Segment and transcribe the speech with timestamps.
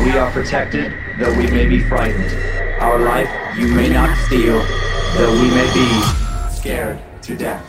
[0.00, 2.32] We are protected, though we may be frightened.
[2.80, 4.58] Our life you may not steal,
[5.16, 7.68] though we may be scared to death.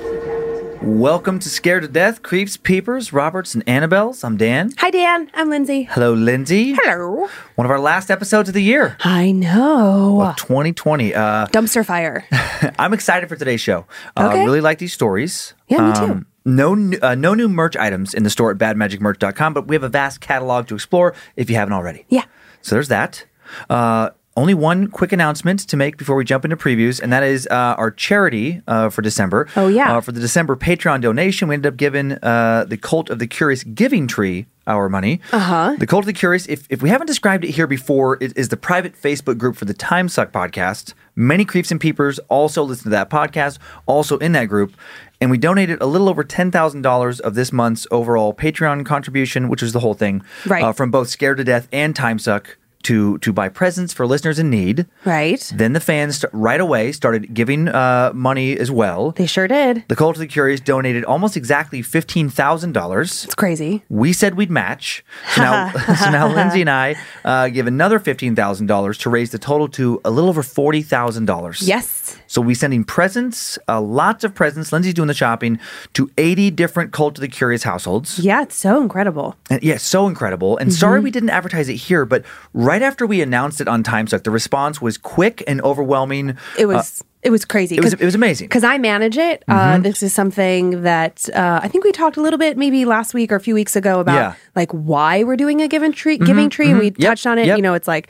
[0.82, 4.24] Welcome to Scared to Death, Creeps, Peepers, Roberts, and Annabelles.
[4.24, 4.72] I'm Dan.
[4.78, 5.30] Hi, Dan.
[5.36, 5.84] I'm Lindsay.
[5.84, 6.74] Hello, Lindsay.
[6.74, 7.28] Hello.
[7.56, 10.22] One of our last episodes of the year I know.
[10.24, 11.14] of 2020.
[11.14, 12.26] Uh, Dumpster fire.
[12.80, 13.86] I'm excited for today's show.
[14.18, 14.44] Uh, Okay.
[14.46, 15.54] Really like these stories.
[15.54, 16.26] Um, Yeah, me too.
[16.46, 19.90] No, uh, no new merch items in the store at badmagicmerch.com, but we have a
[19.90, 22.06] vast catalog to explore if you haven't already.
[22.10, 22.24] Yeah.
[22.62, 23.26] So there's that.
[23.70, 27.48] Uh, only one quick announcement to make before we jump into previews, and that is
[27.52, 29.48] uh, our charity uh, for December.
[29.58, 29.98] Oh, yeah.
[29.98, 33.28] Uh, for the December Patreon donation, we ended up giving uh, the Cult of the
[33.28, 35.20] Curious Giving Tree our money.
[35.34, 35.70] Uh Uh-huh.
[35.72, 35.76] huh.
[35.78, 38.48] The Cult of the Curious, if, if we haven't described it here before, it is
[38.48, 40.94] the private Facebook group for the Time Suck podcast.
[41.14, 44.74] Many creeps and peepers also listen to that podcast, also in that group.
[45.22, 49.72] And we donated a little over $10,000 of this month's overall Patreon contribution, which was
[49.72, 50.64] the whole thing, Right.
[50.64, 54.50] uh, from both Scared to Death and Timesuck to, to buy presents for listeners in
[54.50, 54.88] need.
[55.06, 55.40] Right.
[55.56, 59.12] Then the fans right away started giving uh, money as well.
[59.12, 59.84] They sure did.
[59.88, 63.24] The Cult of the Curious donated almost exactly $15,000.
[63.26, 63.84] It's crazy.
[63.90, 65.04] We said we'd match.
[65.36, 69.68] So now, so now Lindsay and I uh, give another $15,000 to raise the total
[69.70, 71.68] to a little over $40,000.
[71.68, 72.18] Yes.
[72.32, 74.72] So we sending presents, uh, lots of presents.
[74.72, 75.60] Lindsay's doing the shopping
[75.96, 78.20] to 80 different Cult of the Curious households.
[78.20, 79.36] Yeah, it's so incredible.
[79.50, 80.56] And yeah, so incredible.
[80.58, 84.24] And sorry we didn't advertise it here, but right after we announced it on Timesuck,
[84.24, 86.38] the response was quick and overwhelming.
[86.58, 87.76] It was it was crazy.
[87.78, 88.48] Uh, it was- it was amazing.
[88.48, 89.44] Because I manage it.
[89.50, 93.14] Uh, this is something that uh, I think we talked a little bit maybe last
[93.14, 94.34] week or a few weeks ago about Yeah.
[94.56, 96.70] like why we're doing a given tree giving tree.
[96.70, 97.48] And we Yep, touched on it.
[97.48, 97.58] yep.
[97.58, 98.08] You know, it's like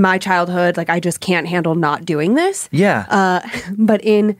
[0.00, 2.68] my childhood, like I just can't handle not doing this.
[2.72, 3.06] Yeah.
[3.08, 3.40] Uh,
[3.78, 4.36] but in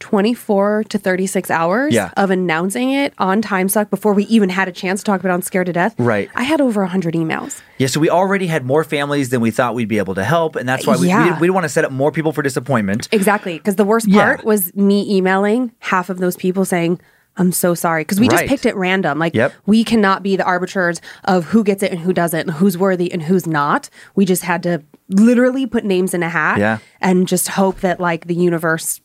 [0.00, 2.10] 24 to 36 hours Yeah.
[2.16, 5.34] of announcing it on Timesuck before we even had a chance to talk about it
[5.34, 6.30] on Scared to Death, Right.
[6.34, 7.60] I had over 100 emails.
[7.76, 10.56] yeah, so we already had more families than we thought we'd be able to help.
[10.56, 12.40] And that's why we, we, didn't, we didn't want to set up more people for
[12.42, 13.08] disappointment.
[13.12, 13.58] Exactly.
[13.58, 14.24] Because the worst Yeah.
[14.24, 16.98] part was me emailing half of those people saying,
[17.36, 18.02] I'm so sorry.
[18.02, 19.18] Because we just picked it random.
[19.18, 19.52] Like, Yep.
[19.66, 23.10] we cannot be the arbiters of who gets it and who doesn't, and who's worthy
[23.12, 23.88] and who's not.
[24.16, 26.78] We just had to literally put names in a hat Yeah.
[27.00, 29.00] and just hope that, like, the universe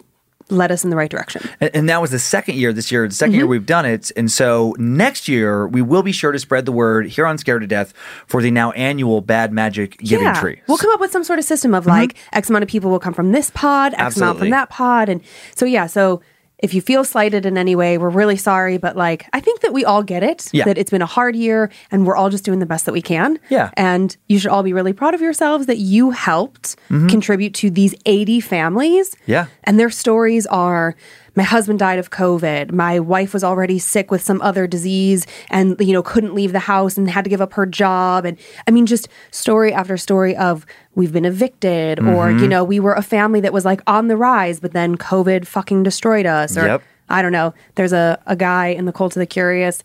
[0.52, 1.42] led us in the right direction.
[1.60, 3.34] And, and that was the second year this year, the 2nd Mm-hmm.
[3.36, 4.12] year we've done it.
[4.16, 7.62] And so next year, we will be sure to spread the word here on Scared
[7.62, 7.96] to Death
[8.28, 10.40] for the now annual Bad Magic Giving yeah.
[10.40, 10.62] Tree.
[10.68, 13.00] We'll come up with some sort of system of like X amount of people will
[13.00, 15.10] come from this pod, X amount from that pod.
[15.10, 15.22] And
[15.56, 16.22] so, yeah, so
[16.60, 18.78] if you feel slighted in any way, we're really sorry.
[18.78, 20.64] But like, I think that we all get it, Yeah.
[20.66, 23.02] that it's been a hard year and we're all just doing the best that we
[23.02, 23.38] can.
[23.50, 23.72] Yeah.
[23.76, 27.94] And you should all be really proud of yourselves that you helped contribute to these
[28.06, 29.12] 80 families.
[29.12, 29.32] Mm-hmm.
[29.32, 29.46] Yeah.
[29.66, 30.96] And their stories are
[31.36, 32.72] my husband died of COVID.
[32.72, 36.60] My wife was already sick with some other disease and, you know, couldn't leave the
[36.60, 38.26] house and had to give up her job.
[38.26, 38.38] And
[38.68, 40.66] I mean, just story after story of
[40.96, 42.40] we've been evicted or, Mm-hmm.
[42.40, 45.46] you know, we were a family that was like on the rise, but then COVID
[45.46, 46.58] fucking destroyed us.
[46.58, 46.84] Or Yep.
[47.10, 47.54] I don't know.
[47.76, 49.84] There's a, a guy in the Cult of the Curious.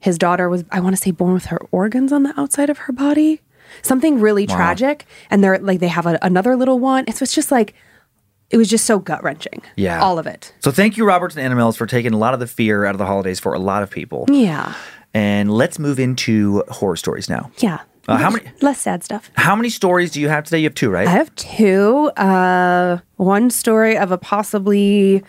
[0.00, 2.78] His daughter was, I want to say, born with her organs on the outside of
[2.78, 3.40] her body.
[3.82, 5.06] Something really tragic.
[5.30, 7.04] And they're like, they have a, another little one.
[7.06, 7.74] It's just like,
[8.50, 9.62] it was just so gut wrenching.
[9.76, 10.00] Yeah.
[10.00, 10.52] All of it.
[10.60, 12.98] So thank you, Roberts and Annabelles, for taking a lot of the fear out of
[12.98, 14.24] the holidays for a lot of people.
[14.30, 14.74] Yeah.
[15.14, 17.50] And let's move into horror stories now.
[17.58, 17.80] Yeah.
[18.06, 19.30] Uh, how many- Less sad stuff.
[19.34, 20.58] How many stories do you have today?
[20.60, 21.06] You have two, right?
[21.06, 22.10] I have two.
[22.16, 25.22] Uh, one story of a possibly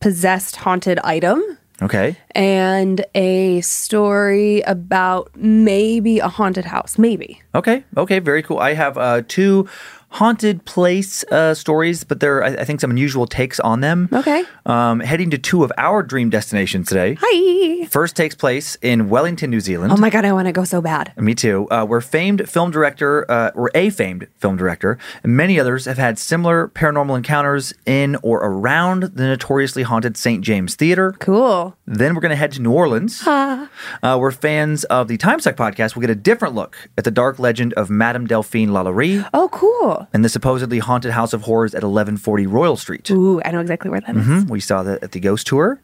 [0.00, 1.42] possessed haunted item,
[1.82, 2.16] okay.
[2.32, 6.98] and a story about maybe a haunted house.
[6.98, 7.40] Maybe.
[7.54, 7.84] Okay.
[7.96, 8.18] Okay.
[8.18, 8.58] Very cool.
[8.58, 9.68] I have uh, two
[10.10, 14.08] haunted place uh, stories, but there are, I think, some unusual takes on them.
[14.12, 14.44] Okay.
[14.66, 17.16] Um, heading to two of our dream destinations today.
[17.20, 17.86] Hi.
[17.86, 19.92] First takes place in Wellington, New Zealand.
[19.92, 21.12] Oh my god, I want to go so bad.
[21.16, 21.66] Me too.
[21.70, 25.98] Uh, where famed film director, uh, or a famed film director, and many others have
[25.98, 30.42] had similar paranormal encounters in or around the notoriously haunted St.
[30.42, 31.14] James Theater.
[31.18, 31.76] Cool.
[31.86, 33.66] Then we're going to head to New Orleans, uh,
[34.02, 37.38] where fans of the Time Suck podcast will get a different look at the dark
[37.38, 39.97] legend of Madame Delphine Lalaurie Oh, cool.
[40.12, 43.10] And the supposedly haunted House of Horrors at 1140 Royal Street.
[43.10, 44.24] Ooh, I know exactly where that is.
[44.26, 44.48] Mhm.
[44.50, 45.80] We saw that at the ghost tour.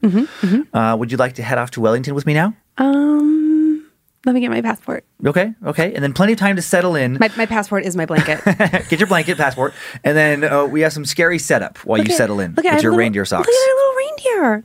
[0.72, 2.54] Uh, would you like to head off to Wellington with me now?
[2.78, 3.84] Um,
[4.26, 5.04] let me get my passport.
[5.26, 5.92] Okay, okay.
[5.94, 7.18] And then plenty of time to settle in.
[7.20, 8.40] My, my passport is my blanket.
[8.88, 12.16] Get your blanket, passport, and then uh, we have some scary setup while you at-
[12.16, 13.46] settle in with your little- reindeer socks.
[13.46, 14.64] Look at our little reindeer.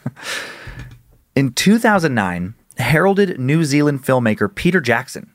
[1.36, 5.30] In 2009, heralded New Zealand filmmaker Peter Jackson,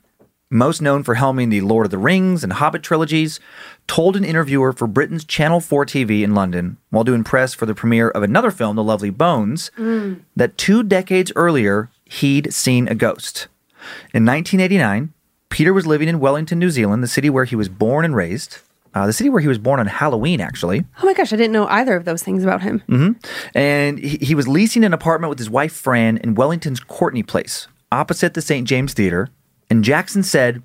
[0.50, 3.40] most known for helming the Lord of the Rings and Hobbit trilogies,
[3.86, 7.74] told an interviewer for Britain's Channel 4 TV in London while doing press for the
[7.74, 9.70] premiere of another film, The Lovely Bones,
[10.36, 13.48] that two decades earlier he'd seen a ghost.
[14.14, 15.12] In 1989,
[15.48, 18.58] Peter was living in Wellington, New Zealand, the city where he was born and raised.
[18.94, 20.84] Uh, the city where he was born on Halloween, actually.
[21.02, 22.82] Oh my gosh, I didn't know either of those things about him.
[23.54, 27.68] And he, he was leasing an apartment with his wife, Fran, in Wellington's Courtney Place,
[27.92, 28.66] opposite the St.
[28.66, 29.28] James Theater.
[29.70, 30.62] And Jackson said,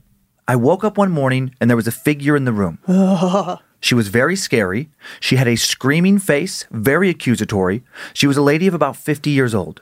[0.47, 2.79] I woke up one morning and there was a figure in the room.
[3.79, 4.89] she was very scary.
[5.19, 7.83] She had a screaming face, very accusatory.
[8.13, 9.81] She was a lady of about 50 years old.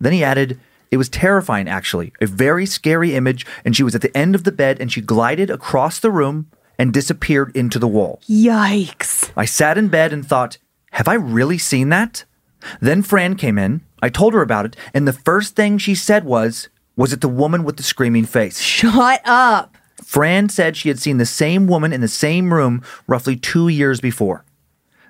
[0.00, 3.46] Then he added, It was terrifying, actually, a very scary image.
[3.64, 6.50] And she was at the end of the bed and she glided across the room
[6.78, 8.20] and disappeared into the wall.
[8.28, 9.30] Yikes.
[9.36, 10.58] I sat in bed and thought,
[10.92, 12.24] have I really seen that?
[12.80, 13.82] Then Fran came in.
[14.00, 17.28] I told her about it, and the first thing she said was, Was it the
[17.28, 18.60] woman with the screaming face?
[18.60, 19.76] Shut up.
[20.02, 24.00] Fran said she had seen the same woman in the same room roughly two years
[24.00, 24.44] before.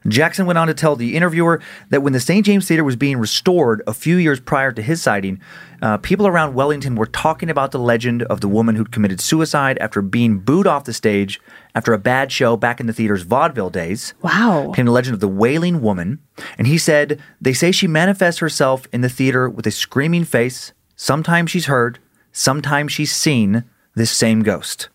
[0.06, 2.44] Jackson went on to tell the interviewer that when the St.
[2.44, 5.40] James Theater was being restored a few years prior to his sighting,
[5.80, 9.78] uh, people around Wellington were talking about the legend of the woman who'd committed suicide
[9.78, 11.40] after being booed off the stage
[11.74, 14.12] after a bad show back in the theater's vaudeville days.
[14.20, 14.68] Wow.
[14.70, 16.20] Became the legend of the Wailing Woman.
[16.58, 20.72] And he said, They say she manifests herself in the theater with a screaming face.
[21.04, 21.98] Sometimes she's heard,
[22.32, 23.64] sometimes she's seen
[23.94, 24.88] this same ghost.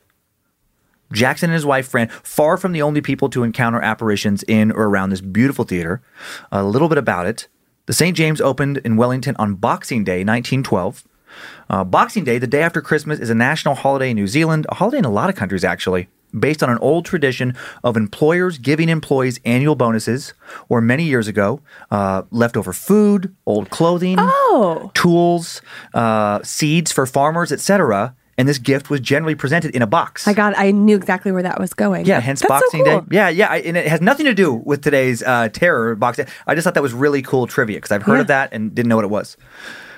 [1.13, 4.85] Jackson and his wife Fran, far from the only people to encounter apparitions in or
[4.85, 6.01] around this beautiful theater.
[6.51, 7.47] A little bit about it.
[7.85, 8.17] The St.
[8.17, 11.07] James opened in Wellington on Boxing Day, 1912.
[11.69, 14.75] Uh, Boxing Day, the day after Christmas, is a national holiday in New Zealand, a
[14.75, 18.89] holiday in a lot of countries actually, based on an old tradition of employers giving
[18.89, 20.33] employees annual bonuses,
[20.69, 21.61] or many years ago,
[21.91, 24.91] uh, leftover food, old clothing, Oh.
[24.93, 25.61] tools,
[25.93, 28.13] uh, seeds for farmers, etc.
[28.37, 30.25] And this gift was generally presented in a box.
[30.25, 32.05] My God, I knew exactly where that was going.
[32.05, 33.01] Yeah, hence That's so Boxing cool.
[33.01, 33.07] Day.
[33.11, 36.25] Yeah, yeah, I, and it has nothing to do with today's uh, terror Boxing.
[36.47, 38.21] I just thought that was really cool trivia because I've heard Yeah.
[38.21, 39.35] of that and didn't know what it was.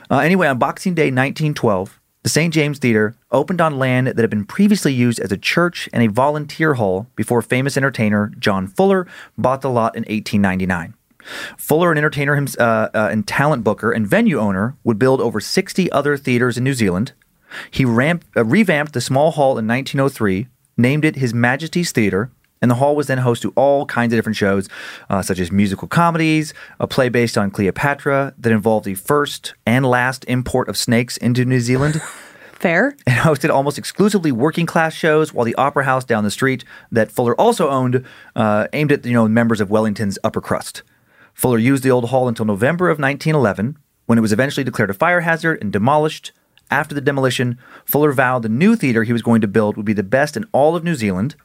[0.09, 2.53] Uh, anyway, on Boxing Day 1912, the St.
[2.53, 6.07] James Theater opened on land that had been previously used as a church and a
[6.07, 9.07] volunteer hall before famous entertainer John Fuller
[9.37, 10.93] bought the lot in 1899.
[11.57, 15.91] Fuller, an entertainer uh, uh, and talent booker and venue owner, would build over 60
[15.91, 17.13] other theaters in New Zealand.
[17.69, 22.31] He ramp, uh, revamped the small hall in 1903, named it His Majesty's Theater,
[22.61, 24.69] and the hall was then host to all kinds of different shows,
[25.09, 29.85] uh, such as musical comedies, a play based on Cleopatra that involved the first and
[29.85, 32.01] last import of snakes into New Zealand.
[32.53, 32.95] Fair.
[33.07, 37.11] and hosted almost exclusively working class shows, while the Opera House down the street that
[37.11, 40.83] Fuller also owned uh, aimed at you know members of Wellington's upper crust.
[41.33, 44.93] Fuller used the old hall until November of 1911, when it was eventually declared a
[44.93, 46.33] fire hazard and demolished.
[46.69, 49.93] After the demolition, Fuller vowed the new theater he was going to build would be
[49.93, 51.35] the best in all of New Zealand.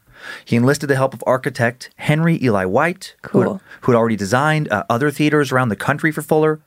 [0.45, 3.61] He enlisted the help of architect Henry Eli White, who, had, Cool.
[3.83, 6.61] who had already designed uh, other theaters around the country for Fuller.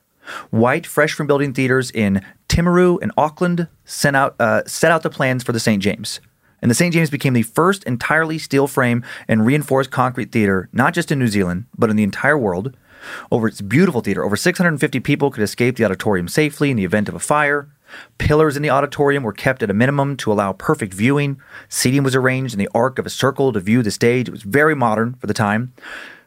[0.50, 5.10] White, fresh from building theaters in Timaru and Auckland, sent out, uh, set out the
[5.10, 5.82] plans for the St.
[5.82, 6.20] James.
[6.62, 6.92] And the St.
[6.92, 11.28] James became the first entirely steel frame and reinforced concrete theater, not just in New
[11.28, 12.76] Zealand, but in the entire world.
[13.32, 17.08] Over its beautiful theater, over 650 people could escape the auditorium safely in the event
[17.08, 17.68] of a fire.
[18.18, 21.40] Pillars in the auditorium were kept at a minimum to allow perfect viewing.
[21.68, 24.28] Seating was arranged in the arc of a circle to view the stage.
[24.28, 25.72] It was very modern for the time.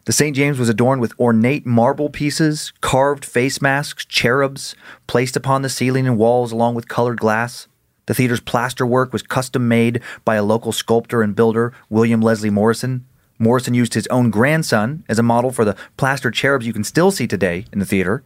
[0.05, 0.35] The St.
[0.35, 4.75] James was adorned with ornate marble pieces, carved face masks, cherubs
[5.07, 7.67] placed upon the ceiling and walls along with colored glass.
[8.07, 12.49] The theater's plaster work was custom made by a local sculptor and builder, William Leslie
[12.49, 13.05] Morrison.
[13.39, 17.11] Morrison used his own grandson as a model for the plaster cherubs you can still
[17.11, 18.23] see today in the theater,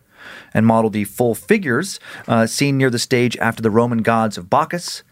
[0.54, 4.50] and Model the full figures uh, seen near the stage after the Roman gods of
[4.50, 5.04] Bacchus,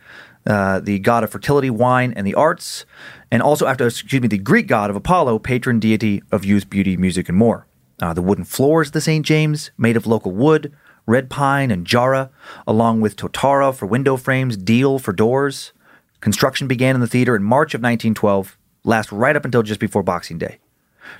[0.48, 2.86] uh, the god of fertility, wine, and the arts,
[3.31, 6.98] and also after, excuse me, the Greek god of Apollo, patron deity of youth, beauty,
[6.98, 7.65] music, and more.
[8.01, 9.25] Uh, the wooden floors of the St.
[9.25, 10.74] James, made of local wood,
[11.05, 12.29] red pine and jarrah,
[12.67, 15.72] along with totara for window frames, deal for doors.
[16.19, 20.03] Construction began in the theater in March of 1912, last right up until just before
[20.03, 20.60] Boxing Day.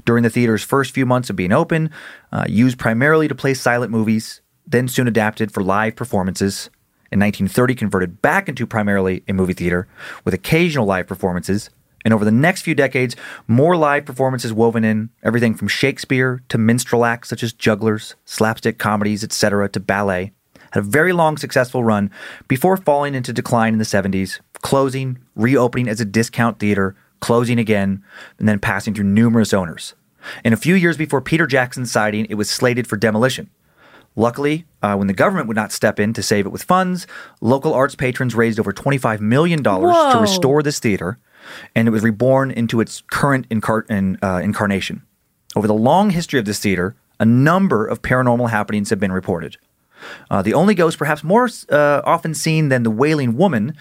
[0.06, 1.90] During the theater's first few months of being open,
[2.32, 6.70] uh, used primarily to play silent movies, then soon adapted for live performances.
[7.12, 9.88] In 1930, converted back into primarily a movie theater
[10.24, 11.70] with occasional live performances.
[12.04, 13.16] And over the next few decades,
[13.48, 18.78] more live performances woven in, everything from Shakespeare to minstrel acts such as jugglers, slapstick
[18.78, 20.32] comedies, etc., to ballet.
[20.72, 22.12] Had a very long successful run
[22.48, 28.04] before falling into decline in the 70s, closing, reopening as a discount theater, closing again,
[28.40, 29.96] and then passing through numerous owners.
[30.44, 33.50] And a few years before Peter Jackson's sighting, it was slated for demolition.
[34.16, 37.06] Luckily, uh, when the government would not step in to save it with funds,
[37.42, 41.20] local arts patrons raised over $25 million to restore this theater,
[41.76, 45.04] and it was reborn into its current incar- in, uh, incarnation.
[45.56, 49.58] Over the long history of this theater, a number of paranormal happenings have been reported.
[50.30, 53.76] Uh, the only ghost, perhaps more uh, often seen than the Wailing Woman,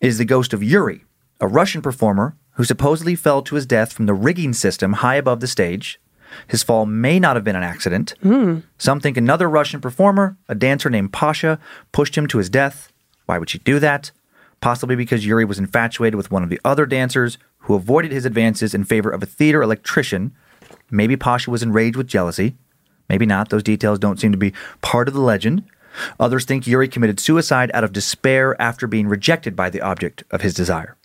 [0.00, 1.04] is the ghost of Yuri,
[1.40, 5.40] a Russian performer who supposedly fell to his death from the rigging system high above
[5.40, 5.98] the stage.
[6.46, 8.12] His fall may not have been an accident.
[8.20, 8.58] Hmm.
[8.76, 11.58] Some think another Russian performer, a dancer named Pasha,
[11.90, 12.92] pushed him to his death.
[13.24, 14.10] Why would she do that?
[14.60, 18.74] Possibly because Yuri was infatuated with one of the other dancers who avoided his advances
[18.74, 20.34] in favor of a theater electrician.
[20.90, 22.56] Maybe Pasha was enraged with jealousy.
[23.08, 23.48] Maybe not.
[23.48, 24.52] Those details don't seem to be
[24.82, 25.64] part of the legend.
[26.20, 30.42] Others think Yuri committed suicide out of despair after being rejected by the object of
[30.42, 30.98] his desire.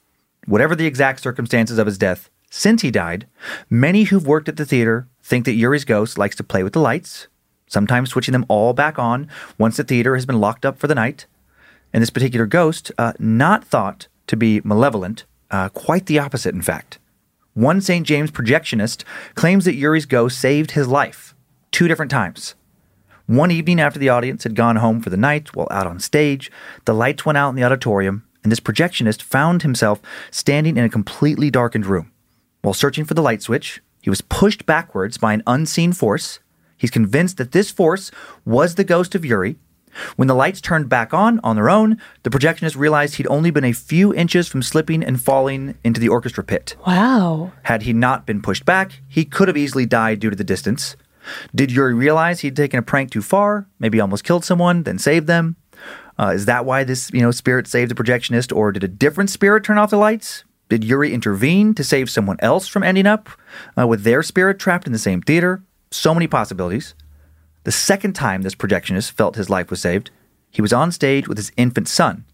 [0.45, 3.27] Whatever the exact circumstances of his death, since he died,
[3.69, 6.79] many who've worked at the theater think that Yuri's ghost likes to play with the
[6.79, 7.27] lights,
[7.67, 10.95] sometimes switching them all back on once the theater has been locked up for the
[10.95, 11.25] night.
[11.91, 16.61] And this particular ghost, uh, not thought to be malevolent, uh, quite the opposite, in
[16.61, 16.99] fact.
[17.53, 18.05] One St.
[18.05, 21.33] James projectionist claims that Yuri's ghost saved his life
[21.71, 22.53] two different times.
[23.27, 26.51] One evening after the audience had gone home for the night while out on stage,
[26.85, 29.99] the lights went out in the auditorium, and this projectionist found himself
[30.29, 32.11] standing in a completely darkened room.
[32.61, 36.39] While searching for the light switch, he was pushed backwards by an unseen force.
[36.77, 38.11] He's convinced that this force
[38.45, 39.55] was the ghost of Yuri.
[40.15, 43.63] When the lights turned back on on their own, the projectionist realized he'd only been
[43.63, 46.75] a few inches from slipping and falling into the orchestra pit.
[46.85, 47.51] Wow.
[47.63, 50.95] Had he not been pushed back, he could have easily died due to the distance.
[51.55, 55.25] Did Yuri realize he'd taken a prank too far, maybe almost killed someone, then saved
[55.25, 55.55] them?
[56.17, 59.29] Uh, is that why this you know spirit saved the projectionist, or did a different
[59.29, 60.43] spirit turn off the lights?
[60.69, 63.29] Did Yuri intervene to save someone else from ending up
[63.77, 65.61] uh, with their spirit trapped in the same theater?
[65.91, 66.95] So many possibilities.
[67.65, 70.11] The second time this projectionist felt his life was saved,
[70.49, 72.25] he was on stage with his infant son.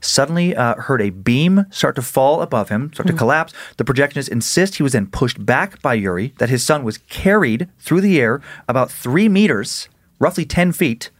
[0.00, 3.52] Suddenly, uh, heard a beam start to fall above him, start to collapse.
[3.76, 7.68] The projectionist insists he was then pushed back by Yuri, that his son was carried
[7.78, 11.10] through the air about three meters, roughly 10 feet,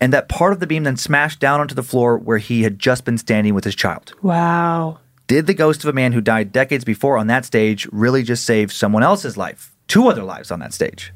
[0.00, 2.78] and that part of the beam then smashed down onto the floor where he had
[2.78, 4.14] just been standing with his child.
[4.22, 4.98] Wow.
[5.26, 8.44] Did the ghost of a man who died decades before on that stage really just
[8.44, 9.74] save someone else's life?
[9.86, 11.12] Two other lives on that stage.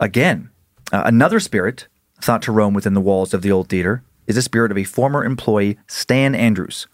[0.00, 0.50] Again,
[0.92, 1.88] uh, another spirit
[2.20, 4.84] thought to roam within the walls of the old theater is the spirit of a
[4.84, 6.86] former employee, Stan Andrews.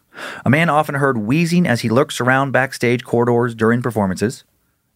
[0.44, 4.44] A man often heard wheezing as he lurks around backstage corridors during performances.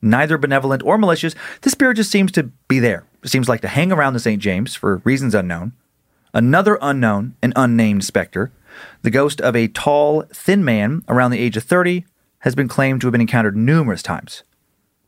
[0.02, 3.04] Neither benevolent or malicious, the spirit just seems to be there.
[3.22, 4.40] It seems like to hang around the St.
[4.40, 5.72] James for reasons unknown.
[6.34, 8.52] Another unknown and unnamed specter,
[9.02, 12.04] the ghost of a tall, thin man around the age of 30,
[12.40, 14.42] has been claimed to have been encountered numerous times.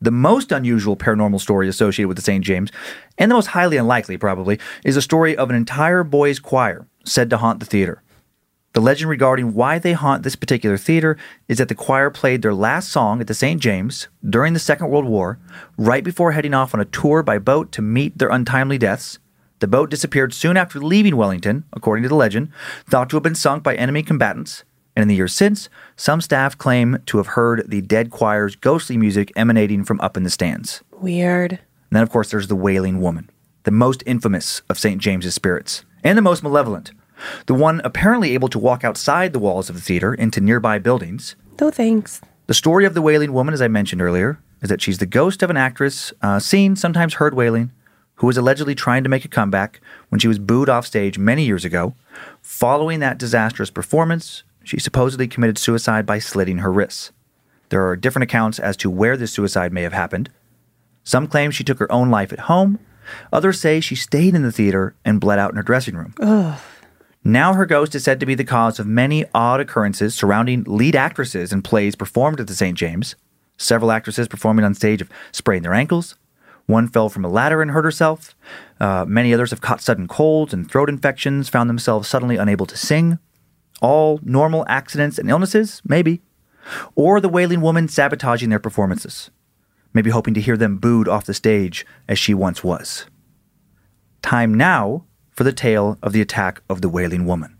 [0.01, 2.45] The most unusual paranormal story associated with the St.
[2.45, 2.71] James,
[3.19, 7.29] and the most highly unlikely probably, is a story of an entire boys' choir said
[7.31, 8.03] to haunt the theater.
[8.79, 11.17] The legend regarding why they haunt this particular theater
[11.49, 13.61] is that the choir played their last song at the St.
[13.61, 15.41] James during the Second World War,
[15.77, 19.19] right before heading off on a tour by boat to meet their untimely deaths.
[19.59, 22.53] The boat disappeared soon after leaving Wellington, according to the legend,
[22.89, 24.63] thought to have been sunk by enemy combatants.
[24.95, 28.97] And in the years since, some staff claim to have heard the dead choir's ghostly
[28.97, 30.85] music emanating from up in the stands.
[30.93, 31.51] Weird.
[31.51, 33.29] And then, of course, there's the Wailing Woman,
[33.65, 35.01] the most infamous of St.
[35.01, 36.93] James's spirits, and the most malevolent.
[37.47, 41.37] The one apparently able to walk outside the walls of the theater into nearby buildings.
[41.61, 42.21] No thanks.
[42.47, 45.43] The story of the Wailing Woman, as I mentioned earlier, is that she's the ghost
[45.43, 47.73] of an actress, uh, seen, sometimes heard wailing,
[48.17, 51.45] who was allegedly trying to make a comeback when she was booed off stage many
[51.45, 51.95] years ago.
[52.43, 57.13] Following that disastrous performance, she supposedly committed suicide by slitting her wrists.
[57.69, 60.31] There are different accounts as to where this suicide may have happened.
[61.05, 62.79] Some claim she took her own life at home.
[63.33, 66.15] Others say she stayed in the theater and bled out in her dressing room.
[67.25, 70.95] Now her ghost is said to be the cause of many odd occurrences surrounding lead
[70.95, 72.77] actresses in plays performed at the St.
[72.77, 73.17] James.
[73.57, 76.15] Several actresses performing on stage have sprained their ankles.
[76.67, 78.37] One fell from a ladder and hurt herself.
[78.79, 82.77] Uh, many others have caught sudden colds and throat infections, found themselves suddenly unable to
[82.77, 83.19] sing.
[83.81, 86.21] All normal accidents and illnesses, maybe.
[86.95, 89.31] Or the wailing woman sabotaging their performances,
[89.95, 93.07] maybe hoping to hear them booed off the stage as she once was.
[94.23, 95.05] Time now
[95.39, 97.57] for the tale of the attack of the wailing woman.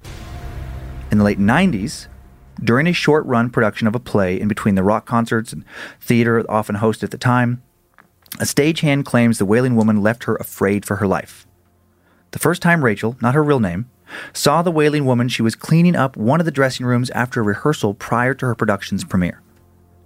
[1.13, 2.09] In the late 90s,
[2.61, 5.65] during a short run production of a play in between the rock concerts and
[6.01, 7.63] theater often hosted at the time,
[8.41, 11.47] a stagehand claims the wailing woman left her afraid for her life.
[12.33, 13.89] The first time Rachel, not her real name,
[14.33, 17.45] saw the wailing woman, she was cleaning up one of the dressing rooms after a
[17.45, 19.41] rehearsal prior to her production's premiere.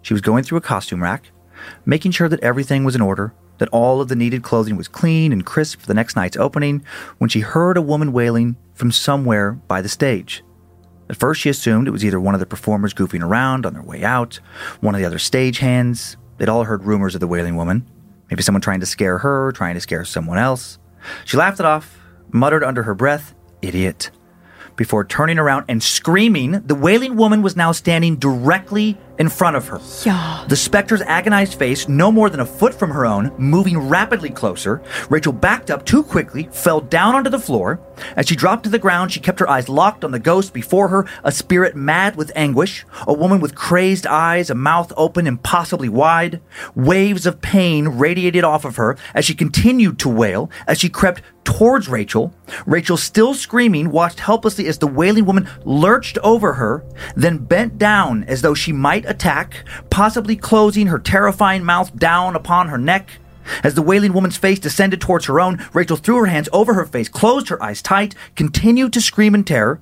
[0.03, 1.31] She was going through a costume rack,
[1.87, 5.31] making sure that everything was in order, that all of the needed clothing was clean
[5.31, 6.85] and crisp for the next night's opening,
[7.19, 10.43] when she heard a woman wailing from somewhere by the stage.
[11.09, 13.83] At first, she assumed it was either one of the performers goofing around on their
[13.85, 14.41] way out,
[14.81, 16.17] one of the other stagehands.
[16.39, 17.89] They'd all heard rumors of the wailing woman.
[18.33, 20.81] Maybe someone trying to scare her, trying to scare someone else.
[21.25, 22.01] She laughed it off,
[22.33, 24.11] muttered under her breath, Idiot.
[24.75, 29.69] Before turning around and screaming, the wailing woman was now standing directly in front of
[29.69, 29.81] her.
[30.05, 30.45] Yeah.
[30.49, 34.83] The specter's agonized face, no more than a foot from her own, moving rapidly closer.
[35.11, 37.81] Rachel backed up too quickly, fell down onto the floor.
[38.17, 40.89] As she dropped to the ground, she kept her eyes locked on the ghost before
[40.89, 45.89] her, a spirit mad with anguish, a woman with crazed eyes, a mouth open impossibly
[45.89, 46.41] wide.
[46.75, 51.23] Waves of pain radiated off of her as she continued to wail, as she crept
[51.45, 52.33] towards Rachel.
[52.67, 56.85] Rachel, still screaming, watched helplessly as the wailing woman lurched over her,
[57.17, 62.69] then bent down as though she might attack, possibly closing her terrifying mouth down upon
[62.69, 63.19] her neck.
[63.65, 66.85] As the wailing woman's face descended towards her own, Rachel threw her hands over her
[66.85, 69.81] face, closed her eyes tight, continued to scream in terror.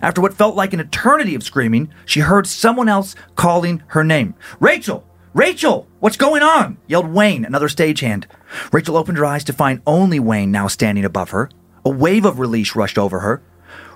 [0.00, 4.34] After what felt like an eternity of screaming, she heard someone else calling her name.
[4.60, 5.04] Rachel!
[5.34, 5.88] Rachel!
[6.00, 6.78] What's going on?
[6.86, 8.26] yelled Wayne, another stagehand.
[8.72, 11.50] Rachel opened her eyes to find only Wayne now standing above her.
[11.84, 13.42] A wave of relief rushed over her.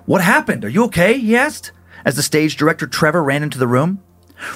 [0.07, 0.65] What happened?
[0.65, 1.19] Are you okay?
[1.19, 1.73] he asked,
[2.05, 4.03] as the stage director Trevor ran into the room.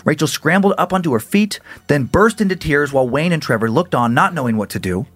[0.04, 3.94] Rachel scrambled up onto her feet, then burst into tears while Wayne and Trevor looked
[3.94, 5.06] on, not knowing what to do.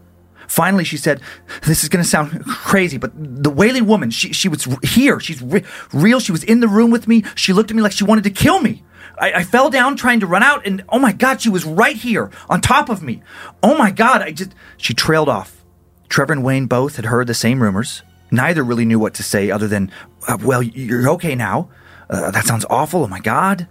[0.49, 1.21] Finally, she said,
[1.63, 5.21] This is going to sound crazy, but the wailing woman, she, she was here.
[5.21, 6.21] She's re- real.
[6.21, 7.25] She was in the room with me.
[7.35, 8.83] She looked at me like she wanted to kill me.
[9.19, 11.97] I, I fell down trying to run out, and oh my God, she was right
[11.97, 13.23] here on top of me.
[13.63, 14.55] Oh my God, I just.
[14.77, 15.65] She trailed off.
[16.09, 18.03] Trevor and Wayne both had heard the same rumors.
[18.31, 19.91] Neither really knew what to say other than,
[20.29, 21.71] uh, Well, you're okay now.
[22.11, 23.05] Uh, that sounds awful.
[23.05, 23.67] Oh my God.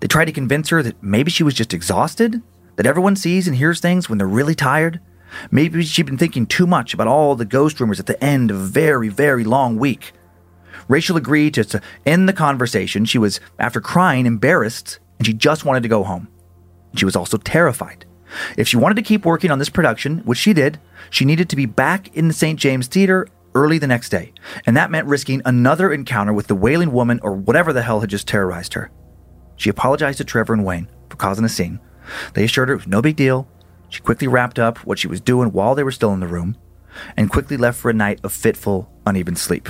[0.00, 2.42] They tried to convince her that maybe she was just exhausted,
[2.76, 5.00] that everyone sees and hears things when they're really tired.
[5.50, 8.56] Maybe she'd been thinking too much about all the ghost rumors at the end of
[8.56, 10.12] a very, very long week.
[10.88, 13.04] Rachel agreed to, end the conversation.
[13.04, 16.28] She was, after crying, embarrassed, and she just wanted to go home.
[16.96, 18.06] She was also terrified.
[18.56, 21.56] If she wanted to keep working on this production, which she did, she needed to
[21.56, 22.58] be back in the St.
[22.58, 24.32] James Theater early the next day,
[24.66, 28.10] and that meant risking another encounter with the wailing woman or whatever the hell had
[28.10, 28.90] just terrorized her.
[29.60, 31.80] She apologized to Trevor and Wayne for causing a scene.
[32.32, 33.46] They assured her it was no big deal.
[33.90, 36.56] She quickly wrapped up what she was doing while they were still in the room
[37.14, 39.68] and quickly left for a night of fitful, uneven sleep.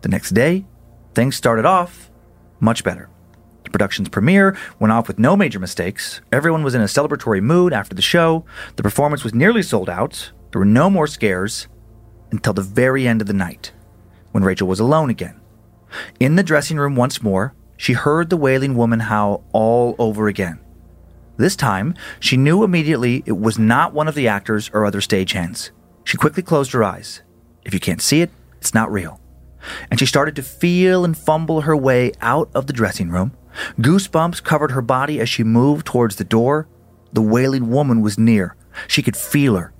[0.00, 0.66] The next day,
[1.14, 2.10] things started off
[2.58, 3.08] much better.
[3.62, 6.20] The production's premiere went off with no major mistakes.
[6.32, 8.44] Everyone was in a celebratory mood after the show.
[8.74, 10.32] The performance was nearly sold out.
[10.50, 11.68] There were no more scares
[12.32, 13.70] until the very end of the night,
[14.32, 15.40] when Rachel was alone again.
[16.18, 20.56] In the dressing room once more, she heard the wailing woman howl all over again.
[21.36, 25.72] This time, she knew immediately it was not one of the actors or other stagehands.
[26.04, 27.22] She quickly closed her eyes.
[27.64, 29.20] If you can't see it, it's not real.
[29.90, 33.32] And she started to feel and fumble her way out of the dressing room.
[33.80, 36.68] Goosebumps covered her body as she moved towards the door.
[37.12, 38.54] The wailing woman was near.
[38.86, 39.72] She could feel her.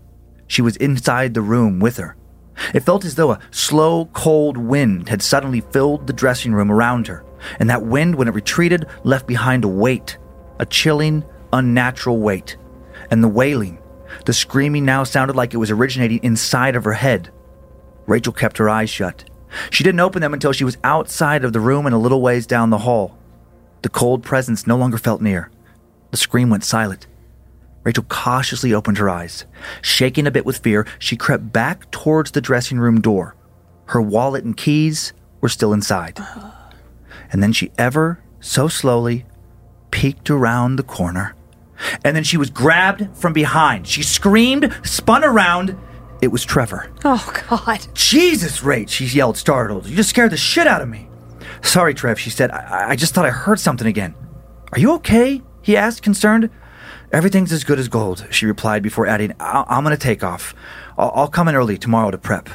[0.48, 2.16] She was inside the room with her.
[2.74, 7.06] It felt as though a slow, cold wind had suddenly filled the dressing room around
[7.08, 7.24] her,
[7.58, 10.18] and that wind, when it retreated, left behind a weight,
[10.58, 12.56] a chilling, unnatural weight.
[13.10, 13.82] And the wailing,
[14.24, 17.30] the screaming now sounded like it was originating inside of her head.
[18.06, 19.24] Rachel kept her eyes shut.
[19.70, 22.46] She didn't open them until she was outside of the room and a little ways
[22.46, 23.18] down the hall.
[23.82, 25.50] The cold presence no longer felt near.
[26.10, 27.06] The scream went silent.
[27.84, 29.44] Rachel cautiously opened her eyes.
[29.80, 33.36] Shaking a bit with fear, she crept back towards the dressing room door.
[33.86, 36.20] Her wallet and keys were still inside.
[37.30, 39.26] And then she ever so slowly
[39.90, 41.34] peeked around the corner.
[42.04, 43.88] And then she was grabbed from behind.
[43.88, 45.76] She screamed, spun around.
[46.20, 46.92] It was Trevor.
[47.04, 47.86] Oh, God.
[47.94, 49.86] Jesus, Rach, she yelled, startled.
[49.86, 51.08] You just scared the shit out of me.
[51.62, 52.52] Sorry, Trev, she said.
[52.52, 54.14] I, I just thought I heard something again.
[54.72, 55.42] Are you okay?
[55.62, 56.50] He asked, concerned.
[57.12, 60.54] Everything's as good as gold, she replied before adding, I- I'm going to take off.
[60.96, 62.48] I'll-, I'll come in early tomorrow to prep.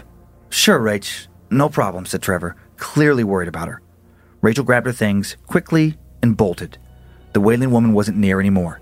[0.50, 1.28] Sure, Rach.
[1.52, 3.82] No problem, said Trevor, clearly worried about her.
[4.41, 6.78] Rachel grabbed her things quickly and bolted.
[7.34, 8.82] The wailing woman wasn't near anymore.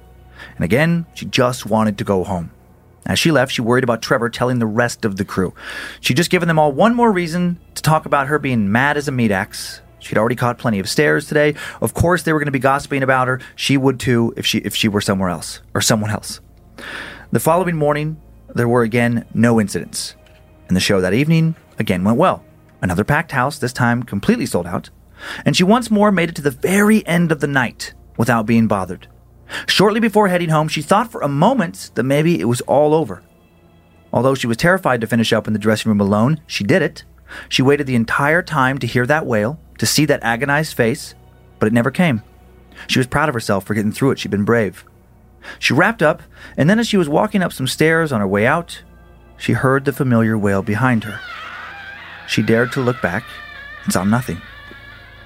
[0.56, 2.52] And again, she just wanted to go home.
[3.06, 5.54] As she left, she worried about Trevor telling the rest of the crew.
[6.00, 9.08] She'd just given them all one more reason to talk about her being mad as
[9.08, 9.82] a meat axe.
[10.06, 11.56] She'd already caught plenty of stares today.
[11.82, 13.42] Of course, they were going to be gossiping about her.
[13.56, 16.42] She would too if she if she were somewhere else or someone else.
[17.32, 18.22] The following morning,
[18.54, 20.16] there were again no incidents,
[20.68, 22.46] and the show that evening again went well.
[22.84, 24.92] Another packed house, this time completely sold out,
[25.44, 28.68] and she once more made it to the very end of the night without being
[28.68, 29.08] bothered.
[29.66, 33.24] Shortly before heading home, she thought for a moment that maybe it was all over.
[34.14, 37.04] Although she was terrified to finish up in the dressing room alone, she did it.
[37.50, 41.16] She waited the entire time to hear that wail, to see that agonized face,
[41.60, 42.22] but it never came.
[42.88, 44.20] She was proud of herself for getting through it.
[44.20, 44.86] She'd been brave.
[45.60, 46.24] She wrapped up,
[46.58, 48.84] and then as she was walking up some stairs on her way out,
[49.38, 51.20] she heard the familiar wail behind her.
[52.28, 53.24] She dared to look back
[53.84, 54.42] and saw nothing.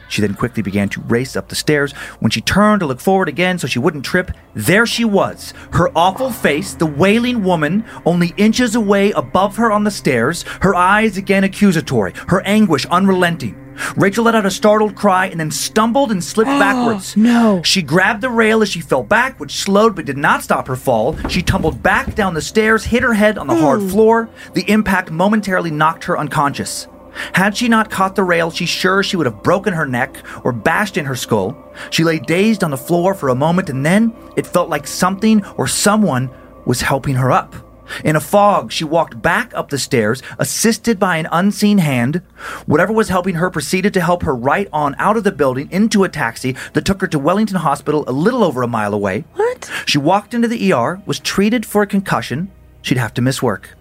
[0.09, 1.93] She then quickly began to race up the stairs.
[2.19, 5.95] When she turned to look forward again so she wouldn't trip, there she was, her
[5.95, 11.15] awful face, the wailing woman, only inches away above her on the stairs, her eyes
[11.15, 13.68] again accusatory, her anguish unrelenting.
[13.95, 17.15] Rachel let out a startled cry and then stumbled and slipped backwards.
[17.17, 17.61] no.
[17.63, 20.75] She grabbed the rail as she fell back, which slowed but did not stop her
[20.75, 21.17] fall.
[21.29, 24.29] She tumbled back down the stairs, hit her head on the hard floor.
[24.53, 26.87] The impact momentarily knocked her unconscious.
[27.33, 30.51] Had she not caught the rail, she's sure she would have broken her neck or
[30.51, 31.57] bashed in her skull.
[31.89, 35.43] She lay dazed on the floor for a moment, and then it felt like something
[35.57, 36.29] or someone
[36.65, 37.55] was helping her up.
[38.03, 42.21] In a fog, she walked back up the stairs, assisted by an unseen hand.
[42.65, 46.03] Whatever was helping her proceeded to help her right on out of the building into
[46.03, 49.25] a taxi that took her to Wellington Hospital a little over a mile away.
[49.35, 49.69] What?
[49.85, 52.51] She walked into the ER, was treated for a concussion.
[52.81, 53.75] She'd have to miss work.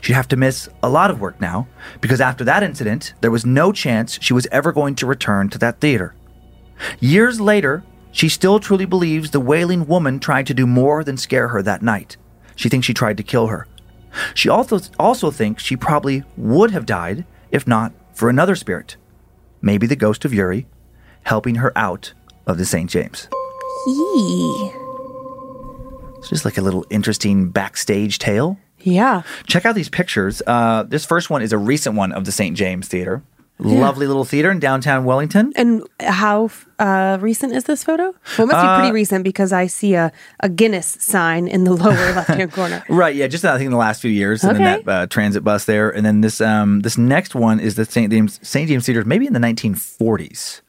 [0.00, 1.66] She'd have to miss a lot of work now,
[2.00, 5.58] because after that incident, there was no chance she was ever going to return to
[5.58, 6.14] that theater.
[7.00, 11.48] Years later, she still truly believes the wailing woman tried to do more than scare
[11.48, 12.16] her that night.
[12.62, 13.66] She thinks she tried to kill her.
[14.34, 18.96] She also, also thinks she probably would have died if not for another spirit,
[19.60, 20.68] maybe the ghost of Yuri,
[21.24, 22.12] helping her out
[22.46, 22.88] of the St.
[22.88, 23.26] James.
[23.88, 24.72] Yee.
[26.18, 28.60] It's just like a little interesting backstage tale.
[28.78, 29.22] Yeah.
[29.48, 30.40] Check out these pictures.
[30.46, 32.56] Uh, this first one is a recent one of the St.
[32.56, 33.24] James Theater.
[33.58, 35.52] Lovely little theater in downtown Wellington.
[35.54, 38.12] And how uh, recent is this photo?
[38.36, 40.10] Well, it must be Uh, pretty recent because I see a,
[40.40, 42.82] a Guinness sign in the lower left hand corner.
[42.88, 44.82] Right, yeah, just I think in the last few years, and then Okay.
[44.82, 48.10] that uh, transit bus there, and then this um, this next one is the St.
[48.10, 48.68] James St.
[48.68, 50.60] James Theater, maybe in the 1940s,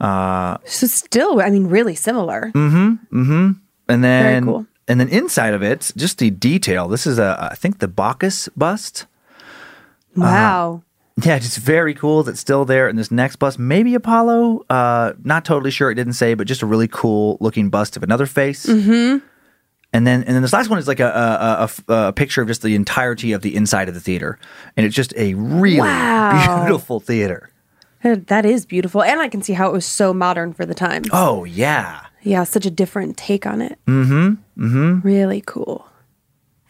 [0.00, 2.50] So still, I mean, really similar.
[2.54, 3.20] Mm-hmm.
[3.22, 3.50] Mm-hmm.
[3.88, 4.66] And then cool.
[4.88, 6.88] and then inside of it, just the detail.
[6.88, 9.04] This is a I think the Bacchus bust.
[10.16, 10.82] Wow.
[11.22, 12.88] Yeah, just very cool that's still there.
[12.88, 14.64] And this next bust, maybe Apollo.
[14.68, 15.90] Uh, not totally sure.
[15.90, 18.66] It didn't say, but just a really cool looking bust of another face.
[18.66, 19.24] Mm-hmm.
[19.94, 21.06] And then, and then this last one is like a,
[21.88, 24.38] a, a, a picture of just the entirety of the inside of the theater,
[24.76, 26.64] and it's just a really Wow.
[26.66, 27.48] beautiful theater.
[28.02, 29.02] That is beautiful.
[29.02, 31.02] And I can see how it was so modern for the time.
[31.12, 33.78] Oh yeah, Yeah, such a different take on it.
[33.86, 34.64] Mm-hmm.
[34.66, 35.00] Mm-hmm.
[35.06, 35.86] Really cool.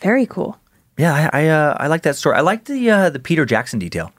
[0.00, 0.58] Very cool.
[0.96, 1.28] yeah.
[1.32, 2.36] I I, uh, I like that story.
[2.36, 4.12] I like the uh, the Peter Jackson detail.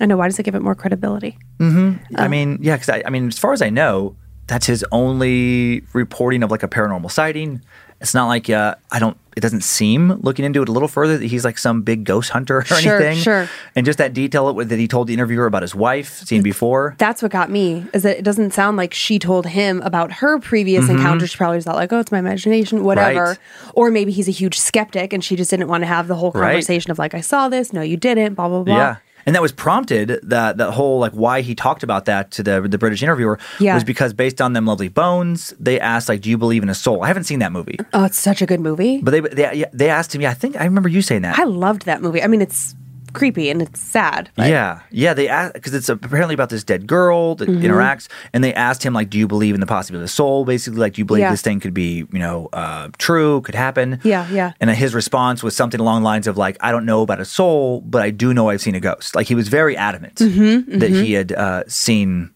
[0.00, 0.16] I know.
[0.16, 1.36] Why does it give it more credibility?
[1.60, 5.82] I mean, yeah, because I, I mean, as far as I know, that's his only
[5.92, 7.60] reporting of like a paranormal sighting.
[8.00, 9.16] It's not like uh, I don't.
[9.36, 12.30] It doesn't seem looking into it a little further that he's like some big ghost
[12.30, 13.18] hunter or Sure, anything.
[13.18, 13.48] sure.
[13.74, 16.94] And just that detail that he told the interviewer about his wife seen before.
[16.98, 20.38] That's what got me is that it doesn't sound like she told him about her
[20.38, 21.30] previous encounters.
[21.30, 23.20] She probably thought like, oh, it's my imagination, whatever.
[23.34, 23.66] Mm-hmm.
[23.66, 23.72] Right.
[23.74, 26.30] Or maybe he's a huge skeptic and she just didn't want to have the whole
[26.32, 26.50] Right.
[26.52, 28.76] conversation of like, I saw this, no, you didn't, blah blah blah.
[28.76, 28.96] Yeah.
[29.28, 32.60] And that was prompted that that whole like why he talked about that to the
[32.62, 33.74] the British interviewer Yeah.
[33.74, 36.74] was because based on them lovely bones, they asked like, "Do you believe in a
[36.74, 39.02] soul?" I haven't seen that movie, Oh, it's such a good movie.
[39.02, 40.22] but they they they asked him.
[40.22, 41.38] Yeah, I think I remember you saying that.
[41.38, 42.22] I loved that movie.
[42.22, 42.74] I mean, it's
[43.12, 44.30] creepy and it's sad.
[44.36, 45.14] but- Yeah, yeah.
[45.14, 47.64] They asked because it's apparently about this dead girl that Mm-hmm.
[47.64, 50.44] interacts, and they asked him like, "Do you believe in the possibility of the soul?"
[50.44, 51.30] Basically, like, "Do you believe Yeah.
[51.30, 54.52] this thing could be, you know, uh, true, could happen?" Yeah, yeah.
[54.60, 57.24] And his response was something along the lines of like, "I don't know about a
[57.24, 60.78] soul, but I do know I've seen a ghost." Like he was very adamant Mm-hmm,
[60.78, 62.30] that he had uh, seen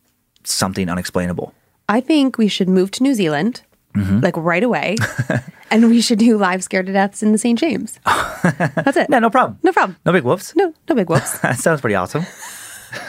[0.45, 1.55] something unexplainable.
[1.89, 3.63] I think we should move to New Zealand,
[3.95, 4.21] Mm-hmm.
[4.21, 4.97] like right away,
[5.73, 7.59] and we should do live scared to deaths in the St.
[7.59, 7.99] James.
[8.45, 9.07] That's it.
[9.11, 9.59] Yeah, no problem.
[9.63, 9.97] No problem.
[10.05, 10.55] No big whoops.
[10.55, 11.39] No, no big whoops.
[11.43, 12.25] That sounds pretty awesome.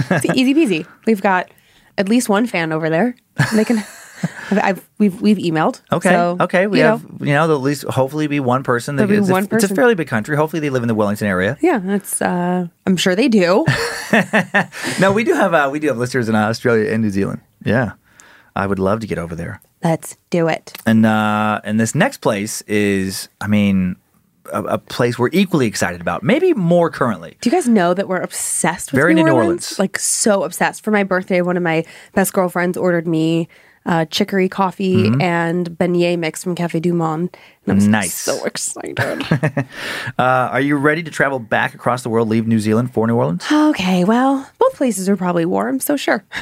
[0.10, 0.88] It's easy peasy.
[1.06, 1.52] We've got
[1.97, 3.15] at least one fan over there.
[3.54, 3.80] They can.
[4.49, 5.82] I've, I've we've we've emailed.
[5.91, 6.10] Okay.
[6.10, 6.67] So, okay.
[6.67, 8.95] We you have, know, you know, there'll at least hopefully be one person.
[8.95, 10.38] That be it's, a, one it's a fairly big country.
[10.38, 11.58] Hopefully they live in the Wellington area.
[11.62, 12.21] yeah, that's.
[12.21, 13.65] Uh, I'm sure they do.
[14.99, 17.41] No, we do have uh, we do have listeners in Australia and New Zealand.
[17.65, 17.93] Yeah,
[18.56, 19.60] I would love to get over there.
[19.84, 20.74] Let's do it.
[20.86, 23.96] And uh, and this next place is, I mean,
[24.52, 26.24] a, a place we're equally excited about.
[26.24, 27.38] Maybe more currently.
[27.41, 29.74] Do you guys know that we're obsessed with Very New, New Orleans?
[29.74, 29.80] Orleans.
[29.80, 30.84] Like so obsessed.
[30.84, 33.48] For my birthday, one of my best girlfriends ordered me
[33.86, 37.36] uh, chicory coffee and beignet mix from Cafe Du Monde.
[37.65, 37.91] And I was Mm-hmm.
[37.91, 38.13] Nice.
[38.13, 38.96] so excited.
[40.17, 43.15] Uh, are you ready to travel back across the world, leave New Zealand for New
[43.15, 43.43] Orleans?
[43.52, 46.24] okay, well, both places are probably warm, so sure.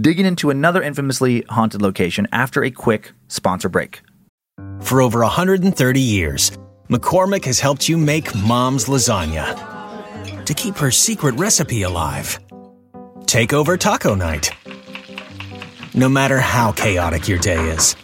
[0.00, 4.00] Digging into another infamously haunted location after a quick sponsor break.
[4.80, 6.50] For over 130 years,
[6.88, 12.40] McCormick has helped you make mom's lasagna to keep her secret recipe alive.
[13.26, 14.50] Take over taco night.
[15.94, 17.94] No matter how chaotic your day is,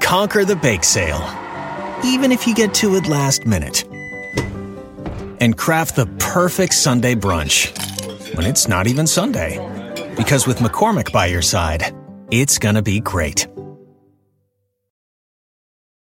[0.00, 1.22] conquer the bake sale,
[2.02, 3.84] even if you get to it last minute.
[5.40, 7.76] And craft the perfect Sunday brunch
[8.36, 9.79] when it's not even Sunday.
[10.16, 11.94] Because with McCormick by your side,
[12.30, 13.46] it's gonna be great.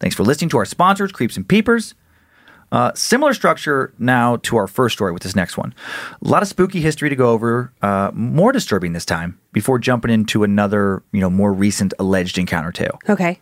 [0.00, 1.94] Thanks for listening to our sponsors, Creeps and Peepers.
[2.72, 5.72] Uh, similar structure now to our first story with this next one.
[6.24, 10.10] A lot of spooky history to go over, uh, more disturbing this time, before jumping
[10.10, 12.98] into another, you know, more recent alleged encounter tale.
[13.08, 13.40] Okay.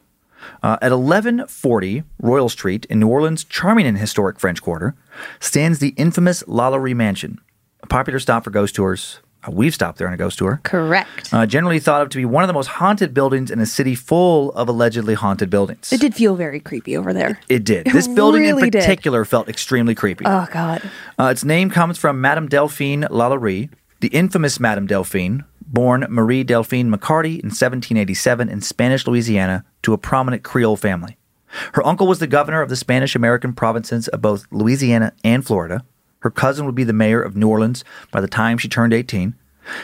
[0.62, 4.94] Uh, at 1140 Royal Street in New Orleans' charming and historic French Quarter
[5.40, 7.40] stands the infamous Lalaurie Mansion,
[7.82, 9.20] a popular stop for ghost tours.
[9.46, 10.60] Uh, we've stopped there on a ghost tour.
[10.62, 11.32] Correct.
[11.32, 13.94] Uh, generally thought of to be one of the most haunted buildings in a city
[13.94, 15.92] full of allegedly haunted buildings.
[15.92, 17.40] it did feel very creepy over there.
[17.48, 17.86] It did.
[17.88, 18.80] It This building really in did.
[18.80, 20.24] particular felt extremely creepy.
[20.26, 20.82] Oh, God.
[21.18, 23.68] Uh, its name comes from Madame Delphine Lalaurie,
[24.00, 29.98] the infamous Madame Delphine, born Marie Delphine McCarty in 1787 in Spanish Louisiana to a
[29.98, 31.16] prominent Creole family.
[31.74, 35.84] Her uncle was the governor of the Spanish American provinces of both Louisiana and Florida.
[36.22, 39.34] Her cousin would be the mayor of New Orleans by the time she turned 18.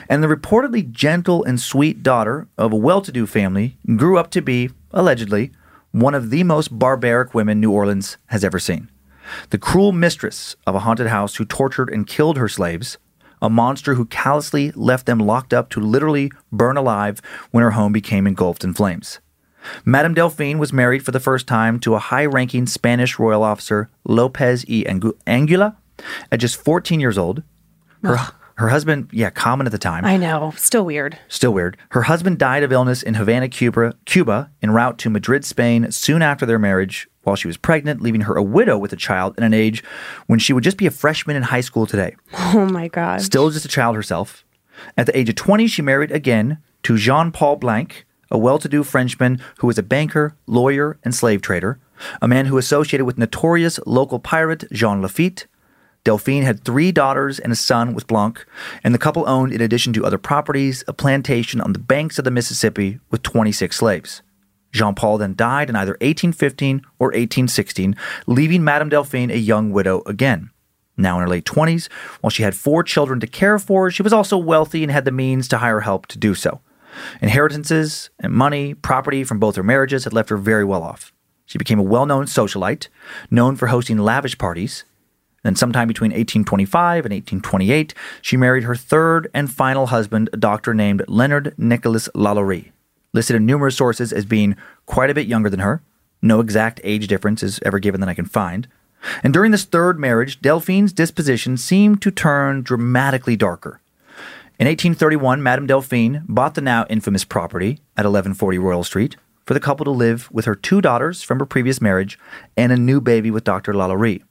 [0.09, 4.31] And the reportedly gentle and sweet daughter of a well to do family grew up
[4.33, 5.53] to be, allegedly,
[5.91, 8.91] one of the most barbaric women New Orleans has ever seen.
[9.51, 12.99] The cruel mistress of a haunted house who tortured and killed her slaves,
[13.43, 17.21] a monster who callously left them locked up to literally burn alive
[17.51, 19.21] when her home became engulfed in flames.
[19.85, 23.91] Madame Delphine was married for the first time to a high ranking Spanish royal officer,
[24.05, 25.77] Lopez Angu- Angulo,
[26.31, 27.43] at just 14 years old.
[28.03, 28.17] Her,
[28.55, 30.05] her husband, yeah, common at the time.
[30.05, 30.53] I know.
[30.57, 31.19] Still weird.
[31.29, 31.77] Still weird.
[31.91, 36.23] Her husband died of illness in Havana, Cuba, Cuba, en route to Madrid, Spain, soon
[36.23, 39.45] after their marriage, while she was pregnant, leaving her a widow with a child at
[39.45, 39.85] an age
[40.27, 42.17] when she would just be a freshman in high school today.
[42.37, 43.21] Oh, my God.
[43.21, 44.45] Still just a child herself.
[44.97, 48.69] At the age of 20, she married again to Jean Paul Blanque, a well to
[48.69, 51.79] do Frenchman who was a banker, lawyer, and slave trader,
[52.23, 55.47] a man who associated with notorious local pirate Jean Lafitte.
[56.09, 58.47] Delphine had three daughters and a son with Blanque,
[58.83, 62.25] and the couple owned, in addition to other properties, a plantation on the banks of
[62.25, 64.23] the Mississippi with 26 slaves.
[64.73, 67.95] Jean Paul then died in either 1815 or 1816,
[68.27, 70.49] leaving Madame Delphine a young widow again.
[70.97, 71.93] Now in her late 20s,
[72.23, 75.13] while she had four children to care for, she was also wealthy and had the
[75.13, 76.63] means to hire help to do so.
[77.21, 81.13] Inheritances and money, property from both her marriages had left her very well off.
[81.45, 82.89] She became a well known socialite,
[83.31, 84.85] known for hosting lavish parties.
[85.49, 90.75] Then, sometime between 1825 and 1828, she married her third and final husband, a doctor
[90.75, 92.73] named Leonard Nicholas Lalaurie,
[93.15, 95.81] listed in numerous sources as being quite a bit younger than her.
[96.21, 98.69] No exact age difference is ever given that I can find.
[99.23, 103.81] And during this third marriage, Delphine's disposition seemed to turn dramatically darker.
[104.59, 109.61] In 1831, Madame Delphine bought the now infamous property at 1140 Royal Street for the
[109.61, 112.19] couple to live with her two daughters from her previous marriage
[112.55, 113.73] and a new baby with Dr.
[113.73, 114.23] Lalaurie.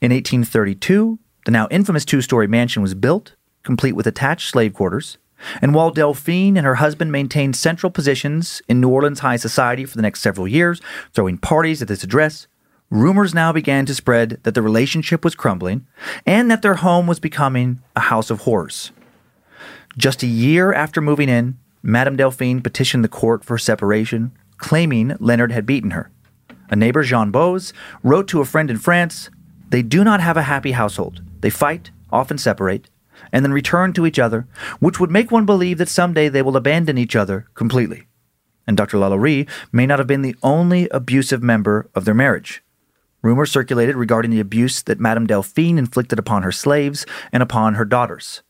[0.00, 5.18] In 1832, the now infamous two story mansion was built, complete with attached slave quarters.
[5.60, 9.96] And while Delphine and her husband maintained central positions in New Orleans high society for
[9.96, 10.80] the next several years,
[11.12, 12.46] throwing parties at this address,
[12.90, 15.86] rumors now began to spread that the relationship was crumbling
[16.24, 18.92] and that their home was becoming a house of horrors.
[19.98, 25.52] Just a year after moving in, Madame Delphine petitioned the court for separation, claiming Leonard
[25.52, 26.10] had beaten her.
[26.68, 29.30] A neighbor, Jean Boze, wrote to a friend in France
[29.68, 31.22] They do not have a happy household.
[31.40, 32.88] They fight, often separate,
[33.32, 34.46] and then return to each other,
[34.78, 38.06] which would make one believe that someday they will abandon each other completely.
[38.66, 38.98] And Dr.
[38.98, 42.62] Lalaurie may not have been the only abusive member of their marriage.
[43.22, 47.84] Rumors circulated regarding the abuse that Madame Delphine inflicted upon her slaves and upon her
[47.84, 48.42] daughters.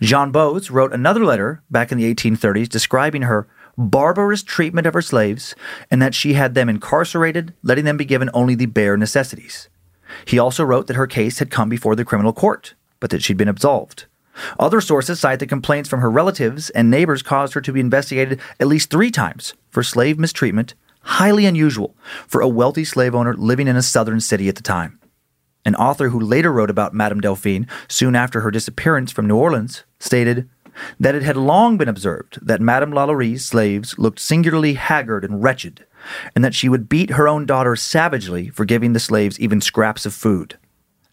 [0.00, 5.02] Jean Boze wrote another letter back in the 1830s describing her barbarous treatment of her
[5.02, 5.54] slaves
[5.90, 9.68] and that she had them incarcerated, letting them be given only the bare necessities.
[10.24, 13.36] He also wrote that her case had come before the criminal court, but that she'd
[13.36, 14.06] been absolved.
[14.58, 18.40] Other sources cite that complaints from her relatives and neighbors caused her to be investigated
[18.60, 21.94] at least three times for slave mistreatment, highly unusual
[22.26, 24.98] for a wealthy slave owner living in a southern city at the time.
[25.64, 29.84] An author who later wrote about Madame Delphine soon after her disappearance from New Orleans
[29.98, 30.48] stated
[31.00, 35.84] that it had long been observed that Madame Lalaurie's slaves looked singularly haggard and wretched,
[36.34, 40.06] and that she would beat her own daughter savagely for giving the slaves even scraps
[40.06, 40.58] of food.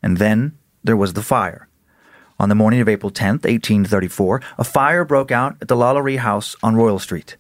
[0.02, 1.68] And then there was the fire.
[2.40, 6.56] On the morning of April 10th, 1834, a fire broke out at the Lalaurie house
[6.64, 7.38] on Royal Street.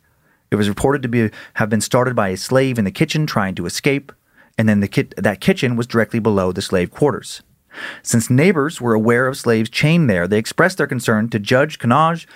[0.51, 3.55] It was reported to be, have been started by a slave in the kitchen trying
[3.55, 4.11] to escape,
[4.57, 7.41] and then the ki- that kitchen was directly below the slave quarters.
[8.03, 12.27] Since neighbors were aware of slaves chained there, they expressed their concern to Judge Canonge,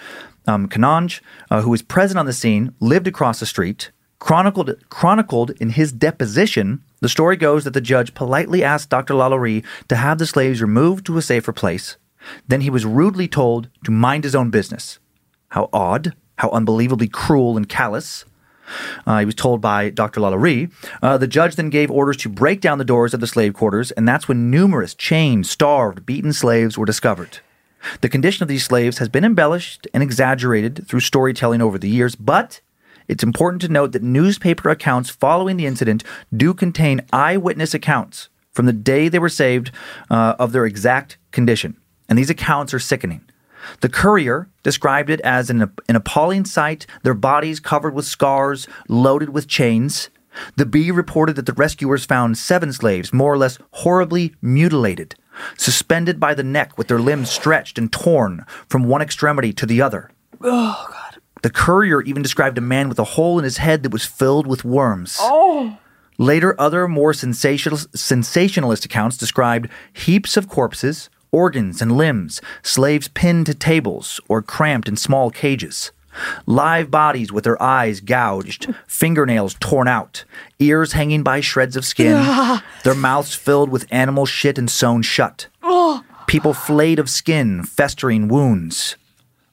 [0.48, 5.52] um, Canonge uh, who was present on the scene, lived across the street, chronicled, chronicled
[5.60, 6.84] in his deposition.
[7.00, 9.14] The story goes that the judge politely asked Dr.
[9.14, 11.98] Lalaurie to have the slaves removed to a safer place.
[12.48, 15.00] Then he was rudely told to mind his own business.
[15.50, 18.26] How odd, how unbelievably cruel and callous.
[19.06, 20.20] Uh, he was told by Dr.
[20.20, 20.72] Lalaurie.
[21.02, 23.92] Uh, the judge then gave orders to break down the doors of the slave quarters,
[23.92, 27.40] and that's when numerous chained, starved, beaten slaves were discovered.
[28.02, 32.16] The condition of these slaves has been embellished and exaggerated through storytelling over the years,
[32.16, 32.60] but
[33.08, 36.04] it's important to note that newspaper accounts following the incident
[36.36, 39.72] do contain eyewitness accounts from the day they were saved
[40.10, 41.78] uh, of their exact condition.
[42.10, 43.22] And these accounts are sickening.
[43.82, 49.30] The Courier described it as an, an appalling sight, their bodies covered with scars, loaded
[49.30, 50.10] with chains.
[50.56, 55.16] The Bee reported that the rescuers found seven slaves, more or less horribly mutilated,
[55.58, 59.82] suspended by the neck with their limbs stretched and torn from one extremity to the
[59.82, 60.12] other.
[60.42, 61.07] Oh, God.
[61.44, 64.48] The Courier even described a man with a hole in his head that was filled
[64.48, 65.18] with worms.
[65.20, 65.78] Oh.
[66.18, 73.46] Later, other more sensational, sensationalist accounts described heaps of corpses, organs and limbs, slaves pinned
[73.46, 75.92] to tables or cramped in small cages.
[76.48, 80.24] Live bodies with their eyes gouged, fingernails torn out,
[80.58, 82.16] ears hanging by shreds of skin,
[82.84, 85.48] their mouths filled with animal shit and sewn shut.
[86.26, 88.96] People flayed of skin, festering wounds.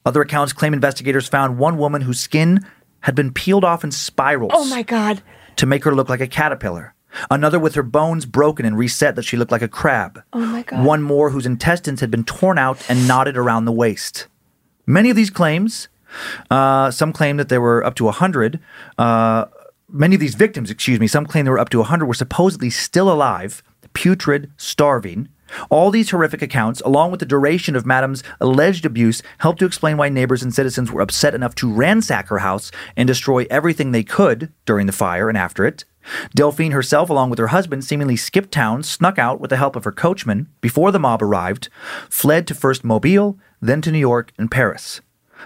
[0.05, 2.65] Other accounts claim investigators found one woman whose skin
[3.01, 4.51] had been peeled off in spirals.
[4.53, 5.21] Oh my God.
[5.57, 6.93] To make her look like a caterpillar.
[7.31, 10.21] Another with her bones broken and reset that she looked like a crab.
[10.33, 10.83] Oh my God.
[10.85, 14.27] One more whose intestines had been torn out and knotted around the waist.
[14.85, 15.87] Many of these claims,
[16.51, 18.59] uh, some claim that there were up to 100.
[18.97, 19.45] Uh,
[19.89, 22.69] many of these victims, excuse me, some claim there were up to 100 were supposedly
[22.69, 23.63] still alive,
[23.93, 25.29] putrid, starving.
[25.69, 29.97] All these horrific accounts, along with the duration of Madame's alleged abuse, help to explain
[29.97, 34.03] why neighbors and citizens were upset enough to ransack her house and destroy everything they
[34.03, 35.85] could during the fire and after it.
[36.35, 39.83] Delphine herself, along with her husband, seemingly skipped town, snuck out with the help of
[39.83, 41.69] her coachman before the mob arrived,
[42.09, 45.01] fled to first Mobile, then to New York and Paris.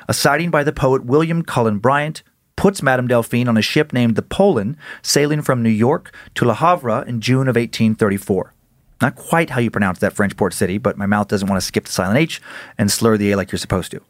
[0.08, 2.24] A sighting by the poet William Cullen Bryant
[2.56, 6.54] puts Madame Delphine on a ship named the Poland, sailing from New York to Le
[6.54, 8.54] Havre in June of 1834.
[9.02, 11.65] Not quite how you pronounce that French port city, but my mouth doesn't want to
[11.65, 12.41] skip the silent H
[12.77, 14.02] and slur the A like you're supposed to.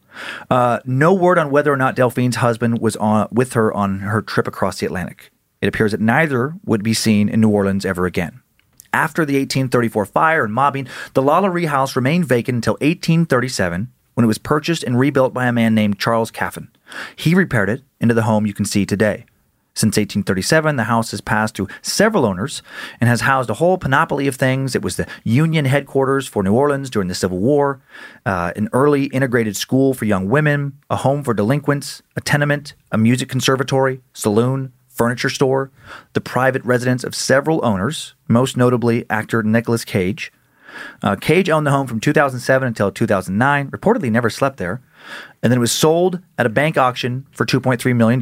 [0.50, 4.20] Uh, no word on whether or not Delphine's husband was on, with her on her
[4.20, 5.30] trip across the Atlantic.
[5.60, 8.40] It appears that neither would be seen in New Orleans ever again.
[8.92, 14.26] After the 1834 fire and mobbing, the Lalaurie house remained vacant until 1837 when it
[14.26, 16.68] was purchased and rebuilt by a man named Charles Caffin.
[17.14, 19.26] He repaired it into the home you can see today.
[19.80, 22.62] Since 1837, the house has passed through several owners
[23.00, 24.74] and has housed a whole panoply of things.
[24.74, 27.80] It was the Union headquarters for New Orleans during the Civil War,
[28.26, 32.98] uh, an early integrated school for young women, a home for delinquents, a tenement, a
[32.98, 35.70] music conservatory, saloon, furniture store,
[36.12, 40.30] the private residence of several owners, most notably actor Nicolas Cage.
[41.02, 44.82] Uh, Cage owned the home from 2007 until 2009, reportedly never slept there,
[45.42, 48.20] and then it was sold at a bank auction for $2.3 million.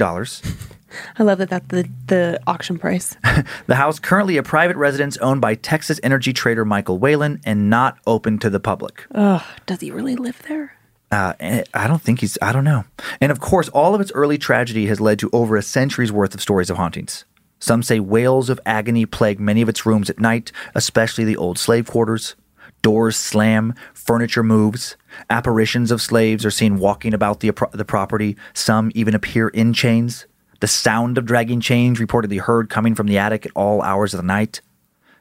[1.19, 3.17] I love that that's the, the auction price.
[3.67, 7.99] the house currently a private residence owned by Texas energy trader Michael Whalen and not
[8.07, 9.07] open to the public.
[9.15, 10.75] Ugh, does he really live there?
[11.11, 11.33] Uh,
[11.73, 12.85] I don't think he's, I don't know.
[13.21, 16.35] And of course, all of its early tragedy has led to over a century's worth
[16.35, 17.25] of stories of hauntings.
[17.61, 21.59] Some say wails of agony plague many of its rooms at night, especially the old
[21.59, 22.37] slave quarters.
[22.83, 24.97] Doors slam, furniture moves,
[25.29, 30.27] apparitions of slaves are seen walking about the, the property, some even appear in chains.
[30.61, 34.19] The sound of dragging chains reportedly heard coming from the attic at all hours of
[34.19, 34.61] the night.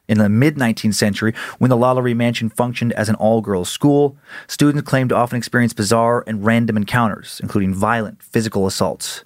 [0.07, 4.17] In the mid 19th century, when the Lalaurie Mansion functioned as an all girls school,
[4.47, 9.25] students claimed to often experience bizarre and random encounters, including violent physical assaults.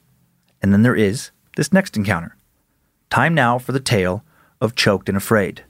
[0.62, 2.36] And then there is this next encounter.
[3.10, 4.24] Time now for the tale
[4.60, 5.64] of Choked and Afraid.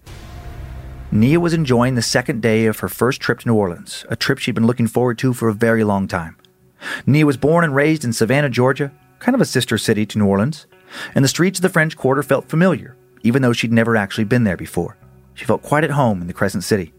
[1.12, 4.40] Nia was enjoying the second day of her first trip to New Orleans, a trip
[4.40, 6.38] she'd been looking forward to for a very long time.
[7.06, 8.92] Nia was born and raised in Savannah, Georgia,
[9.22, 10.66] kind of a sister city to New Orleans,
[11.16, 14.44] and the streets of the French Quarter felt familiar, even though she'd never actually been
[14.44, 14.98] there before.
[15.36, 16.94] She felt quite at home in the Crescent City.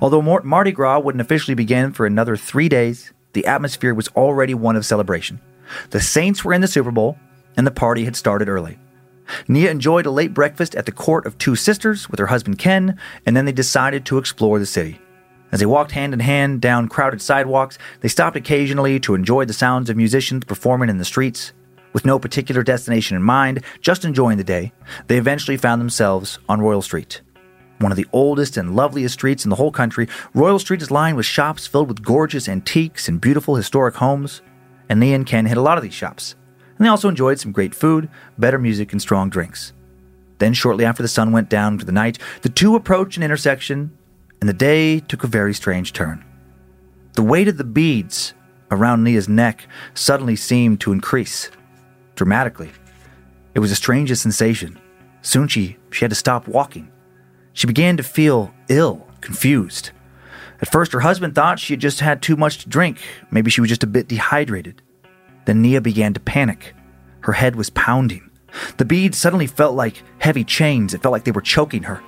[0.00, 4.76] Although Mardi Gras wouldn't officially begin for another three days, the atmosphere was already one
[4.76, 5.40] of celebration.
[5.90, 7.18] The Saints were in the Super Bowl,
[7.56, 8.78] and the party had started early.
[9.48, 12.98] Nia enjoyed a late breakfast at the court of two sisters with her husband Ken,
[13.24, 15.00] and then they decided to explore the city.
[15.52, 19.52] As they walked hand in hand down crowded sidewalks, they stopped occasionally to enjoy the
[19.52, 21.52] sounds of musicians performing in the streets.
[21.92, 24.72] With no particular destination in mind, just enjoying the day,
[25.06, 27.22] they eventually found themselves on Royal Street.
[27.78, 31.16] One of the oldest and loveliest streets in the whole country, Royal Street is lined
[31.16, 34.42] with shops filled with gorgeous antiques and beautiful historic homes.
[34.88, 36.36] And Nia and Ken hit a lot of these shops.
[36.76, 39.72] And they also enjoyed some great food, better music, and strong drinks.
[40.38, 43.96] Then, shortly after the sun went down into the night, the two approached an intersection
[44.46, 46.24] and the day took a very strange turn.
[47.14, 48.32] The weight of the beads
[48.70, 51.50] around Nia's neck suddenly seemed to increase
[52.14, 52.70] dramatically.
[53.56, 54.78] It was the strangest sensation.
[55.20, 56.92] Soon she, she had to stop walking.
[57.54, 59.90] She began to feel ill, confused.
[60.62, 63.00] At first, her husband thought she had just had too much to drink.
[63.32, 64.80] Maybe she was just a bit dehydrated.
[65.46, 66.72] Then Nia began to panic.
[67.22, 68.30] Her head was pounding.
[68.76, 70.94] The beads suddenly felt like heavy chains.
[70.94, 72.00] It felt like they were choking her.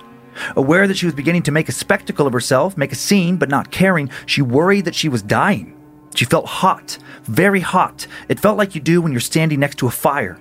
[0.55, 3.49] Aware that she was beginning to make a spectacle of herself, make a scene, but
[3.49, 5.75] not caring, she worried that she was dying.
[6.15, 8.07] She felt hot, very hot.
[8.27, 10.39] It felt like you do when you're standing next to a fire.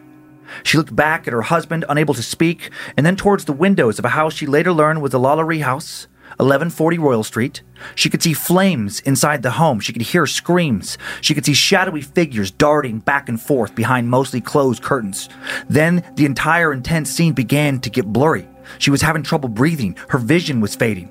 [0.62, 4.04] She looked back at her husband, unable to speak, and then towards the windows of
[4.04, 6.06] a house she later learned was the Lalaurie house,
[6.38, 7.62] 1140 Royal Street.
[7.94, 9.80] She could see flames inside the home.
[9.80, 10.96] She could hear screams.
[11.20, 15.28] She could see shadowy figures darting back and forth behind mostly closed curtains.
[15.68, 18.48] Then the entire intense scene began to get blurry.
[18.78, 19.96] She was having trouble breathing.
[20.08, 21.10] Her vision was fading.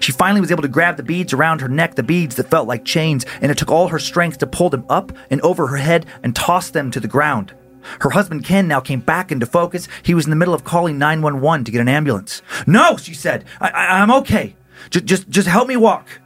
[0.00, 2.68] She finally was able to grab the beads around her neck, the beads that felt
[2.68, 5.76] like chains, and it took all her strength to pull them up and over her
[5.78, 7.54] head and toss them to the ground.
[8.00, 9.88] Her husband Ken now came back into focus.
[10.02, 12.42] He was in the middle of calling 911 to get an ambulance.
[12.66, 13.44] No, she said.
[13.60, 14.54] I- am okay.
[14.90, 16.20] J- just, just help me walk.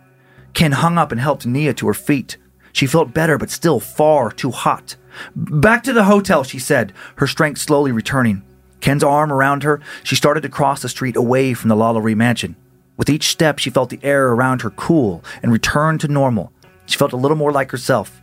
[0.52, 2.36] Ken hung up and helped Nia to her feet.
[2.72, 4.96] She felt better, but still far too hot.
[5.36, 8.42] Back to the hotel, she said, her strength slowly returning.
[8.84, 12.54] Ken's arm around her, she started to cross the street away from the Lalaurie mansion.
[12.98, 16.52] With each step, she felt the air around her cool and return to normal.
[16.84, 18.20] She felt a little more like herself.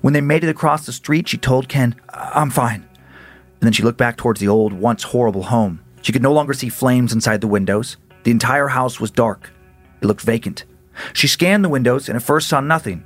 [0.00, 2.82] When they made it across the street, she told Ken, I'm fine.
[2.82, 5.80] And then she looked back towards the old, once horrible home.
[6.00, 7.96] She could no longer see flames inside the windows.
[8.24, 9.52] The entire house was dark.
[10.00, 10.64] It looked vacant.
[11.12, 13.04] She scanned the windows and at first saw nothing.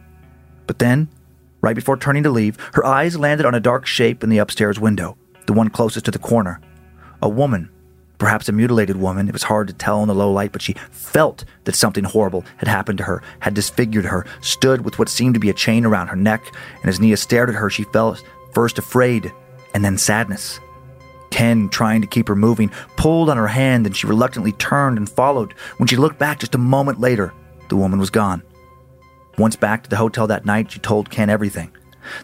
[0.66, 1.10] But then,
[1.60, 4.80] right before turning to leave, her eyes landed on a dark shape in the upstairs
[4.80, 6.58] window, the one closest to the corner.
[7.26, 7.70] A woman,
[8.18, 9.28] perhaps a mutilated woman.
[9.28, 12.44] It was hard to tell in the low light, but she felt that something horrible
[12.58, 15.84] had happened to her, had disfigured her, stood with what seemed to be a chain
[15.84, 16.44] around her neck,
[16.82, 18.22] and as Nia stared at her, she felt
[18.54, 19.32] first afraid
[19.74, 20.60] and then sadness.
[21.32, 25.10] Ken, trying to keep her moving, pulled on her hand and she reluctantly turned and
[25.10, 25.52] followed.
[25.78, 27.34] When she looked back just a moment later,
[27.70, 28.44] the woman was gone.
[29.36, 31.72] Once back to the hotel that night, she told Ken everything.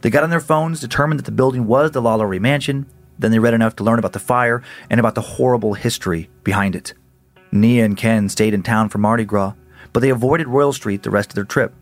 [0.01, 2.87] They got on their phones, determined that the building was the Lalaurie Mansion,
[3.23, 6.77] then they read enough to learn about the fire and about the horrible history behind
[6.77, 6.95] it.
[7.51, 9.55] Nia and Ken stayed in town for Mardi Gras,
[9.93, 11.75] but they avoided Royal Street the rest of their trip.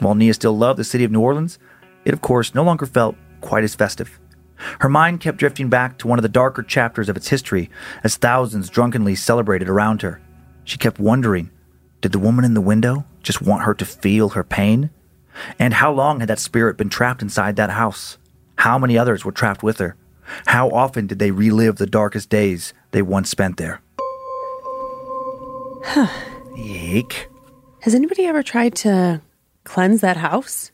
[0.00, 1.58] While Nia still loved the city of New Orleans,
[2.04, 4.18] it of course no longer felt quite as festive.
[4.80, 7.70] Her mind kept drifting back to one of the darker chapters of its history
[8.04, 10.20] as thousands drunkenly celebrated around her.
[10.64, 11.50] She kept wondering
[12.00, 14.90] did the woman in the window just want her to feel her pain?
[15.58, 18.16] And how long had that spirit been trapped inside that house?
[18.56, 19.96] How many others were trapped with her?
[20.46, 23.80] How often did they relive the darkest days they once spent there?
[25.84, 26.08] Huh.
[26.56, 27.28] Eek.
[27.82, 29.20] Has anybody ever tried to
[29.64, 30.70] cleanse that house?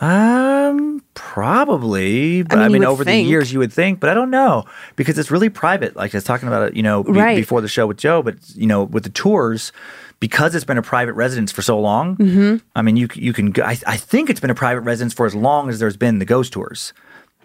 [0.00, 2.42] Um, probably.
[2.42, 3.24] But I mean, mean, over think.
[3.26, 4.64] the years, you would think, but I don't know
[4.96, 5.96] because it's really private.
[5.96, 7.36] Like I was talking about it, you know, be- Right.
[7.36, 9.72] before the show with Joe, but you know, with the tours,
[10.20, 12.16] because it's been a private residence for so long.
[12.16, 12.56] Mm-hmm.
[12.76, 13.50] I mean, you you can.
[13.50, 16.18] go- I, I think it's been a private residence for as long as there's been
[16.20, 16.92] the ghost tours.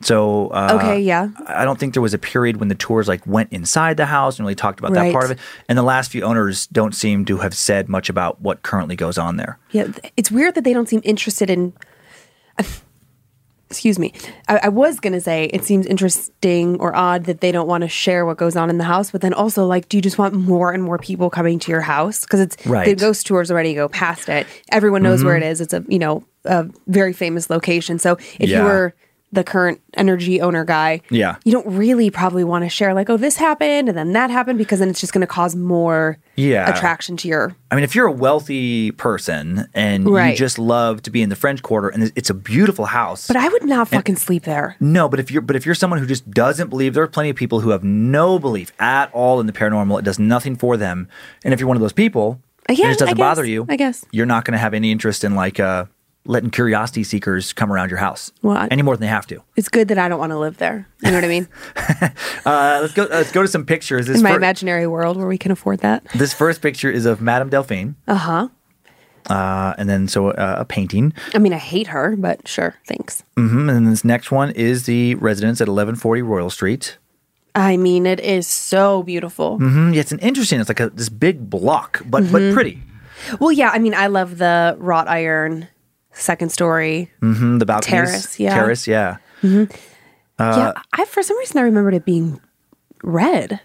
[0.03, 1.29] So uh, Okay, yeah.
[1.47, 4.37] I don't think there was a period when the tours like went inside the house
[4.37, 5.39] and really talked about that part of it.
[5.69, 9.17] And the last few owners don't seem to have said much about what currently goes
[9.17, 9.57] on there.
[9.71, 9.87] Yeah,
[10.17, 11.73] it's weird that they don't seem interested in.
[13.69, 14.13] Excuse me.
[14.47, 17.87] I, I was gonna say it seems interesting or odd that they don't want to
[17.87, 20.35] share what goes on in the house, but then also like, do you just want
[20.35, 22.21] more and more people coming to your house?
[22.21, 24.45] Because it's the ghost tours already go past it.
[24.71, 25.59] Everyone knows where it is.
[25.59, 27.97] It's a you know a very famous location.
[27.97, 28.93] So if you were
[29.33, 31.35] the current energy owner guy, Yeah.
[31.43, 34.57] you don't really probably want to share like, oh, this happened and then that happened
[34.59, 36.69] because then it's just going to cause more Yeah.
[36.69, 41.09] attraction to your I mean, if you're a wealthy person and you just love to
[41.09, 43.25] be in the French Quarter, and it's a beautiful house.
[43.27, 44.75] But I would not fucking sleep there.
[44.79, 47.31] no, but if you're but if you're someone who just doesn't believe, there are plenty
[47.31, 49.97] of people who have no belief at all in the paranormal.
[49.99, 51.07] It does nothing for them.
[51.43, 53.65] And if you're one of those people, yeah, it just doesn't guess, bother you.
[53.67, 54.05] I guess.
[54.11, 55.85] you're not going to have any interest in like uh,
[56.25, 59.43] letting curiosity seekers come around your house Well, any more than they have to.
[59.57, 60.87] It's good that I don't want to live there.
[61.01, 61.47] You know what I mean?
[62.45, 63.03] Uh, let's go.
[63.09, 64.07] Let's go to some pictures.
[64.07, 66.03] This In my fir- imaginary world where we can afford that.
[66.15, 68.47] this first picture is of Madame Delphine, Uh huh.
[69.29, 71.13] uh, and then so uh, a painting.
[71.33, 73.23] I mean, I hate her, but sure, thanks.
[73.37, 76.97] hmm And then this next one is the residence at 1140 Royal Street.
[77.55, 79.59] I mean, it is so beautiful.
[79.59, 80.59] Mm, yeah, it's an interesting.
[80.59, 82.53] It's like a, this big block, but but Mm-hmm.
[82.53, 82.81] pretty.
[83.39, 85.67] Well, yeah, I mean, I love the wrought iron
[86.13, 87.11] second story.
[87.21, 88.53] Mm, the balconies, Terrace, yeah.
[88.55, 89.17] terrace, yeah.
[90.39, 92.39] yeah, I for some reason I remembered it being
[93.03, 93.59] red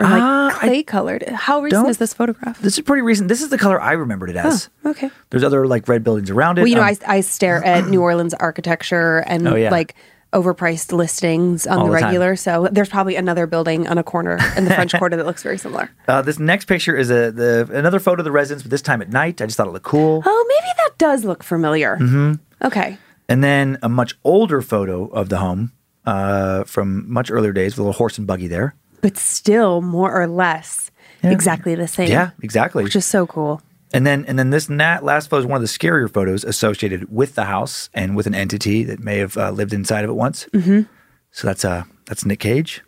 [0.00, 1.22] or like I clay colored.
[1.28, 2.60] How recent is this photograph?
[2.60, 3.28] This is pretty recent.
[3.28, 4.68] This is the color I remembered it as.
[4.86, 5.10] Okay.
[5.30, 6.62] There's other like red buildings around it.
[6.62, 9.70] Well, you know, Um, I, I stare at New Orleans architecture and Oh, yeah.
[9.70, 9.94] like
[10.32, 12.36] overpriced listings on All the the regular.
[12.36, 15.58] So there's probably another building on a corner in the French Quarter that looks very
[15.58, 15.90] similar.
[16.08, 19.00] uh, this next picture is a the another photo of the residence, but this time
[19.02, 19.40] at night.
[19.40, 20.22] I just thought it looked cool.
[20.24, 21.96] Oh, maybe that does look familiar.
[21.96, 22.66] Mm-hmm.
[22.66, 22.98] Okay.
[23.28, 25.72] And then a much older photo of the home
[26.04, 28.74] uh, from much earlier days with a little horse and buggy there.
[29.00, 30.90] But still, more or less,
[31.22, 32.08] exactly the same.
[32.08, 32.84] Yeah, exactly.
[32.84, 33.62] Which is so cool.
[33.92, 37.12] And then and then this na- last photo is one of the scarier photos associated
[37.12, 40.14] with the house and with an entity that may have uh, lived inside of it
[40.14, 40.46] once.
[40.52, 40.82] Mm-hmm.
[41.30, 42.82] So that's uh that's Nick Cage.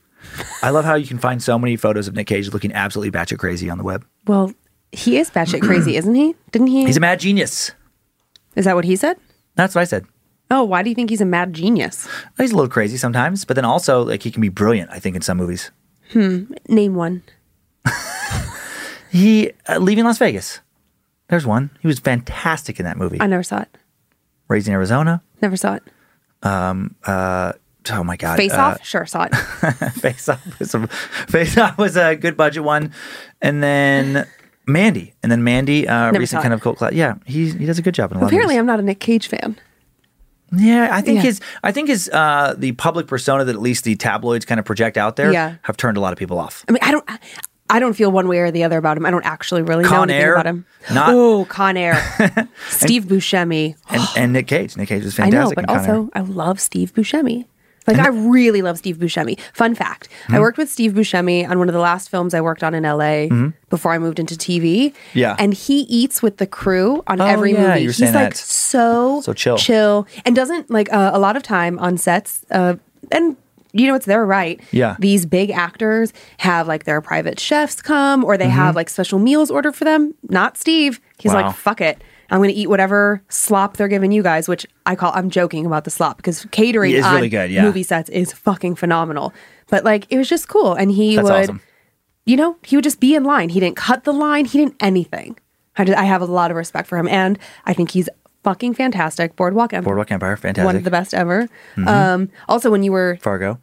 [0.62, 3.38] I love how you can find so many photos of Nick Cage looking absolutely batshit
[3.38, 4.04] crazy on the web.
[4.26, 4.52] Well,
[4.90, 6.34] he is batshit crazy, isn't he?
[6.50, 6.84] Didn't he?
[6.84, 7.72] He's a mad genius.
[8.56, 9.16] is that what he said?
[9.54, 10.04] That's what I said.
[10.50, 12.08] Oh, why do you think he's a mad genius?
[12.38, 14.90] He's a little crazy sometimes, but then also like he can be brilliant.
[14.90, 15.70] I think in some movies.
[16.12, 16.52] Hmm.
[16.68, 17.22] Name one.
[19.10, 20.60] He uh, leaving Las Vegas.
[21.28, 21.70] There's one.
[21.80, 23.20] He was fantastic in that movie.
[23.20, 23.78] I never saw it.
[24.48, 25.22] Raising Arizona.
[25.42, 25.82] Never saw it.
[27.90, 28.36] Oh my god.
[28.36, 28.84] Face uh, Off?
[28.84, 29.34] Sure, saw it.
[30.00, 32.92] Face Off was a Face Off was a good budget one,
[33.40, 34.26] and then
[34.66, 36.92] Mandy, and then Mandy, uh, Never recent kind of cult class.
[36.92, 39.28] Yeah, he he does a good job in a Apparently, I'm not a Nick Cage
[39.28, 39.58] fan.
[40.56, 41.22] Yeah, I think Yeah.
[41.22, 44.64] his I think his uh, the public persona that at least the tabloids kind of
[44.64, 45.56] project out there Yeah.
[45.62, 46.64] have turned a lot of people off.
[46.68, 47.08] I mean, I don't.
[47.70, 49.04] I don't feel one way or the other about him.
[49.06, 50.32] I don't actually really know anything Air?
[50.34, 50.64] about him.
[50.92, 51.96] Not- oh, Con Air,
[52.70, 53.74] Steve Buscemi.
[53.90, 55.56] And, and Nick Cage, Nick Cage was I fantastic.
[55.58, 55.94] know, but Con Air.
[55.96, 57.44] also I love Steve Buscemi.
[57.86, 59.40] Like I really love Steve Buscemi.
[59.54, 60.34] Fun fact: Hmm?
[60.34, 62.82] I worked with Steve Buscemi on one of the last films I worked on in
[62.82, 63.28] LA
[63.70, 64.88] before I moved into TV.
[64.92, 65.18] Mm-hmm.
[65.18, 65.36] Yeah.
[65.38, 67.80] and he eats with the crew on Oh, every yeah, movie.
[67.86, 68.36] He's like that.
[68.36, 69.56] so So chill.
[69.56, 72.44] chill, and doesn't like uh, a lot of time on sets.
[72.50, 72.74] Uh,
[73.10, 73.38] and
[73.78, 74.60] you know, it's their right.
[74.72, 74.96] Yeah.
[74.98, 78.52] these big actors have like their private chefs come, or they Mm-hmm.
[78.54, 80.14] have like special meals ordered for them.
[80.28, 81.00] Not Steve.
[81.18, 81.42] He's Wow.
[81.48, 82.02] like, fuck it.
[82.30, 85.64] I'm going to eat whatever slop they're giving you guys, which I call, I'm joking
[85.64, 87.62] about the slop because catering It's on really good, yeah.
[87.62, 89.32] movie sets is fucking phenomenal.
[89.70, 90.74] But like, it was just cool.
[90.74, 91.60] And he That's would, awesome.
[92.26, 93.48] you know, he would just be in line.
[93.48, 95.38] He didn't cut the line, he didn't anything.
[95.78, 97.08] I, just, I have a lot of respect for him.
[97.08, 98.08] And I think he's
[98.48, 99.36] fucking fantastic.
[99.36, 99.84] Boardwalk Empire.
[99.84, 100.64] Boardwalk Empire, fantastic.
[100.64, 101.42] One of the best ever.
[101.76, 101.88] Mm-hmm.
[101.88, 103.58] Um, also, when you were Fargo.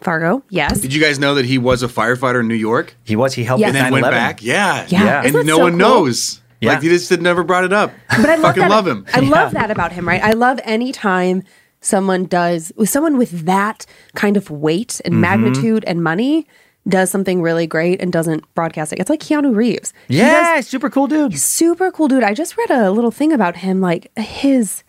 [0.00, 0.80] Fargo, yes.
[0.80, 3.34] Did you guys know that he was a firefighter in New York He was.
[3.34, 3.68] He helped Yes.
[3.74, 4.02] and then 9/11.
[4.02, 4.42] went back?
[4.42, 4.86] Yeah.
[4.88, 5.04] Yeah.
[5.04, 5.22] Yeah.
[5.24, 5.78] And no so one cool?
[5.78, 6.40] knows.
[6.60, 6.72] Yeah.
[6.72, 7.92] Like he just had never brought it up.
[8.08, 8.70] But I love fucking that.
[8.70, 9.04] love him.
[9.12, 10.22] I love that about him, right?
[10.22, 11.42] I love any time
[11.80, 15.12] someone does, with someone with that kind of weight Mm-hmm.
[15.12, 16.46] and magnitude and money
[16.86, 18.98] does something really great and doesn't broadcast it.
[18.98, 19.92] It's like Keanu Reeves.
[20.08, 21.38] He does Yeah, super cool dude.
[21.38, 22.22] super cool dude.
[22.22, 23.80] I just read a little thing about him.
[23.80, 24.82] Like his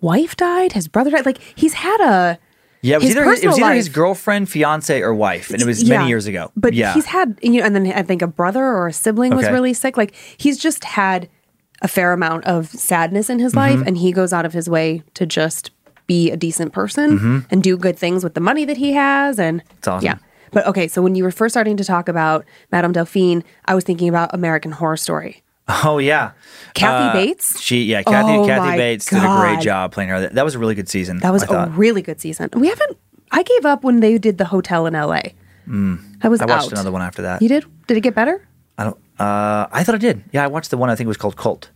[0.00, 1.26] wife died, his brother died.
[1.26, 2.38] Like he's had a
[2.82, 5.82] Yeah, it was either, it was either his girlfriend, fiance, or wife, and it was
[5.82, 5.98] Yeah.
[5.98, 6.52] many years ago.
[6.56, 9.34] But yeah, he's had you know, and then I think a brother or a sibling
[9.34, 9.96] was really sick.
[9.96, 11.28] Like he's just had
[11.82, 13.78] a fair amount of sadness in his Mm-hmm.
[13.78, 15.70] life, and he goes out of his way to just
[16.06, 19.38] be a decent person and do good things with the money that he has.
[19.40, 19.90] And It's Mm-hmm.
[19.96, 20.04] awesome.
[20.06, 20.16] yeah.
[20.54, 23.84] But okay, so when you were first starting to talk about Madame Delphine, I was
[23.84, 25.42] thinking about American Horror Story.
[25.68, 26.32] oh yeah,
[26.74, 27.60] Kathy Uh, Bates.
[27.60, 30.20] She yeah, Kathy Oh, Kathy Bates did a great job playing her.
[30.20, 31.18] That, that was a really good season.
[31.18, 31.76] That was I a thought.
[31.76, 32.48] really good season.
[32.54, 32.96] We haven't.
[33.30, 35.16] I gave up when they did the hotel in L.A.
[35.16, 35.30] I was
[35.68, 35.98] Mm.
[36.22, 36.72] I watched out.
[36.72, 37.40] another one after that.
[37.40, 37.64] You did?
[37.86, 38.46] Did it get better?
[38.76, 38.96] I don't.
[39.18, 40.22] Uh, I thought it did.
[40.32, 41.70] Yeah, I watched the one I think was called Cult.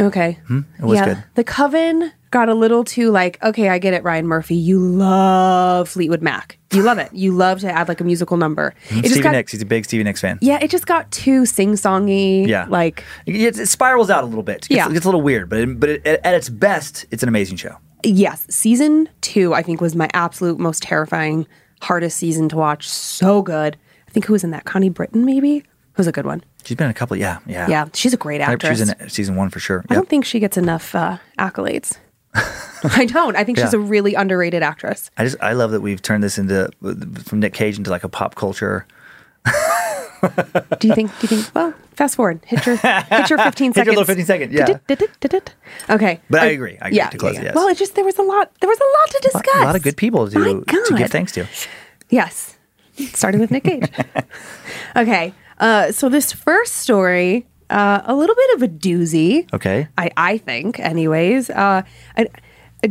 [0.00, 0.38] Okay.
[0.46, 0.60] Hmm?
[0.78, 1.04] It was yeah.
[1.04, 1.24] good.
[1.34, 4.56] The Coven got a little too like, okay, I get it, Ryan Murphy.
[4.56, 6.58] You love Fleetwood Mac.
[6.72, 7.12] You love it.
[7.12, 8.74] You love to add like a musical number.
[8.90, 9.52] It just Stevie got, Nicks.
[9.52, 10.38] He's a big Stevie Nicks fan.
[10.42, 12.46] Yeah, it just got too sing songy.
[12.48, 12.66] Yeah.
[12.68, 14.56] Like, It, it spirals out a little bit.
[14.66, 14.88] It gets, Yeah.
[14.90, 17.56] it gets a little weird, but it, but it, at its best, it's an amazing
[17.56, 17.76] show.
[18.04, 21.46] yes, season two, I think, was my absolute most terrifying,
[21.82, 22.88] hardest season to watch.
[22.88, 23.76] So good.
[24.08, 24.64] I think who was in that?
[24.64, 25.62] Connie Britton, maybe?
[25.96, 26.42] Was a good one.
[26.64, 27.16] She's been in a couple.
[27.16, 28.78] Yeah, yeah, Yeah, she's a great actress.
[28.80, 29.84] She's in season one for sure.
[29.88, 31.98] I don't think she gets enough uh, accolades.
[32.96, 33.36] I don't.
[33.36, 35.10] I think she's a really underrated actress.
[35.16, 36.70] I just I love that we've turned this into
[37.24, 38.86] from Nick Cage into like a pop culture.
[40.80, 41.10] Do you think?
[41.18, 41.54] Do you think?
[41.54, 42.40] Well, fast forward.
[42.46, 43.88] Hit your hit your fifteen Hit your seconds.
[43.88, 44.64] little 15 second, yeah.
[44.66, 45.52] Did-did-did-did-did.
[45.90, 46.78] Okay, But I Uh, agree.
[46.80, 47.48] I agree yeah, to close yeah, it, yeah.
[47.50, 47.54] yes.
[47.54, 48.50] Well, it just there was a lot.
[48.60, 49.62] There was a lot to discuss.
[49.62, 51.46] A lot of good people to to give thanks to.
[52.08, 52.56] Yes,
[53.12, 53.88] starting with Nick Cage.
[54.96, 59.52] okay, uh, so this first story, uh, a little bit of a doozy.
[59.52, 59.88] Okay.
[59.98, 61.50] I, I think, anyways.
[61.50, 61.82] Uh,
[62.16, 62.30] it,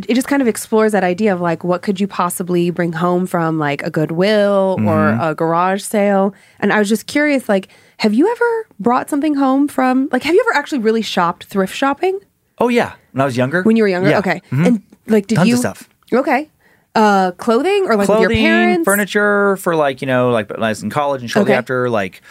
[0.10, 3.60] just kind of explores that idea of like, what could you possibly bring home from
[3.60, 5.22] like a Goodwill or Mm-hmm.
[5.22, 6.34] a garage sale?
[6.60, 7.68] And I was just curious, like,
[7.98, 11.76] have you ever brought something home from, like, have you ever actually really shopped thrift
[11.76, 12.20] shopping
[12.58, 13.62] Oh yeah, when I was younger.
[13.64, 14.10] when you were younger?
[14.10, 14.20] Yeah.
[14.20, 14.42] Okay.
[14.52, 14.66] Mhm.
[14.68, 15.58] And like, did Tons of you?
[15.58, 15.88] stuff.
[16.12, 16.50] Okay.
[16.96, 18.86] Uh, clothing or like with your parents?
[18.86, 21.58] furniture for like you know like when I was in college and shortly Okay.
[21.58, 22.22] after like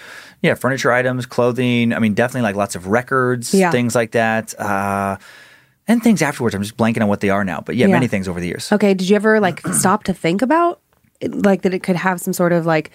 [0.43, 1.93] yeah furniture items, clothing.
[1.93, 3.70] I mean definitely like lots of records, Yeah.
[3.70, 5.16] things like that, uh,
[5.88, 6.55] and things afterwards.
[6.55, 7.93] I'm just blanking on what they are now, but yeah, Yeah.
[7.95, 8.70] many things over the years.
[8.72, 8.95] Okay.
[8.95, 10.80] Did you ever like stop to think about
[11.22, 12.90] like that it could have some sort of like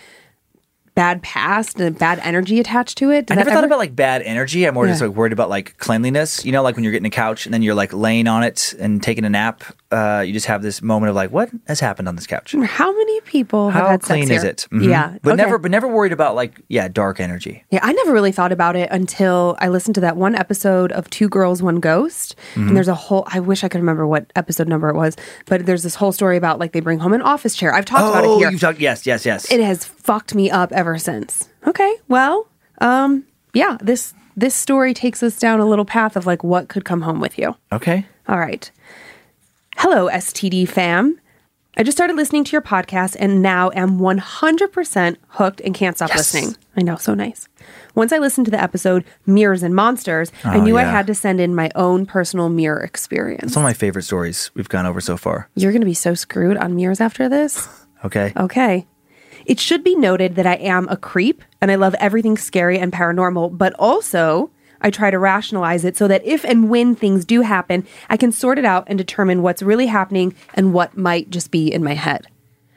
[0.96, 3.28] bad past and bad energy attached to it?
[3.28, 4.66] Did I never thought ever- about like bad energy.
[4.66, 6.44] I'm more just like worried about like cleanliness.
[6.44, 8.74] You know, like when you're getting a couch and then you're like laying on it
[8.80, 9.64] and taking a nap.
[9.90, 12.54] Uh, you just have this moment of like, what has happened on this couch?
[12.54, 14.52] How many people have How had sex clean is here?
[14.52, 14.68] it?
[14.70, 14.90] Mhm.
[14.90, 15.44] Yeah, but okay.
[15.44, 17.64] never, but never worried about like yeah, dark energy.
[17.72, 21.10] Yeah, I never really thought about it until I listened to that one episode of
[21.10, 22.36] Two Girls, One Ghost.
[22.56, 22.68] Mm-hmm.
[22.68, 25.16] And there's a whole, I wish I could remember what episode number it was,
[25.46, 27.74] but there's this whole story about like they bring home an office chair.
[27.74, 28.52] I've talked about it Oh, here.
[28.60, 28.80] talked.
[28.82, 29.50] Yes, yes, yes.
[29.50, 31.48] It has fucked me up ever since.
[31.66, 32.48] Okay, well,
[32.80, 33.24] um,
[33.54, 37.02] yeah, this this story takes us down a little path of like what could come
[37.04, 37.56] home with you.
[37.72, 38.06] okay.
[38.30, 38.70] All right.
[39.78, 41.20] Hello, STD fam.
[41.80, 46.10] I just started listening to your podcast and now am 100% hooked and can't stop
[46.10, 46.34] Yes.
[46.34, 46.56] listening.
[46.76, 47.48] I know, so nice.
[47.94, 51.14] Once I listened to the episode Mirrors and Monsters, I Oh, knew I had to
[51.16, 53.44] send in my own personal mirror experience.
[53.44, 55.50] It's one of my favorite stories we've gone over so far.
[55.56, 57.68] You're going to be so screwed on mirrors after this.
[58.06, 58.32] Okay.
[58.38, 58.86] Okay.
[59.48, 62.94] It should be noted that I am a creep and I love everything scary and
[62.94, 64.52] paranormal, but also
[64.82, 68.32] I try to rationalize it so that if and when things do happen, I can
[68.32, 71.94] sort it out and determine what's really happening and what might just be in my
[71.94, 72.28] head.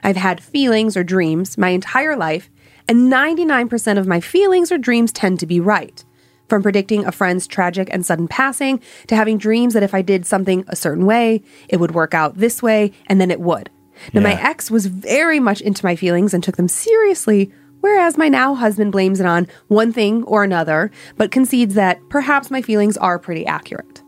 [0.02, 2.50] I've had feelings or dreams my entire life,
[2.88, 6.04] and 99% of my feelings or dreams tend to be right.
[6.48, 10.26] From predicting a friend's tragic and sudden passing to having dreams that if I did
[10.26, 13.70] something a certain way, it would work out this way, and then it would.
[14.12, 18.28] Now, my ex was very much into my feelings and took them seriously, whereas my
[18.28, 22.96] now husband blames it on one thing or another, but concedes that perhaps my feelings
[22.96, 24.02] are pretty accurate.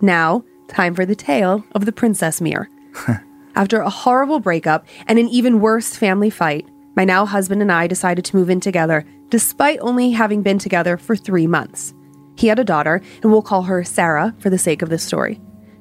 [0.00, 2.68] Now, time for the tale of the princess mirror.
[3.56, 6.66] After a horrible breakup and an even worse family fight,
[6.96, 10.96] my now husband and I decided to move in together, despite only having been together
[10.96, 11.94] for three months.
[12.36, 15.40] He had a daughter, and we'll call her Sarah for the sake of this story,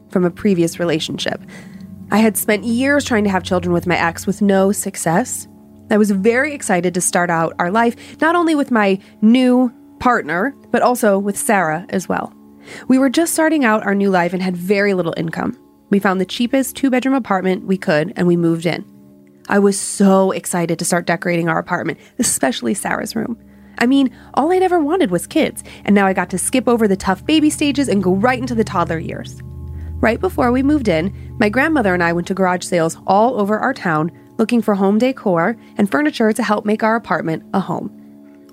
[0.09, 1.41] from a previous relationship.
[2.11, 5.47] I had spent years trying to have children with my ex with no success.
[5.89, 10.55] I was very excited to start out our life, not only with my new partner,
[10.71, 12.33] but also with Sarah as well.
[12.87, 15.57] We were just starting out our new life and had very little income.
[15.89, 18.85] We found the cheapest two bedroom apartment we could and we moved in.
[19.49, 23.37] I was so excited to start decorating our apartment, especially Sarah's room.
[23.77, 26.87] I mean, all I'd ever wanted was kids, and now I got to skip over
[26.87, 29.41] the tough baby stages and go right into the toddler years.
[29.99, 33.59] Right before we moved in, my grandmother and I went to garage sales all over
[33.59, 37.89] our town looking for home decor and furniture to help make our apartment a home.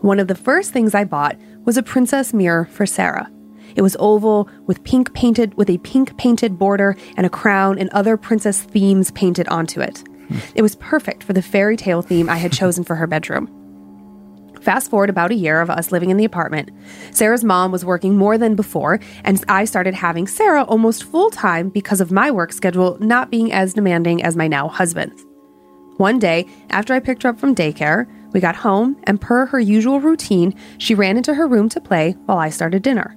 [0.00, 3.30] One of the first things I bought was a princess mirror for Sarah.
[3.76, 7.90] It was oval with pink painted with a pink painted border and a crown and
[7.90, 10.02] other princess themes painted onto it.
[10.28, 10.38] Hmm.
[10.54, 13.48] It was perfect for the fairy tale theme I had chosen for her bedroom.
[14.60, 16.70] Fast forward about a year of us living in the apartment.
[17.12, 21.70] Sarah's mom was working more than before, and I started having Sarah almost full time
[21.70, 25.24] because of my work schedule not being as demanding as my now husband's.
[26.00, 29.60] One day, after I picked her up from daycare, we got home, and per her
[29.60, 33.14] usual routine, she ran into her room to play while I started dinner.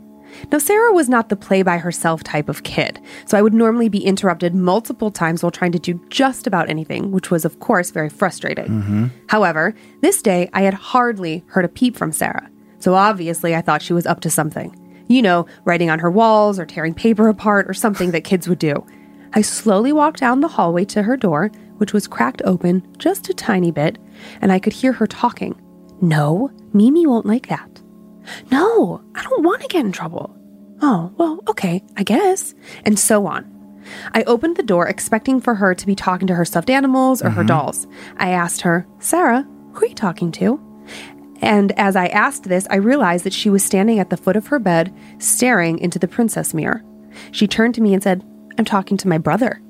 [0.52, 3.88] Now, Sarah was not the play by herself type of kid, so I would normally
[3.88, 7.90] be interrupted multiple times while trying to do just about anything, which was, of course,
[7.90, 8.68] very frustrating.
[8.68, 9.06] Mm-hmm.
[9.30, 13.82] However, this day I had hardly heard a peep from Sarah, so obviously I thought
[13.82, 14.78] she was up to something.
[15.08, 18.60] You know, writing on her walls or tearing paper apart or something that kids would
[18.60, 18.86] do.
[19.34, 23.34] I slowly walked down the hallway to her door, which was cracked open just a
[23.34, 23.98] tiny bit,
[24.42, 25.60] and I could hear her talking.
[26.02, 27.82] No, Mimi won't like that.
[28.52, 30.36] No, I don't want to get in trouble.
[30.82, 32.54] Oh, well, okay, I guess.
[32.86, 33.50] And so on.
[34.14, 37.30] I opened the door expecting for her to be talking to her stuffed animals or
[37.30, 37.48] her mm-hmm.
[37.48, 37.88] dolls.
[38.18, 40.60] I asked her, Sarah, who are you talking to?
[41.42, 44.48] And as I asked this, I realized that she was standing at the foot of
[44.48, 46.84] her bed, staring into the princess mirror.
[47.32, 48.24] She turned to me and said,
[48.58, 49.62] I'm talking to my brother.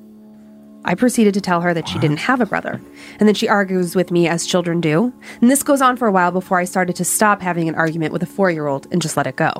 [0.85, 2.81] I proceeded to tell her that she didn't have a brother,
[3.19, 5.13] and then she argues with me as children do.
[5.39, 8.11] And this goes on for a while before I started to stop having an argument
[8.11, 9.53] with a four year old and just let it go.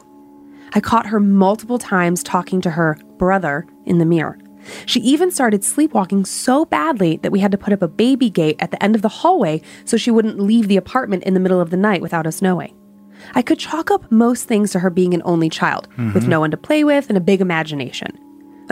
[0.74, 4.38] I caught her multiple times talking to her brother in the mirror.
[4.86, 8.56] She even started sleepwalking so badly that we had to put up a baby gate
[8.60, 11.62] at the end of the hallway so she wouldn't leave the apartment in the middle
[11.62, 12.76] of the night without us knowing.
[13.36, 16.30] I could chalk up most things to her being an only child, with mm-hmm.
[16.30, 18.18] no one to play with and a big imagination.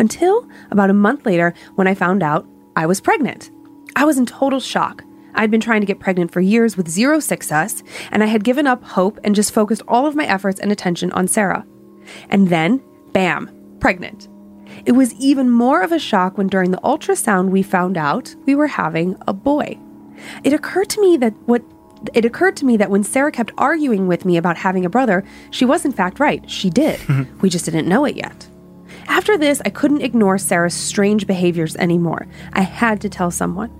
[0.02, 3.52] Until about a month later, when I found out I was pregnant.
[3.96, 5.04] I was in total shock.
[5.36, 8.66] I'd been trying to get pregnant for years with zero success, and I had given
[8.66, 11.68] up hope and just focused all of my efforts and attention on Sarah.
[12.30, 12.82] And then,
[13.14, 14.28] bam, pregnant.
[14.88, 18.56] It was even more of a shock when during the ultrasound we found out we
[18.56, 19.78] were having a boy.
[20.44, 21.62] It occurred to me that what
[22.16, 25.24] it occurred to me that when Sarah kept arguing with me about having a brother,
[25.52, 26.50] she was in fact right.
[26.50, 27.00] She did.
[27.42, 28.48] we just didn't know it yet.
[29.08, 32.28] After this, I couldn't ignore Sarah's strange behaviors anymore.
[32.54, 33.72] I had to tell someone.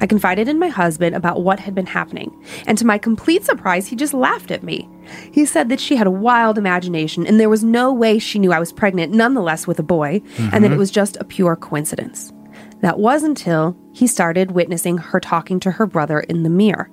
[0.00, 2.32] I confided in my husband about what had been happening,
[2.66, 4.88] and to my complete surprise, he just laughed at me.
[5.32, 8.52] He said that she had a wild imagination and there was no way she knew
[8.52, 10.78] I was pregnant, nonetheless with a boy, and that it mm-hmm.
[10.78, 12.32] was just a pure coincidence.
[12.80, 16.90] That was until he started witnessing her talking to her brother in the mirror.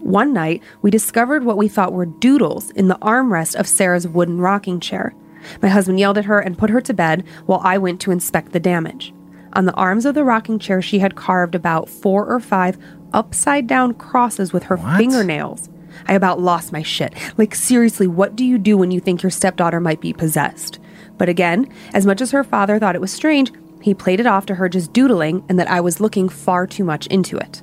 [0.00, 4.38] One night, we discovered what we thought were doodles in the armrest of Sarah's wooden
[4.38, 5.14] rocking chair.
[5.62, 8.52] My husband yelled at her and put her to bed while I went to inspect
[8.52, 9.12] the damage.
[9.54, 12.78] On the arms of the rocking chair, she had carved about four or five
[13.12, 15.70] upside down crosses with her fingernails.
[16.06, 17.14] I about lost my shit.
[17.36, 20.78] Like, seriously, what do you do when you think your stepdaughter might be possessed?
[21.16, 24.46] But again, as much as her father thought it was strange, he played it off
[24.46, 27.62] to her just doodling and that I was looking far too much into it.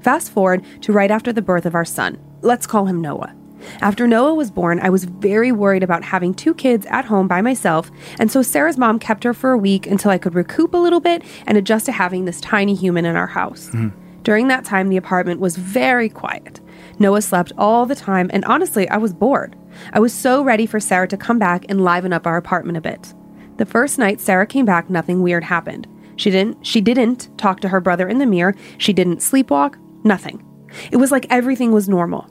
[0.00, 2.18] Fast forward to right after the birth of our son.
[2.40, 3.34] Let's call him Noah.
[3.80, 7.42] After Noah was born, I was very worried about having two kids at home by
[7.42, 10.78] myself, and so Sarah's mom kept her for a week until I could recoup a
[10.78, 13.68] little bit and adjust to having this tiny human in our house.
[13.68, 14.22] Mm-hmm.
[14.22, 16.60] During that time, the apartment was very quiet.
[16.98, 19.56] Noah slept all the time, and honestly, I was bored.
[19.92, 22.80] I was so ready for Sarah to come back and liven up our apartment a
[22.80, 23.14] bit.
[23.56, 25.86] The first night Sarah came back, nothing weird happened.
[26.16, 30.42] She didn't she didn't talk to her brother in the mirror, she didn't sleepwalk, nothing.
[30.90, 32.28] It was like everything was normal.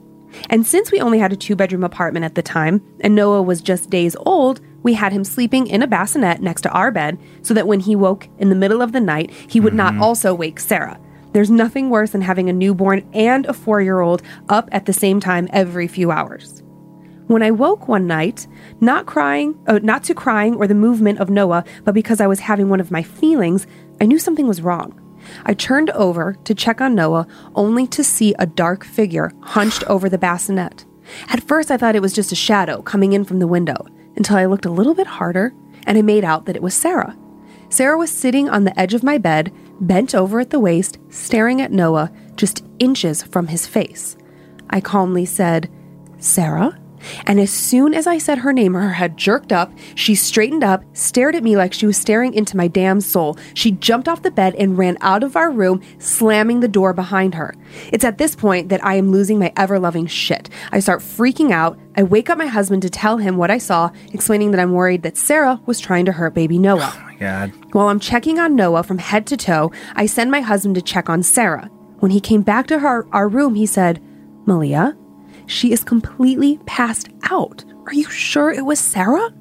[0.50, 3.60] And since we only had a two bedroom apartment at the time, and Noah was
[3.60, 7.54] just days old, we had him sleeping in a bassinet next to our bed so
[7.54, 10.60] that when he woke in the middle of the night, he would not also wake
[10.60, 11.00] Sarah.
[11.32, 14.92] There's nothing worse than having a newborn and a four year old up at the
[14.92, 16.62] same time every few hours.
[17.26, 18.46] When I woke one night,
[18.80, 22.40] not crying, uh, not to crying or the movement of Noah, but because I was
[22.40, 23.66] having one of my feelings,
[24.00, 25.00] I knew something was wrong.
[25.44, 30.08] I turned over to check on Noah, only to see a dark figure hunched over
[30.08, 30.84] the bassinet.
[31.28, 34.36] At first, I thought it was just a shadow coming in from the window, until
[34.36, 35.54] I looked a little bit harder
[35.86, 37.16] and I made out that it was Sarah.
[37.68, 41.60] Sarah was sitting on the edge of my bed, bent over at the waist, staring
[41.60, 44.16] at Noah, just inches from his face.
[44.70, 45.70] I calmly said,
[46.18, 46.78] Sarah?
[47.26, 49.72] And as soon as I said her name, her head jerked up.
[49.94, 53.36] She straightened up, stared at me like she was staring into my damn soul.
[53.54, 57.34] She jumped off the bed and ran out of our room, slamming the door behind
[57.34, 57.54] her.
[57.92, 60.48] It's at this point that I am losing my ever loving shit.
[60.72, 61.78] I start freaking out.
[61.96, 65.02] I wake up my husband to tell him what I saw, explaining that I'm worried
[65.02, 66.92] that Sarah was trying to hurt baby Noah.
[66.94, 67.52] Oh my God.
[67.72, 71.08] While I'm checking on Noah from head to toe, I send my husband to check
[71.08, 71.70] on Sarah.
[72.00, 74.02] When he came back to her, our room, he said,
[74.44, 74.96] Malia,
[75.46, 77.64] she is completely passed out.
[77.86, 79.32] Are you sure it was Sarah?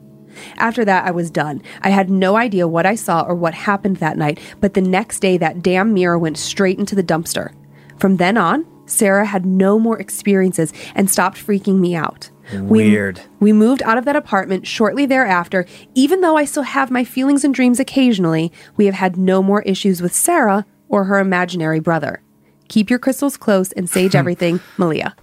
[0.57, 1.61] After that, I was done.
[1.81, 5.19] I had no idea what I saw or what happened that night, but the next
[5.19, 7.53] day, that damn mirror went straight into the dumpster.
[7.99, 12.29] From then on, Sarah had no more experiences and stopped freaking me out.
[12.53, 13.21] We- Weird.
[13.39, 15.65] we moved out of that apartment shortly thereafter.
[15.95, 19.61] Even though I still have my feelings and dreams occasionally, we have had no more
[19.63, 22.21] issues with Sarah or her imaginary brother.
[22.67, 25.15] Keep your crystals close and sage everything, Malia.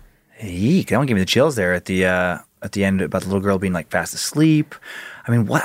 [0.43, 3.22] Eek, that one gave me the chills there at the uh, at the end about
[3.22, 4.74] the little girl being like fast asleep.
[5.26, 5.62] I mean, what?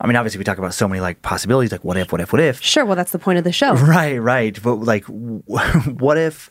[0.00, 2.32] I mean, obviously we talk about so many like possibilities, like what if, what if,
[2.32, 2.62] what if.
[2.62, 3.74] Sure, well, that's the point of the show.
[3.74, 4.60] Right, right.
[4.62, 6.50] But like, what if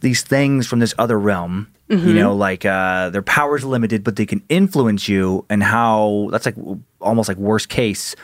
[0.00, 4.26] these things from this other realm, you know, like uh, their powers limited, but they
[4.26, 6.56] can influence you, and how that's like
[7.00, 8.16] almost like worst case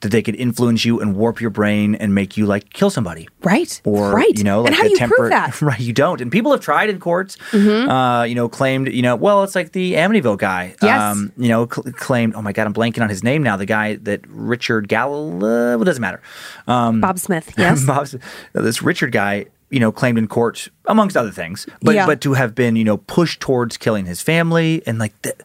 [0.00, 3.28] that they could influence you and warp your brain and make you like kill somebody.
[3.42, 3.80] Right.
[3.84, 4.36] Or right.
[4.38, 5.50] you know, like and how do you prove temper- that?
[5.50, 5.66] Mm-hmm.
[5.70, 6.20] Right, you don't.
[6.22, 7.36] And people have tried in courts.
[7.52, 8.88] Uh, you know, claimed.
[8.92, 10.74] You know, well, it's like the Amityville guy.
[10.82, 11.18] Yes.
[11.36, 12.34] you know, cl- claimed.
[12.34, 13.56] Oh my God, I'm blanking on his name now.
[13.58, 15.36] The guy that Richard Gall.
[15.36, 16.22] Uh, well, doesn't matter.
[16.66, 17.84] Um, Bob Smith, yes.
[17.84, 18.16] Bob's,
[18.54, 22.06] this Richard guy, you know, claimed in court, amongst other things, but Yeah.
[22.06, 25.20] but to have been, you know, pushed towards killing his family and like.
[25.22, 25.36] Th-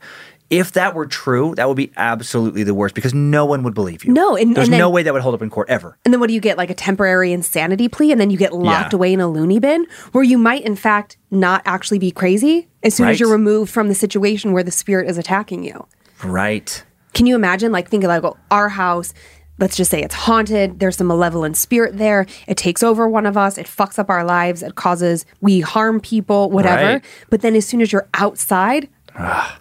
[0.49, 4.03] if that were true, that would be absolutely the worst because no one would believe
[4.05, 4.13] you.
[4.13, 5.97] No, and- there's and then- no way that would hold up in court ever.
[6.05, 6.57] And then what do you get?
[6.57, 8.97] Like a temporary insanity plea, and then you get locked Yeah.
[8.97, 12.93] away in a loony bin, where you might, in fact, not actually be crazy as
[12.93, 13.11] soon Right.
[13.13, 15.85] as you're removed from the situation where the spirit is attacking you.
[16.23, 16.83] Right.
[17.13, 19.13] Can you imagine, like, think of like oh, our house?
[19.57, 20.81] Let's just say it's haunted.
[20.81, 22.25] There's some malevolent spirit there.
[22.45, 23.57] It takes over one of us.
[23.57, 24.61] It fucks up our lives.
[24.61, 26.95] It causes we harm people, whatever.
[26.95, 27.05] Right.
[27.29, 28.89] But then as soon as you're outside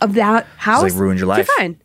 [0.00, 1.38] of that house, like ruined your life.
[1.46, 1.80] You're fine.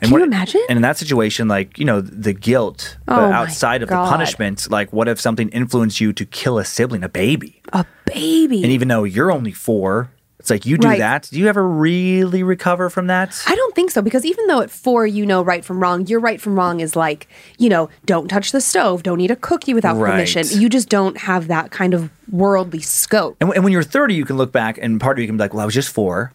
[0.00, 0.60] And Can you imagine?
[0.68, 4.04] And in that situation, like you know, the guilt Oh but outside of God.
[4.04, 7.86] the punishment, like what if something influenced you to kill a sibling, a baby, A
[8.06, 8.62] baby.
[8.62, 10.98] and even though you're only four, it's like you do Right.
[10.98, 11.28] that.
[11.32, 13.40] Do you ever really recover from that?
[13.46, 16.20] I don't think so because even though at four you know right from wrong, your
[16.20, 19.72] right from wrong is like, you know, don't touch the stove, don't eat a cookie
[19.72, 20.10] without Right.
[20.12, 20.46] permission.
[20.60, 23.36] You just don't have that kind of worldly scope.
[23.40, 25.42] And, and when you're 30, you can look back, and part of you can be
[25.44, 26.32] like, "Well, I was just four.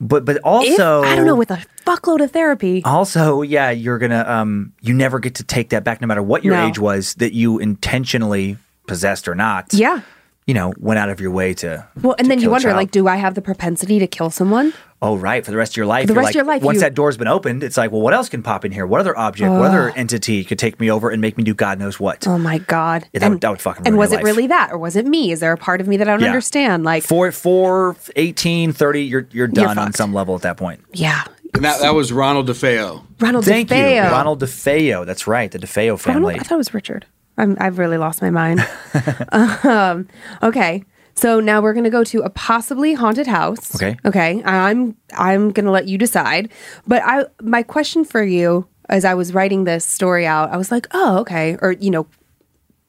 [0.00, 2.82] But but If, also I don't know, with a fuckload of therapy.
[2.84, 6.44] also yeah you're gonna um you never get to take that back no matter what
[6.44, 6.66] your No.
[6.68, 10.00] age was that you intentionally possessed or not Yeah.
[10.46, 12.52] You know went out of your way to Well, and to then you kill a
[12.52, 14.72] wonder, like, do I have the propensity to kill someone?
[15.02, 16.62] oh right for the rest of your life For the rest like, of your life,
[16.62, 18.86] once you- that door's been opened it's like well what else can pop in here
[18.86, 19.58] what other object oh.
[19.58, 22.38] what other entity could take me over and make me do god knows what Oh
[22.38, 23.06] my god!
[23.12, 24.36] Yeah, that would- that would fucking And was your it life.
[24.36, 25.32] really that, or was it me?
[25.32, 26.28] Is there a part of me that I don't Yeah.
[26.28, 26.84] understand?
[26.84, 30.80] Like, four, four, 18, 30, you're, you're done on some level at that point.
[30.92, 31.24] yeah,
[31.54, 33.02] And that, that was Ronald DeFeo.
[33.20, 33.76] Ronald Thank you.
[33.76, 34.10] DeFeo.
[34.10, 35.04] Ronald DeFeo.
[35.06, 35.50] That's right.
[35.50, 36.34] The DeFeo Ronald, family.
[36.36, 37.04] I thought it was Richard.
[37.38, 38.66] I'm, I've really lost my mind.
[39.32, 40.08] um,
[40.42, 40.84] okay,
[41.16, 43.74] so now we're gonna go to a possibly haunted house.
[43.74, 43.96] Okay.
[44.04, 44.42] Okay.
[44.44, 46.52] I'm I'm gonna let you decide.
[46.86, 50.70] But I my question for you as I was writing this story out, I was
[50.70, 52.06] like, oh, okay, or you know,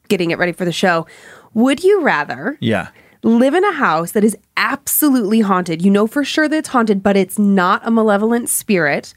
[0.09, 1.07] getting it ready for the show.
[1.53, 2.89] Would you rather yeah.
[3.23, 5.81] live in a house that is absolutely haunted?
[5.81, 9.13] You know for sure that it's haunted, but it's not a malevolent spirit.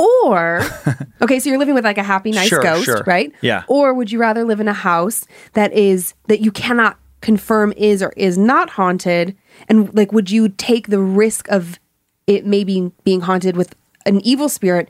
[0.00, 0.62] Or,
[1.22, 3.04] okay, so you're living with like a happy, nice Sure, ghost, sure.
[3.06, 3.32] right?
[3.42, 3.64] Yeah.
[3.68, 8.02] Or would you rather live in a house that is, that you cannot confirm is
[8.02, 9.36] or is not haunted?
[9.68, 11.78] And like, would you take the risk of
[12.26, 13.74] it maybe being haunted with
[14.06, 14.88] an evil spirit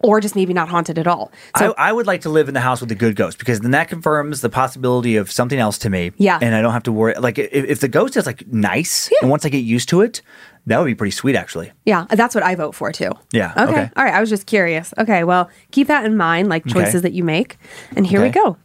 [0.00, 1.32] or just maybe not haunted at all?
[1.56, 3.60] So, I, I would like to live in the house with a good ghost because
[3.60, 6.12] then that confirms the possibility of something else to me.
[6.18, 6.38] Yeah.
[6.40, 7.14] And I don't have to worry.
[7.14, 10.22] Like, if, if the ghost is like nice, and once I get used to it,
[10.66, 11.72] that would be pretty sweet, actually.
[11.84, 13.10] Yeah, that's what I vote for too.
[13.32, 13.62] Yeah, Okay.
[13.72, 13.90] okay.
[13.96, 14.14] All right.
[14.14, 14.92] I was just curious.
[14.98, 15.24] Okay.
[15.24, 17.00] Well, keep that in mind, like choices Okay.
[17.02, 17.56] that you make.
[17.96, 18.56] And here we go.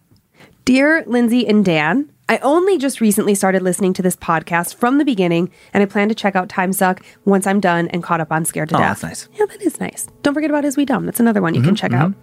[0.66, 5.04] Dear Lindsay and Dan, I only just recently started listening to this podcast from the
[5.06, 8.32] beginning, and I plan to check out Time Suck once I'm done and caught up
[8.32, 9.02] on Scared to Oh, Death.
[9.02, 9.38] that's nice.
[9.38, 10.08] Yeah, that is nice.
[10.22, 11.06] Don't forget about Is We Dumb.
[11.06, 12.14] That's another one you Mm-hmm, can check out.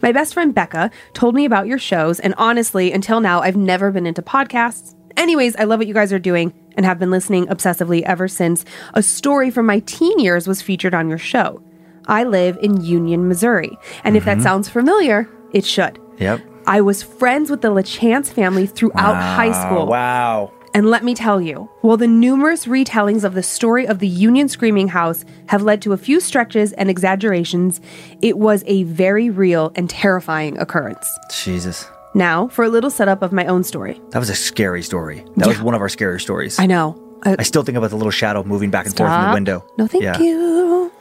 [0.00, 3.92] My best friend Becca told me about your shows, and honestly, until now, I've never
[3.92, 4.94] been into podcasts.
[5.16, 8.64] Anyways, I love what you guys are doing and have been listening obsessively ever since
[8.94, 11.62] a story from my teen years was featured on your show.
[12.06, 14.42] I live in Union, Missouri, and if that Mm-hmm.
[14.42, 15.98] sounds familiar, it should.
[16.18, 16.40] Yep.
[16.66, 19.86] I was friends with the LaChance family throughout high school.
[19.86, 20.52] Wow.
[20.74, 24.48] And let me tell you, while the numerous retellings of the story of the Union
[24.48, 27.80] Screaming House have led to a few stretches and exaggerations,
[28.22, 31.06] it was a very real and terrifying occurrence.
[31.30, 31.86] Jesus.
[32.14, 34.00] Now, for a little setup of my own story.
[34.10, 35.24] That was a scary story.
[35.36, 36.58] That was one of our scarier stories.
[36.58, 36.98] I know.
[37.24, 39.34] Uh, I still think about the little shadow moving back and forth in the Stop.
[39.34, 39.64] window.
[39.78, 40.18] No, thank Yeah.
[40.18, 40.92] you.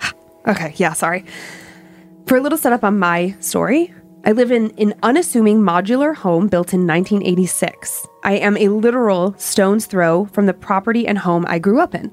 [0.46, 1.24] Okay, yeah, sorry.
[2.26, 3.94] For a little setup on my story,
[4.26, 8.06] I live in an unassuming modular home built in 1986.
[8.24, 12.10] I am a literal stone's throw from the property and home I grew up in.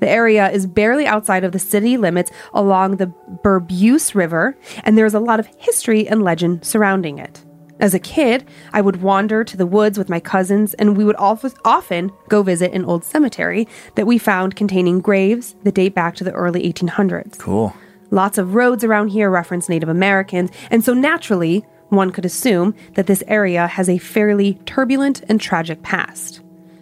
[0.00, 3.06] The area is barely outside of the city limits along the
[3.42, 7.44] Bourbeuse River, and there's a lot of history and legend surrounding it.
[7.80, 11.16] As a kid, I would wander to the woods with my cousins, and we would
[11.16, 16.24] often go visit an old cemetery that we found containing graves that date back to
[16.24, 17.38] the early 1800s.
[17.38, 17.72] Cool.
[18.10, 23.06] Lots of roads around here reference Native Americans, and so naturally, one could assume that
[23.06, 26.40] this area has a fairly turbulent and tragic past.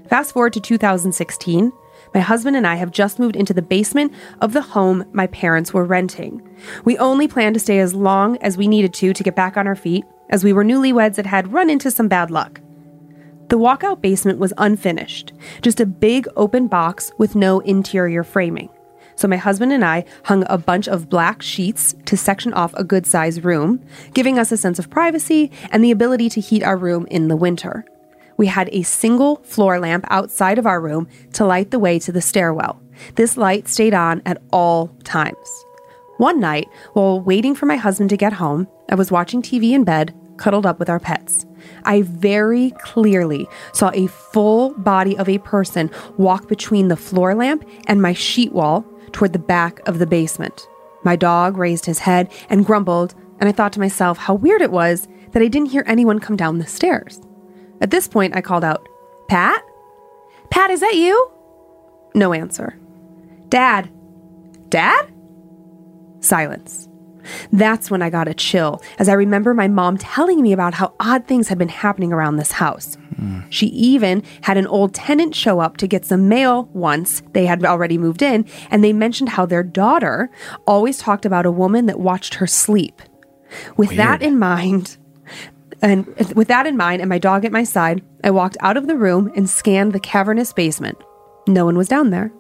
[0.09, 1.73] Fast forward to 2016,
[2.17, 4.11] my husband and I have just moved into the basement
[4.41, 6.41] of the home my parents were renting.
[6.83, 9.67] We only planned to stay as long as we needed to to get back on
[9.67, 12.63] our feet, as we were newlyweds that had run into some bad luck.
[13.51, 18.71] The walkout basement was unfinished, just a big open box with no interior framing.
[19.17, 22.85] So my husband and I hung a bunch of black sheets to section off a
[22.85, 26.79] good sized room, giving us a sense of privacy and the ability to heat our
[26.79, 27.85] room in the winter.
[28.37, 32.13] We had a single floor lamp outside of our room to light the way to
[32.13, 32.81] the stairwell.
[33.15, 35.65] This light stayed on at all times.
[36.19, 39.85] One night, while waiting for my husband to get home, I was watching TV in
[39.85, 41.45] bed, cuddled up with our pets.
[41.85, 47.69] I very clearly saw a full body of a person walk between the floor lamp
[47.87, 50.69] and my sheet wall toward the back of the basement.
[51.05, 54.73] My dog raised his head and grumbled, and I thought to myself how weird it
[54.73, 57.21] was that I didn't hear anyone come down the stairs.
[57.81, 58.89] At this point, I called out,
[59.29, 59.63] Pat?
[60.51, 61.31] Pat, is that you?
[62.15, 62.79] No answer.
[63.49, 63.91] Dad?
[64.69, 65.13] Dad?
[66.21, 66.89] Silence.
[67.53, 70.95] That's when I got a chill, as I remember my mom telling me about how
[71.01, 72.97] odd things had been happening around this house.
[73.49, 77.65] She even had an old tenant show up to get some mail once they had
[77.65, 80.31] already moved in, and they mentioned how their daughter
[80.67, 83.01] always talked about a woman that watched her sleep.
[83.77, 84.99] With that in mind,
[85.83, 88.87] and with that in mind and my dog at my side, I walked out of
[88.87, 90.99] the room and scanned the cavernous basement.
[91.47, 92.33] No one was down there.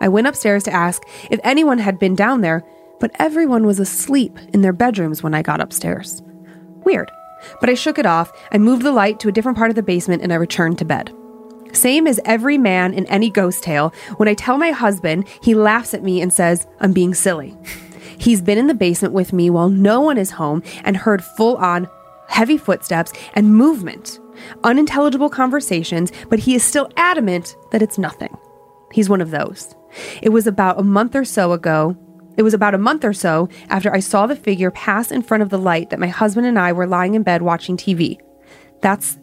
[0.00, 2.64] I went upstairs to ask if anyone had been down there,
[2.98, 6.22] but everyone was asleep in their bedrooms when I got upstairs.
[6.84, 7.10] Weird.
[7.60, 9.82] But I shook it off, I moved the light to a different part of the
[9.82, 11.14] basement, and I returned to bed.
[11.72, 15.94] Same as every man in any ghost tale, when I tell my husband, he laughs
[15.94, 17.56] at me and says, I'm being silly.
[18.18, 21.56] He's been in the basement with me while no one is home and heard full
[21.56, 21.88] on
[22.30, 24.18] heavy footsteps and movement,
[24.64, 28.34] unintelligible conversations, but he is still adamant that it's nothing.
[28.92, 29.74] He's one of those.
[30.22, 31.96] It was about a month or so ago.
[32.36, 35.42] It was about a month or so after I saw the figure pass in front
[35.42, 38.18] of the light that my husband and I were lying in bed watching TV.
[38.80, 39.18] That's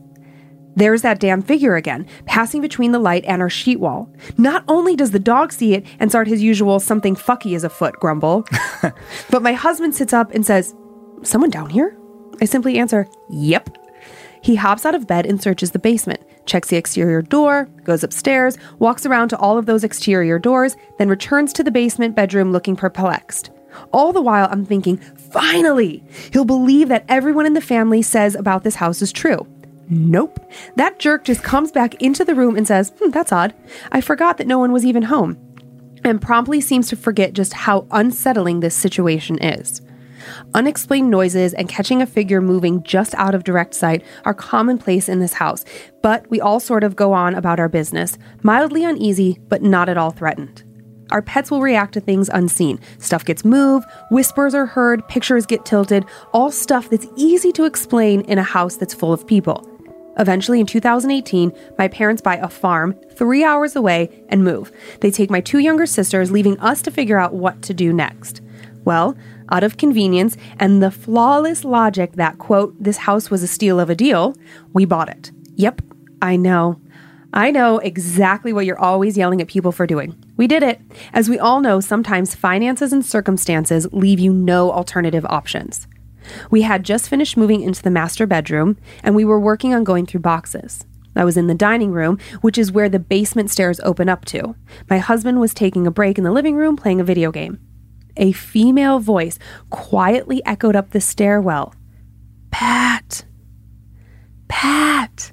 [0.75, 4.13] there's that damn figure again, passing between the light and our sheet wall.
[4.37, 7.95] Not only does the dog see it and start his usual something fucky is afoot
[7.95, 8.45] grumble,
[9.31, 10.75] but my husband sits up and says,
[11.23, 11.97] Someone down here?
[12.41, 13.77] I simply answer, Yep.
[14.41, 18.57] He hops out of bed and searches the basement, checks the exterior door, goes upstairs,
[18.79, 22.75] walks around to all of those exterior doors, then returns to the basement bedroom looking
[22.75, 23.49] perplexed.
[23.91, 28.63] All the while, I'm thinking, finally, he'll believe that everyone in the family says about
[28.63, 29.45] this house is true.
[29.89, 30.39] Nope.
[30.75, 33.53] That jerk just comes back into the room and says, hmm, That's odd.
[33.91, 35.37] I forgot that no one was even home.
[36.03, 39.81] And promptly seems to forget just how unsettling this situation is.
[40.53, 45.19] Unexplained noises and catching a figure moving just out of direct sight are commonplace in
[45.19, 45.63] this house,
[46.01, 49.97] but we all sort of go on about our business, mildly uneasy, but not at
[49.97, 50.63] all threatened.
[51.11, 52.79] Our pets will react to things unseen.
[52.99, 58.21] Stuff gets moved, whispers are heard, pictures get tilted, all stuff that's easy to explain
[58.21, 59.65] in a house that's full of people.
[60.19, 64.71] Eventually, in 2018, my parents buy a farm three hours away and move.
[65.01, 68.41] They take my two younger sisters, leaving us to figure out what to do next.
[68.83, 69.15] Well,
[69.49, 73.89] out of convenience and the flawless logic that, quote, this house was a steal of
[73.89, 74.35] a deal,
[74.73, 75.31] we bought it.
[75.55, 75.81] Yep,
[76.21, 76.79] I know.
[77.33, 80.15] I know exactly what you're always yelling at people for doing.
[80.37, 80.81] We did it.
[81.13, 85.87] As we all know, sometimes finances and circumstances leave you no alternative options.
[86.49, 90.05] We had just finished moving into the master bedroom, and we were working on going
[90.05, 90.85] through boxes.
[91.15, 94.55] I was in the dining room, which is where the basement stairs open up to.
[94.89, 97.59] My husband was taking a break in the living room playing a video game.
[98.17, 99.39] A female voice
[99.69, 101.73] quietly echoed up the stairwell
[102.51, 103.25] Pat!
[104.47, 105.31] Pat!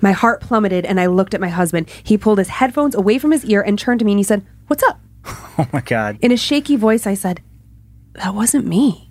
[0.00, 1.88] My heart plummeted and I looked at my husband.
[2.02, 4.44] He pulled his headphones away from his ear and turned to me and he said,
[4.66, 5.00] What's up?
[5.60, 6.18] Oh my God.
[6.20, 7.42] In a shaky voice, I said,
[8.12, 9.10] That wasn't me.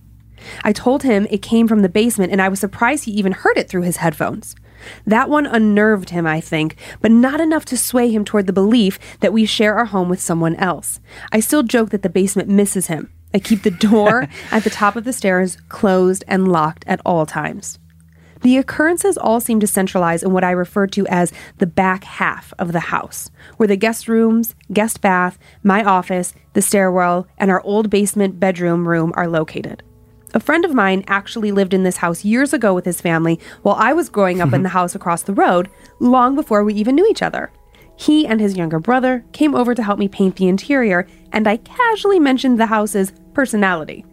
[0.64, 3.58] I told him it came from the basement and I was surprised he even heard
[3.58, 4.56] it through his headphones.
[5.06, 9.00] That one unnerved him, I think, but not enough to sway him toward the belief
[9.20, 11.00] that we share our home with someone else.
[11.32, 13.12] I still joke that the basement misses him.
[13.34, 17.26] I keep the door at the top of the stairs closed and locked at all
[17.26, 17.80] times.
[18.42, 22.54] The occurrences all seem to centralize in what I refer to as the back half
[22.60, 27.62] of the house, where the guest rooms, guest bath, my office, the stairwell, and our
[27.62, 29.84] old basement bedroom room are located.
[30.38, 33.74] A friend of mine actually lived in this house years ago with his family while
[33.74, 34.78] I was growing up in the mm-hmm.
[34.78, 35.68] house across the road,
[36.00, 37.52] long before we even knew each other.
[37.96, 41.58] He and his younger brother came over to help me paint the interior, and I
[41.58, 44.06] casually mentioned the house's personality.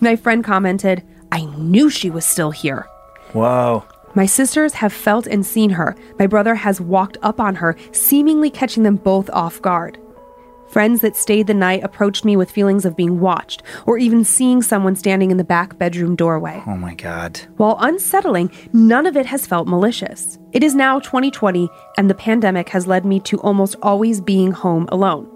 [0.00, 1.02] My friend commented,
[1.32, 2.86] I knew she was still here.
[3.32, 3.86] Whoa.
[4.14, 5.96] My sisters have felt and seen her.
[6.18, 9.96] My brother has walked up on her, seemingly catching them both off guard.
[10.74, 14.60] Friends that stayed the night approached me with feelings of being watched, or even seeing
[14.60, 16.60] someone standing in the back bedroom doorway.
[16.66, 17.38] Oh my God.
[17.58, 20.36] While unsettling, none of it has felt malicious.
[20.50, 24.88] It is now 2020, and the pandemic has led me to almost always being home
[24.90, 25.26] alone.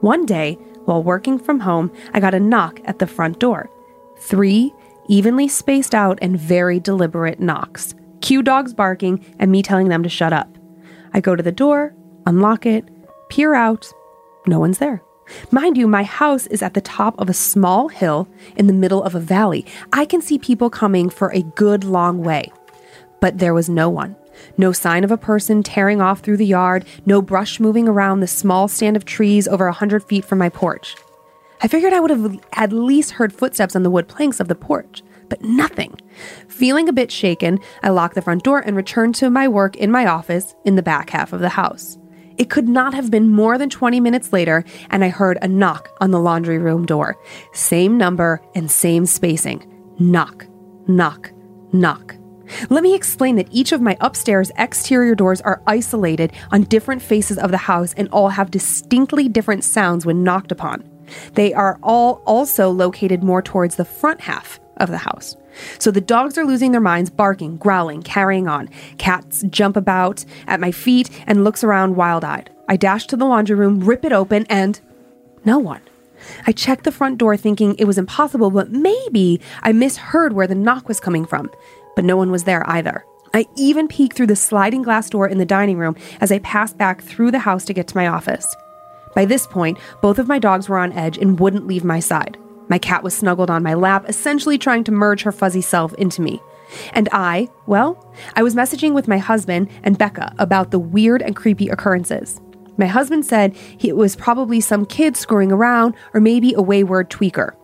[0.00, 0.54] One day,
[0.86, 3.70] while working from home, I got a knock at the front door.
[4.18, 4.74] Three
[5.08, 7.94] evenly spaced out and very deliberate knocks.
[8.22, 10.48] Cue dogs barking and me telling them to shut up.
[11.14, 11.94] I go to the door,
[12.26, 12.88] unlock it,
[13.28, 13.88] peer out.
[14.46, 15.02] No one's there.
[15.50, 19.02] Mind you, my house is at the top of a small hill in the middle
[19.02, 19.64] of a valley.
[19.92, 22.52] I can see people coming for a good long way.
[23.20, 24.16] But there was no one.
[24.56, 28.26] No sign of a person tearing off through the yard, no brush moving around the
[28.26, 30.96] small stand of trees over a hundred feet from my porch.
[31.62, 34.54] I figured I would have at least heard footsteps on the wood planks of the
[34.54, 35.94] porch, but nothing.
[36.48, 39.90] Feeling a bit shaken, I locked the front door and returned to my work in
[39.90, 41.98] my office in the back half of the house.
[42.40, 45.90] It could not have been more than 20 minutes later, and I heard a knock
[46.00, 47.18] on the laundry room door.
[47.52, 49.70] Same number and same spacing.
[49.98, 50.46] Knock,
[50.88, 51.32] knock,
[51.74, 52.16] knock.
[52.70, 57.36] Let me explain that each of my upstairs exterior doors are isolated on different faces
[57.36, 60.82] of the house and all have distinctly different sounds when knocked upon.
[61.34, 65.36] They are all also located more towards the front half of the house.
[65.78, 68.68] So the dogs are losing their minds, barking, growling, carrying on.
[68.98, 72.50] Cats jump about at my feet and looks around wild-eyed.
[72.68, 74.80] I dash to the laundry room, rip it open, and
[75.44, 75.80] no one.
[76.46, 80.54] I checked the front door thinking it was impossible, but maybe I misheard where the
[80.54, 81.50] knock was coming from.
[81.96, 83.04] But no one was there either.
[83.32, 86.76] I even peeked through the sliding glass door in the dining room as I passed
[86.76, 88.54] back through the house to get to my office.
[89.14, 92.36] By this point, both of my dogs were on edge and wouldn't leave my side.
[92.70, 96.22] My cat was snuggled on my lap, essentially trying to merge her fuzzy self into
[96.22, 96.40] me.
[96.92, 101.34] And I, well, I was messaging with my husband and Becca about the weird and
[101.34, 102.40] creepy occurrences.
[102.76, 107.54] My husband said it was probably some kid screwing around or maybe a wayward tweaker.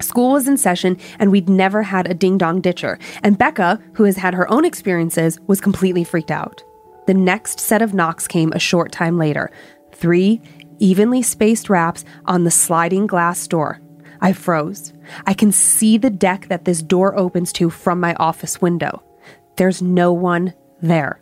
[0.00, 4.04] School was in session and we'd never had a ding dong ditcher, and Becca, who
[4.04, 6.62] has had her own experiences, was completely freaked out.
[7.06, 9.50] The next set of knocks came a short time later
[9.92, 10.40] three
[10.78, 13.80] evenly spaced raps on the sliding glass door.
[14.20, 14.92] I froze.
[15.26, 19.02] I can see the deck that this door opens to from my office window.
[19.56, 21.18] There's no one there.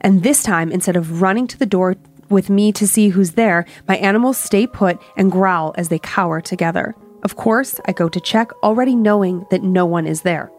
[0.00, 1.96] And this time, instead of running to the door
[2.28, 6.40] with me to see who's there, my animals stay put and growl as they cower
[6.40, 6.94] together.
[7.22, 10.50] Of course, I go to check, already knowing that no one is there.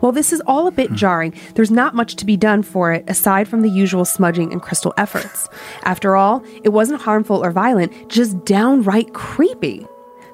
[0.00, 0.96] While this is all a bit hmm.
[0.96, 4.62] jarring, there's not much to be done for it aside from the usual smudging and
[4.62, 5.48] crystal efforts.
[5.82, 9.86] After all, it wasn't harmful or violent, just downright creepy.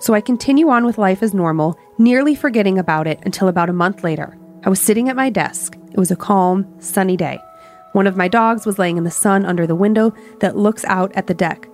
[0.04, 3.72] So I continue on with life as normal, nearly forgetting about it until about a
[3.72, 4.36] month later.
[4.62, 5.78] I was sitting at my desk.
[5.92, 7.38] It was a calm, sunny day.
[7.92, 11.10] One of my dogs was laying in the sun under the window that looks out
[11.14, 11.70] at the deck.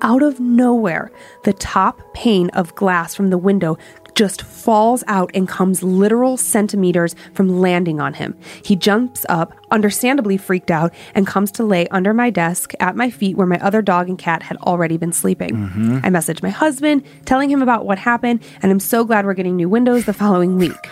[0.00, 1.12] Out of nowhere,
[1.42, 3.76] the top pane of glass from the window
[4.14, 8.36] just falls out and comes literal centimeters from landing on him.
[8.64, 13.10] He jumps up, understandably freaked out, and comes to lay under my desk at my
[13.10, 15.50] feet where my other dog and cat had already been sleeping.
[15.56, 15.98] Mm-hmm.
[16.02, 19.56] I message my husband, telling him about what happened, and I'm so glad we're getting
[19.56, 20.88] new windows the following week.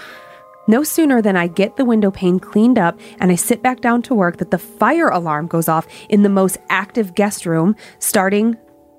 [0.68, 4.00] No sooner than I get the window pane cleaned up and I sit back down
[4.02, 8.56] to work that the fire alarm goes off in the most active guest room, starting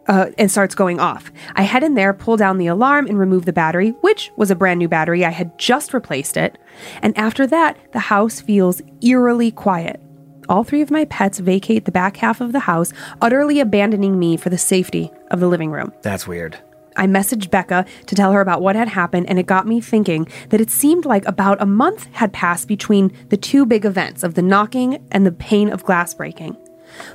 [0.08, 1.32] uh, and starts going off.
[1.56, 4.56] I head in there, pull down the alarm, and remove the battery, which was a
[4.56, 5.26] brand new battery.
[5.26, 6.58] I had just replaced it.
[7.02, 10.02] And after that, the house feels eerily quiet.
[10.50, 14.36] All three of my pets vacate the back half of the house, utterly abandoning me
[14.36, 15.94] for the safety of the living room.
[16.02, 16.60] That's weird.
[16.96, 20.28] I messaged Becca to tell her about what had happened, and it got me thinking
[20.50, 24.36] that it seemed like about a month had passed between the two big events of
[24.36, 26.56] the knocking and the pane of glass breaking.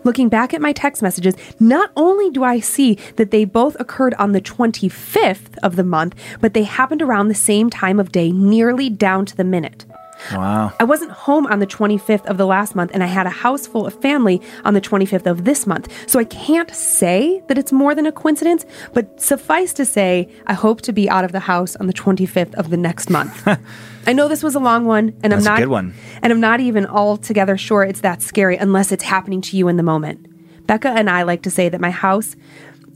[0.05, 4.15] Looking back at my text messages, not only do I see that they both occurred
[4.15, 8.33] on the 25th of the month, but they happened around the same time of day,
[8.33, 9.85] nearly down to the minute.
[10.33, 10.73] Wow.
[10.81, 13.67] I wasn't home on the 25th of the last month, and I had a house
[13.67, 15.93] full of family on the 25th of this month.
[16.09, 20.55] So I can't say that it's more than a coincidence, but suffice to say, I
[20.55, 23.47] hope to be out of the house on the 25th of the next month.
[24.07, 25.95] I know this was a long one, and That's I'm not good one.
[26.23, 29.77] and I'm not even altogether sure it's that scary unless it's happening to you in
[29.77, 30.27] the moment.
[30.67, 32.37] Becca and I like to say that my house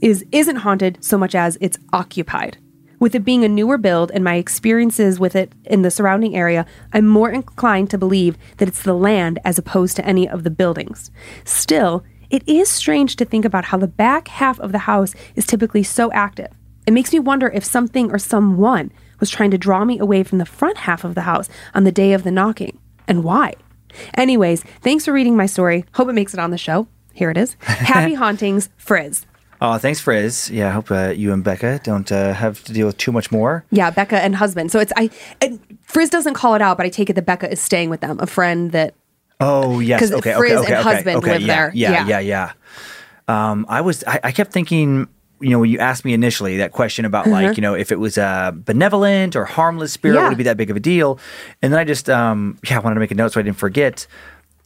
[0.01, 2.57] is isn't haunted so much as it's occupied.
[2.99, 6.65] With it being a newer build and my experiences with it in the surrounding area,
[6.93, 10.49] I'm more inclined to believe that it's the land as opposed to any of the
[10.49, 11.11] buildings.
[11.43, 15.45] Still, it is strange to think about how the back half of the house is
[15.45, 16.51] typically so active.
[16.87, 20.37] It makes me wonder if something or someone was trying to draw me away from
[20.37, 23.53] the front half of the house on the day of the knocking, and why.
[24.15, 25.85] Anyways, thanks for reading my story.
[25.93, 26.87] Hope it makes it on the show.
[27.13, 27.53] Here it is.
[27.61, 29.25] Happy hauntings, Frizz.
[29.65, 30.51] Oh, thanks, Frizz.
[30.51, 33.31] Yeah, I hope uh, you and Becca don't uh, have to deal with too much
[33.31, 33.63] more.
[33.71, 34.71] Yeah, Becca and husband.
[34.73, 35.09] So it's I.
[35.39, 38.01] And Frizz doesn't call it out, but I take it that Becca is staying with
[38.01, 38.19] them.
[38.19, 38.93] A friend that
[39.39, 39.99] Oh, yes.
[40.01, 41.71] 'Cause Okay, Frizz okay, and okay, okay, husband live yeah, there.
[41.73, 42.07] Yeah, Yeah.
[42.07, 42.51] yeah, yeah.
[43.51, 45.07] Um, I was, I, I kept thinking,
[45.39, 47.99] you know, when you asked me initially that question about like, you know, if it
[47.99, 50.23] was a benevolent or harmless spirit, Mm-hmm.
[50.23, 50.27] Yeah.
[50.29, 51.19] would it be that big of a deal?
[51.61, 53.57] And then I just, um, yeah, I wanted to make a note so I didn't
[53.57, 54.07] forget.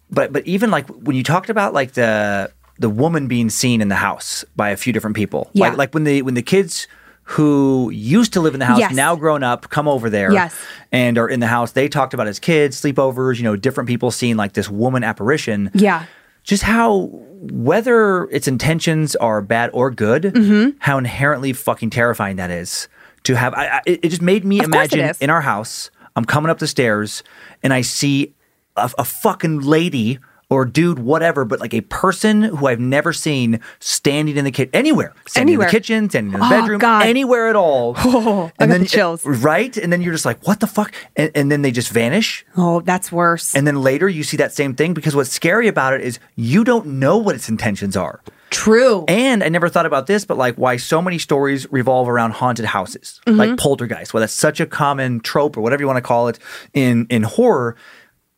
[0.10, 3.88] But, but even like when you talked about like the the woman being seen in
[3.90, 5.70] the house by a few different people, Yeah.
[5.70, 6.88] like like when the when the kids
[7.32, 8.94] who used to live in the house Yes.
[8.94, 10.56] now grown up come over there Yes.
[10.94, 14.12] and are in the house they talked about as kids sleepovers you know different people
[14.12, 16.06] seeing like this woman apparition Yeah.
[16.44, 17.10] just how
[17.52, 20.78] whether its intentions are bad or good, Mm-hmm.
[20.80, 22.88] how inherently fucking terrifying that is
[23.24, 23.54] to have.
[23.54, 25.92] I, I, it just made me Of imagine in our house.
[26.16, 27.24] I'm coming up the stairs
[27.62, 28.34] and I see
[28.76, 33.60] a, a fucking lady or dude, whatever, but like a person who I've never seen
[33.80, 35.68] standing in the kitchen anywhere, standing Anywhere.
[35.68, 37.06] in the kitchen, standing in the Oh, bedroom, God.
[37.06, 37.96] anywhere at all.
[37.98, 39.26] Oh, I got the chills.
[39.26, 39.76] right?
[39.76, 40.94] And then you're just like, what the fuck?
[41.18, 42.46] And, and then they just vanish.
[42.56, 43.56] Oh, that's worse.
[43.56, 46.64] And then later you see that same thing because what's scary about it is you
[46.64, 48.22] don't know what its intentions are.
[48.50, 49.04] True.
[49.10, 52.64] And I never thought about this, but like why so many stories revolve around haunted
[52.64, 53.38] houses, Mm-hmm.
[53.38, 54.14] like poltergeist.
[54.14, 56.40] Well, that's such a common trope or whatever you want to call it
[56.74, 57.76] in in horror.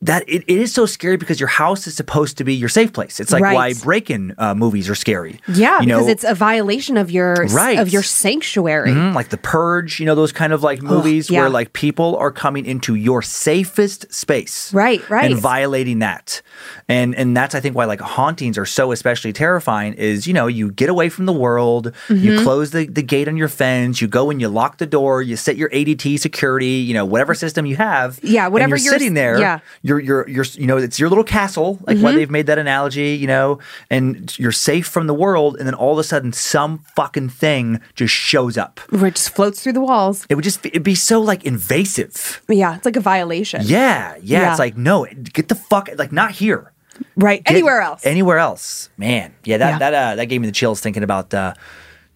[0.02, 2.90] That it, it is so scary because your house is supposed to be your safe
[2.90, 3.20] place.
[3.20, 3.54] It's like Right.
[3.54, 5.38] why break-in uh, movies are scary.
[5.46, 7.78] yeah, you because it's a violation of your Right.
[7.78, 8.92] of your sanctuary.
[8.92, 11.40] Mhm, like the purge, you know, those kind of like movies yeah.
[11.40, 14.72] where like people are coming into your safest space.
[14.72, 15.30] Right, right.
[15.30, 16.40] And violating that.
[16.88, 20.46] And and that's I think why like hauntings are so especially terrifying is, you know,
[20.46, 22.24] you get away from the world, Mm-hmm.
[22.24, 25.20] you close the, the gate on your fence, you go and you lock the door,
[25.20, 28.18] you set your ADT security, you know, whatever system you have.
[28.22, 29.38] Yeah, whatever you're you're- sitting there.
[29.38, 29.58] yeah.
[29.90, 32.04] You're you're you're you know, it's your little castle, like Mm-hmm.
[32.04, 33.58] why they've made that analogy, you know,
[33.90, 37.80] and you're safe from the world, and then all of a sudden some fucking thing
[37.96, 38.78] just shows up.
[38.90, 40.24] Where it just floats through the walls.
[40.28, 42.40] It would just it'd be so like invasive.
[42.48, 43.62] Yeah, it's like a violation.
[43.64, 44.50] Yeah, yeah, Yeah.
[44.50, 46.70] It's like no, get the fuck like not here.
[47.16, 47.42] Right.
[47.44, 48.06] Get- Anywhere else.
[48.06, 48.90] Anywhere else.
[48.96, 49.78] Man, yeah, that Yeah.
[49.80, 51.54] that uh, that gave me the chills thinking about uh,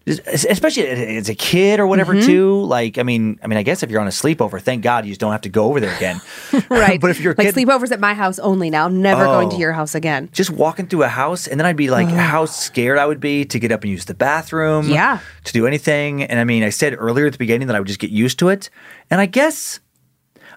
[0.07, 2.25] especially as a kid or whatever Mm-hmm.
[2.27, 2.61] too.
[2.63, 5.11] Like, I mean, I mean, I guess if you're on a sleepover, thank God you
[5.11, 6.21] just don't have to go over there again.
[6.69, 7.01] right.
[7.01, 9.49] but if you're a like kid, sleepovers at my house only now, I'm never going
[9.49, 9.59] to Oh.
[9.59, 10.29] your house again.
[10.31, 13.45] just walking through a house and then I'd be like how scared I would be
[13.45, 14.89] to get up and use the bathroom.
[14.89, 15.19] Yeah.
[15.45, 16.23] To do anything.
[16.23, 18.37] And I mean, I said earlier at the beginning that I would just get used
[18.39, 18.69] to it.
[19.09, 19.79] And I guess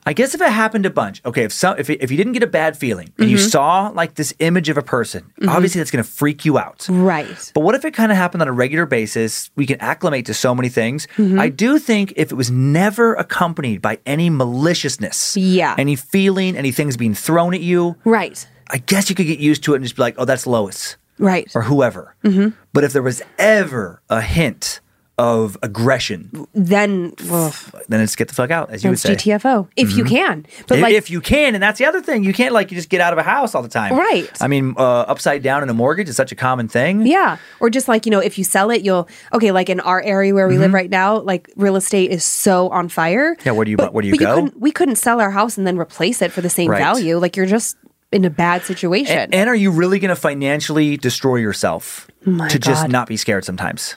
[0.09, 2.33] I guess if it happened a bunch, okay, if some if, it, if you didn't
[2.33, 3.49] get a bad feeling and you Mm-hmm.
[3.49, 6.87] saw like this image of a person, obviously that's going to freak you out.
[6.91, 7.53] Right.
[7.55, 9.51] But what if it kind of happened on a regular basis?
[9.55, 11.07] We can acclimate to so many things.
[11.19, 11.39] Mm-hmm.
[11.39, 15.75] I do think if it was never accompanied by any maliciousness, Yeah.
[15.79, 18.47] any feeling, any things being thrown at you, Right.
[18.71, 20.97] I guess you could get used to it and just be like, oh, that's Lois
[21.19, 21.51] Right.
[21.55, 22.15] or whoever.
[22.25, 22.49] Mm-hmm.
[22.73, 24.81] But if there was ever a hint
[25.19, 27.53] of aggression, Then well,
[27.89, 29.15] then it's get the fuck out, as you would say.
[29.17, 30.47] GTFO if you can.
[30.69, 32.77] But If- like if you can, and that's the other thing, you can't like you
[32.77, 34.31] just get out of a house all the time, Right.
[34.41, 37.05] I mean, uh, upside down in a mortgage is such a common thing.
[37.07, 37.37] Yeah.
[37.61, 40.33] Or just like, you know, if you sell it, you'll okay, like in our area
[40.33, 43.35] where we live right now, like real estate is so on fire.
[43.35, 43.49] Mm-hmm.
[43.49, 44.35] Yeah, where do you- But- where do you go?
[44.37, 46.79] couldn't, we couldn't sell our house and then replace it for the same Right.
[46.79, 47.19] value.
[47.19, 47.77] Like you're just
[48.13, 49.19] in a bad situation.
[49.19, 53.17] And, and are you really going to financially destroy yourself My to just not be
[53.19, 53.97] scared sometimes?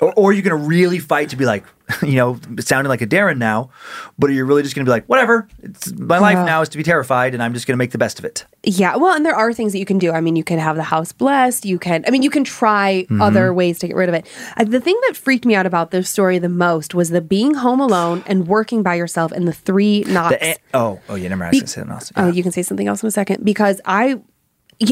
[0.00, 1.64] Or, or are you going to really fight to be like,
[2.02, 3.70] you know, sounding like a Darren now,
[4.18, 5.46] but are you really just going to be like, whatever?
[5.58, 6.44] It's, my life Yeah.
[6.44, 8.46] now is to be terrified, and I'm just going to make the best of it.
[8.62, 10.12] Yeah, well, and there are things that you can do.
[10.12, 11.64] I mean, you can have the house blessed.
[11.66, 13.20] You can, I mean, you can try Mm-hmm.
[13.22, 14.26] other ways to get rid of it.
[14.56, 17.54] Uh, the thing that freaked me out about this story the most was the being
[17.54, 20.36] home alone and working by yourself and the three knocks.
[20.38, 21.56] The, oh, oh, yeah, never mind.
[21.56, 22.12] I was going to say something else.
[22.16, 24.20] Oh, you can say something else in a second because I.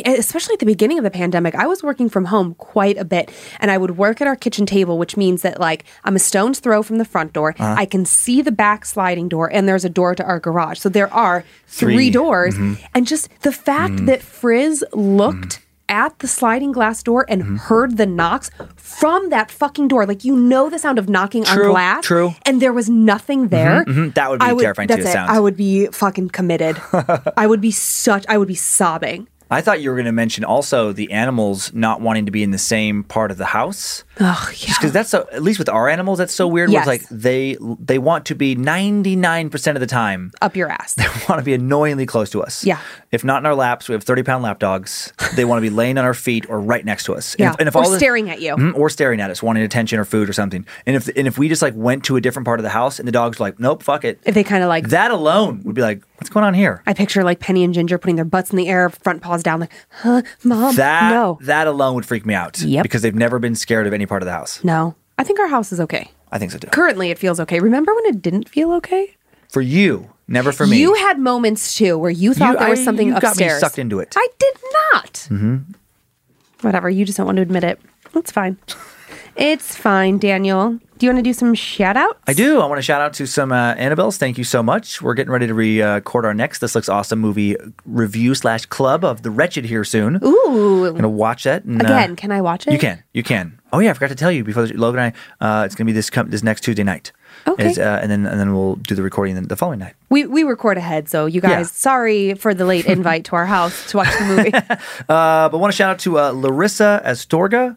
[0.06, 3.30] Especially at the beginning of the pandemic, I was working from home quite a bit,
[3.58, 6.58] and I would work at our kitchen table, which means that like I'm a stone's
[6.60, 7.54] throw from the front door.
[7.58, 7.74] Uh-huh.
[7.78, 10.78] I can see the back sliding door, and there's a door to our garage.
[10.78, 12.10] So there are three, Three.
[12.10, 12.84] doors, mm-hmm.
[12.94, 14.06] and just the fact mm.
[14.06, 15.62] that Frizz looked mm.
[15.88, 17.56] at the sliding glass door and mm-hmm.
[17.56, 21.64] heard the knocks from that fucking door, like you know the sound of knocking True,
[21.64, 22.34] on glass, true.
[22.44, 23.84] and there was nothing mm-hmm, there.
[23.86, 24.14] mhm.
[24.14, 25.12] That would be I terrifying too, That's it it.
[25.12, 25.30] sounds.
[25.30, 26.78] I would be fucking committed.
[27.38, 28.26] I would be such.
[28.28, 29.28] I would be sobbing.
[29.50, 32.50] I thought you were going to mention also the animals not wanting to be in
[32.50, 34.04] the same part of the house.
[34.20, 34.74] Oh yeah.
[34.76, 36.68] because that's so, at least with our animals that's so weird.
[36.68, 36.88] where Yes.
[36.88, 40.70] It's like they they want to be ninety nine percent of the time Up your
[40.70, 40.94] ass.
[40.98, 42.64] They want to be annoyingly close to us.
[42.64, 42.80] Yeah.
[43.10, 45.12] If not in our laps, we have thirty pound lap dogs.
[45.34, 47.34] They want to be laying on our feet or right next to us.
[47.38, 47.54] Yeah.
[47.58, 48.54] And if, Or all staring at you.
[48.54, 50.66] Mhm, or staring at us, wanting attention or food or something.
[50.84, 52.98] And if and if we just like went to a different part of the house
[52.98, 54.18] and the dogs were like, nope, fuck it.
[54.24, 56.82] If they kind of like, that alone would be like, what's going on here?
[56.86, 59.60] I picture like Penny and Ginger putting their butts in the air, front paws down,
[59.60, 62.60] like, huh, mom, That no, that alone would freak me out.
[62.60, 62.82] Yep.
[62.82, 64.62] Because they've never been scared of any part of the house.
[64.62, 64.94] no.
[65.20, 66.12] I think our house is okay.
[66.30, 66.68] I think so too.
[66.68, 67.58] Currently, it feels okay.
[67.58, 69.16] Remember when it didn't feel okay?
[69.48, 70.78] For you, never for me.
[70.78, 73.28] You had moments too where you thought You- there was I- something you got me
[73.30, 73.60] upstairs.
[73.60, 74.14] sucked into it.
[74.16, 74.54] I did
[74.92, 75.12] not.
[75.30, 75.56] Mm-hmm.
[76.60, 76.88] Whatever.
[76.90, 77.80] You just don't want to admit it.
[78.12, 78.56] That's fine.
[79.36, 80.78] it's fine, Daniel.
[80.98, 82.18] Do you want to do some shout outs?
[82.26, 82.60] I do.
[82.60, 84.16] I want to shout out to some uh, Annabelles.
[84.16, 85.00] Thank you so much.
[85.00, 89.22] We're getting ready to record our next This Looks Awesome movie review slash club of
[89.22, 90.18] The Wretched here soon.
[90.24, 90.90] Ooh.
[90.92, 91.62] Gonna watch that.
[91.64, 92.72] And, uh, Again, can I watch it?
[92.72, 93.04] You can.
[93.12, 93.60] You can.
[93.72, 95.60] Oh yeah, I forgot to tell you before the- Logan and I.
[95.62, 97.12] Uh, it's gonna be this com- this next Tuesday night.
[97.52, 97.74] Okay.
[97.80, 99.94] Uh, and then and then we'll do the recording the, the following night.
[100.10, 101.62] We we record ahead, so you guys, Yeah.
[101.64, 104.52] sorry for the late invite to our house to watch the movie.
[105.08, 107.76] Uh, but want to shout out to uh, Larissa Astorga,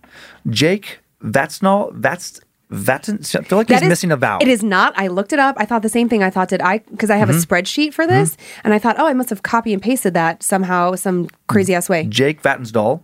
[0.49, 1.93] Jake Vatsnall.
[1.93, 2.39] Vats
[2.71, 3.19] Vatten.
[3.37, 4.41] I feel like he's That is- missing a vowel.
[4.41, 4.93] It is not.
[4.97, 5.55] I looked it up.
[5.59, 6.23] I thought the same thing.
[6.23, 6.79] I thought, did I?
[6.79, 7.37] Because I have Mm-hmm.
[7.37, 10.41] a spreadsheet for this, and I thought, oh, I must have copy and pasted that
[10.41, 12.05] somehow, some crazy ass way.
[12.05, 13.01] Jake Vattensdahl,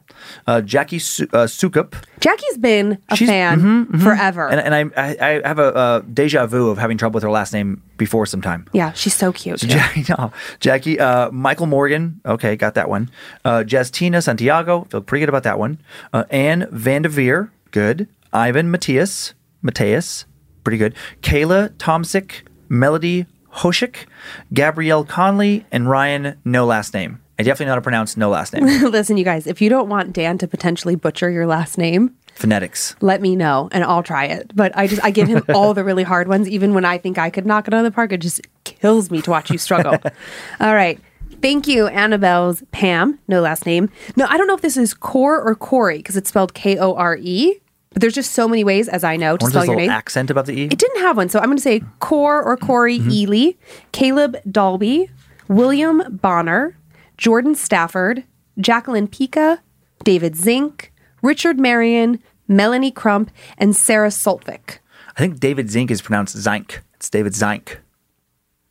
[0.48, 1.94] uh, Jackie Su- uh, Sukup.
[2.20, 4.48] Jackie's been a She's- fan forever.
[4.48, 7.30] And, and I, I, I have a, uh deja vu of having trouble with her
[7.32, 8.68] last name before some time.
[8.74, 9.60] yeah, she's so cute.
[9.60, 9.68] too.
[9.68, 12.20] Jackie, no, Jackie uh, Michael Morgan.
[12.26, 13.10] Okay, got that one.
[13.46, 14.86] Uh, Justina Santiago.
[14.90, 15.78] Feel pretty good about that one.
[16.14, 17.50] Uh, Anne Vandeveer.
[17.72, 18.08] Good.
[18.34, 19.34] Ivan Matthias.
[19.62, 20.26] Mateus.
[20.64, 20.96] Pretty good.
[21.22, 22.42] Kayla Tomsick.
[22.70, 24.06] Melody Hoshik.
[24.54, 25.66] Gabrielle Conley.
[25.72, 27.22] And Ryan, no last name.
[27.40, 28.66] I definitely know how to pronounce no last name.
[28.92, 32.96] Listen, you guys, if you don't want Dan to potentially butcher your last name, Phonetics.
[33.00, 34.56] let me know and I'll try it.
[34.56, 37.18] But I just I give him all the really hard ones, even when I think
[37.18, 38.12] I could knock it out of the park.
[38.12, 39.94] It just kills me to watch you struggle.
[40.60, 41.00] all right.
[41.42, 43.90] Thank you, Annabelle's Pam, no last name.
[44.16, 46.96] No, I don't know if this is Core or Corey because it's spelled K O
[46.96, 47.60] R E.
[47.98, 49.90] But there's just so many ways, as I know, to spell your name.
[49.90, 50.66] accent above the E?
[50.66, 53.54] It didn't have one, so I'm going to say Core or Corey Ely,
[53.92, 55.10] Caleb Dalby,
[55.48, 56.78] William Bonner,
[57.18, 58.24] Jordan Stafford,
[58.60, 59.62] Jacqueline Pika,
[60.04, 60.94] David Zink,
[61.24, 64.78] Richard Marion, Melanie Crump, and Sarah Soltvik.
[65.16, 66.84] I think David Zink is pronounced Zink.
[66.98, 67.80] It's David Zink.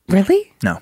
[0.08, 0.52] Really?
[0.62, 0.78] No.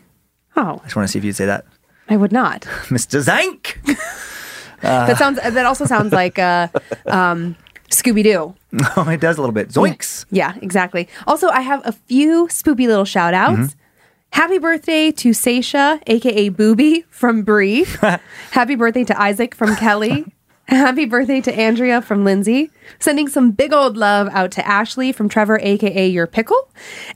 [0.54, 1.64] Oh, I just want to see if you'd say that.
[2.10, 2.60] I would not.
[2.90, 3.22] Mr.
[3.22, 3.80] Zink.
[4.82, 5.38] that sounds.
[5.38, 6.68] That also sounds like uh,
[7.06, 7.56] um,
[7.94, 8.54] Scooby Doo.
[8.96, 9.68] oh, it does a little bit.
[9.68, 10.26] Zoinks.
[10.30, 11.08] Yeah, exactly.
[11.26, 13.58] Also, I have a few spoopy little shout outs.
[13.58, 13.80] Mm-hmm.
[14.30, 17.86] Happy birthday to Seisha, aka Booby from Bree.
[18.50, 20.24] Happy birthday to Isaac from Kelly.
[20.68, 22.70] Happy birthday to Andrea from Lindsay.
[22.98, 26.68] Sending some big old love out to Ashley from Trevor, aka Your Pickle.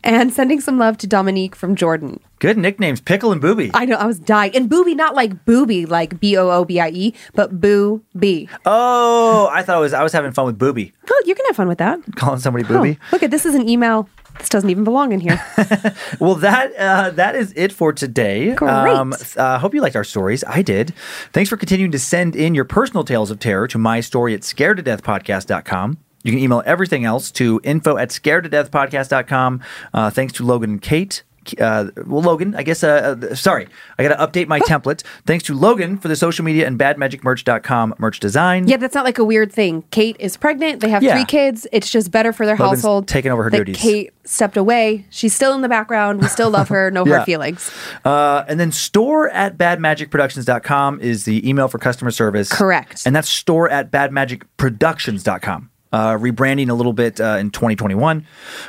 [0.04, 2.20] And sending some love to Dominique from Jordan.
[2.40, 3.70] Good nicknames, Pickle and Booby.
[3.74, 4.54] I know, I was dying.
[4.54, 8.48] And Booby, not like Booby, like B O O B I E, but Boo B.
[8.64, 11.56] oh, I thought I was I was having fun with Booby, Oh, you can have
[11.56, 11.98] fun with that.
[12.16, 12.98] calling somebody Oh, Booby.
[13.12, 14.08] look at this is an email.
[14.38, 15.42] This doesn't even belong in here.
[16.20, 18.52] Well, that uh, that is it for today.
[18.56, 19.36] Um, Great.
[19.36, 20.44] uh, hope you liked our stories.
[20.44, 20.94] I did.
[21.32, 24.42] Thanks for continuing to send in your personal tales of terror to my story at
[24.42, 25.98] scaredtodeathpodcast.com.
[26.22, 29.60] You can email everything else to info at scaredtodeathpodcast.com.
[29.92, 31.22] Uh, thanks to Logan and Kate.
[31.58, 33.68] Uh, well, Logan, I guess, uh, uh, sorry,
[33.98, 35.02] I got to update my template.
[35.26, 38.66] Thanks to Logan for the social media and badmagicmerch.com merch design.
[38.68, 39.82] Yeah, that's not like a weird thing.
[39.90, 40.80] Kate is pregnant.
[40.80, 41.14] They have Yeah.
[41.14, 41.66] three kids.
[41.72, 43.08] It's just better for their Logan's household.
[43.08, 43.76] taking over her that duties.
[43.76, 45.06] Kate stepped away.
[45.10, 46.20] She's still in the background.
[46.20, 46.90] We still love her.
[46.90, 47.14] No Yeah.
[47.16, 47.70] hard feelings.
[48.04, 52.50] Uh, and then store at badmagicproductions.com is the email for customer service.
[52.52, 53.02] Correct.
[53.06, 55.70] And that's store at badmagicproductions.com.
[55.92, 58.26] uh, rebranding a little bit uh, in 2021.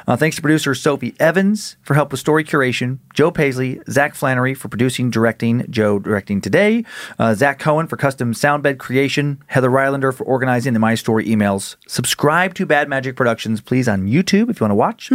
[0.08, 4.54] Uh, thanks to producer Sophie Evans for help with story curation, Joe Paisley, Zach Flannery
[4.54, 6.84] for producing, directing, Joe directing today,
[7.18, 11.76] uh, Zach Cohen for custom soundbed creation, Heather Rylander for organizing the My Story emails.
[11.88, 15.12] Subscribe to Bad Magic Productions, please, on YouTube if you want to watch.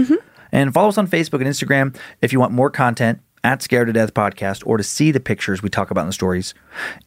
[0.52, 3.92] And follow us on Facebook and Instagram if you want more content at Scared to
[3.92, 6.54] Death Podcast or to see the pictures we talk about in the stories.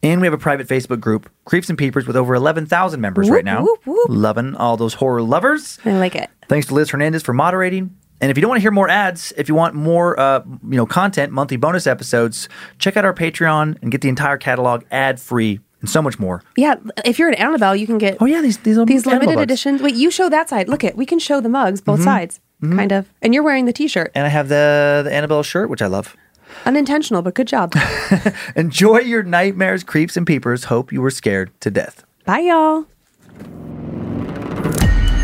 [0.02, 3.44] And we have a private Facebook group, Creeps and Peepers, with over 11,000 members right
[3.44, 3.62] now.
[3.62, 4.06] whoop, whoop.
[4.08, 5.78] Loving all those horror lovers.
[5.84, 6.30] I like it.
[6.48, 7.94] Thanks to Liz Hernandez for moderating.
[8.20, 10.76] And if you don't want to hear more ads, if you want more, uh, you
[10.76, 12.48] know, content, monthly bonus episodes,
[12.78, 16.42] check out our Patreon and get the entire catalog ad free and so much more.
[16.56, 19.80] Yeah, if you're an Annabelle, you can get Oh yeah, these these, these limited editions.
[19.82, 20.68] Wait, you show that side.
[20.68, 20.96] Look it.
[20.96, 23.08] We can show the mugs, both sides, kind of.
[23.22, 24.10] And you're wearing the T-shirt.
[24.16, 26.16] And I have the the Annabelle shirt, which I love.
[26.64, 27.74] Unintentional, but good job.
[28.56, 30.64] Enjoy your nightmares, creeps, and peepers.
[30.64, 32.04] Hope you were scared to death.
[32.24, 32.86] Bye, y'all.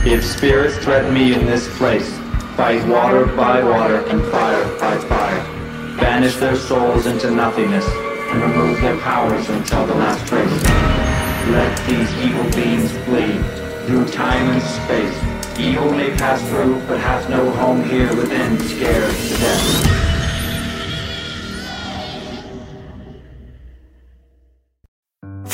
[0.07, 2.11] If spirits threaten me in this place,
[2.57, 5.45] fight water by water and fire by fire.
[5.99, 10.51] Banish their souls into nothingness and remove their powers until the last trace.
[11.51, 13.39] Let these evil beings flee
[13.87, 15.59] through time and space.
[15.59, 20.14] Evil may pass through, but hath no home here within, scared to death.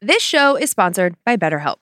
[0.00, 1.78] This show is sponsored by BetterHelp.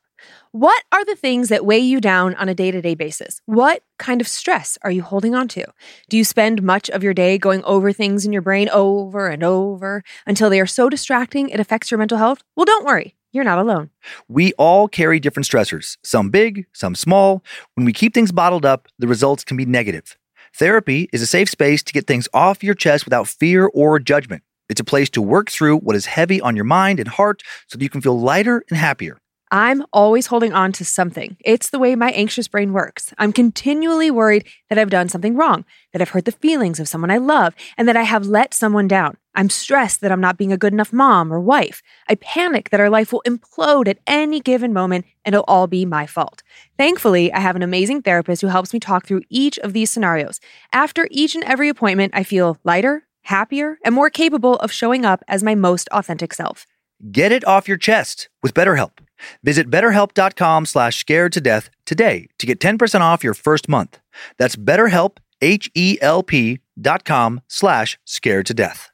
[0.53, 3.43] What are the things that weigh you down on a day to day basis?
[3.45, 5.67] What kind of stress are you holding on to?
[6.09, 9.45] Do you spend much of your day going over things in your brain over and
[9.45, 12.43] over until they are so distracting it affects your mental health?
[12.57, 13.91] Well, don't worry, you're not alone.
[14.29, 17.45] We all carry different stressors, some big, some small.
[17.75, 20.17] When we keep things bottled up, the results can be negative.
[20.55, 24.43] Therapy is a safe space to get things off your chest without fear or judgment.
[24.69, 27.79] It's a place to work through what is heavy on your mind and heart so
[27.79, 29.19] that you can feel lighter and happier.
[29.53, 31.37] I'm always holding on to something.
[31.45, 33.15] It's the way my anxious brain works.
[33.17, 37.13] I'm continually worried that I've done something wrong, that I've hurt the feelings of someone
[37.13, 39.17] I love, and that I have let someone down.
[39.37, 41.81] I'm stressed that I'm not being a good enough mom or wife.
[42.09, 45.85] I panic that our life will implode at any given moment and it'll all be
[45.85, 46.43] my fault.
[46.77, 50.41] Thankfully, I have an amazing therapist who helps me talk through each of these scenarios.
[50.73, 55.23] After each and every appointment, I feel lighter, happier, and more capable of showing up
[55.28, 56.66] as my most authentic self.
[57.12, 58.98] Get it off your chest with BetterHelp.
[59.43, 64.01] Visit betterhelp.com slash scared to death today to get 10% off your first month.
[64.39, 68.90] That's betterhelp, H-E-L-P dot com slash scared to death.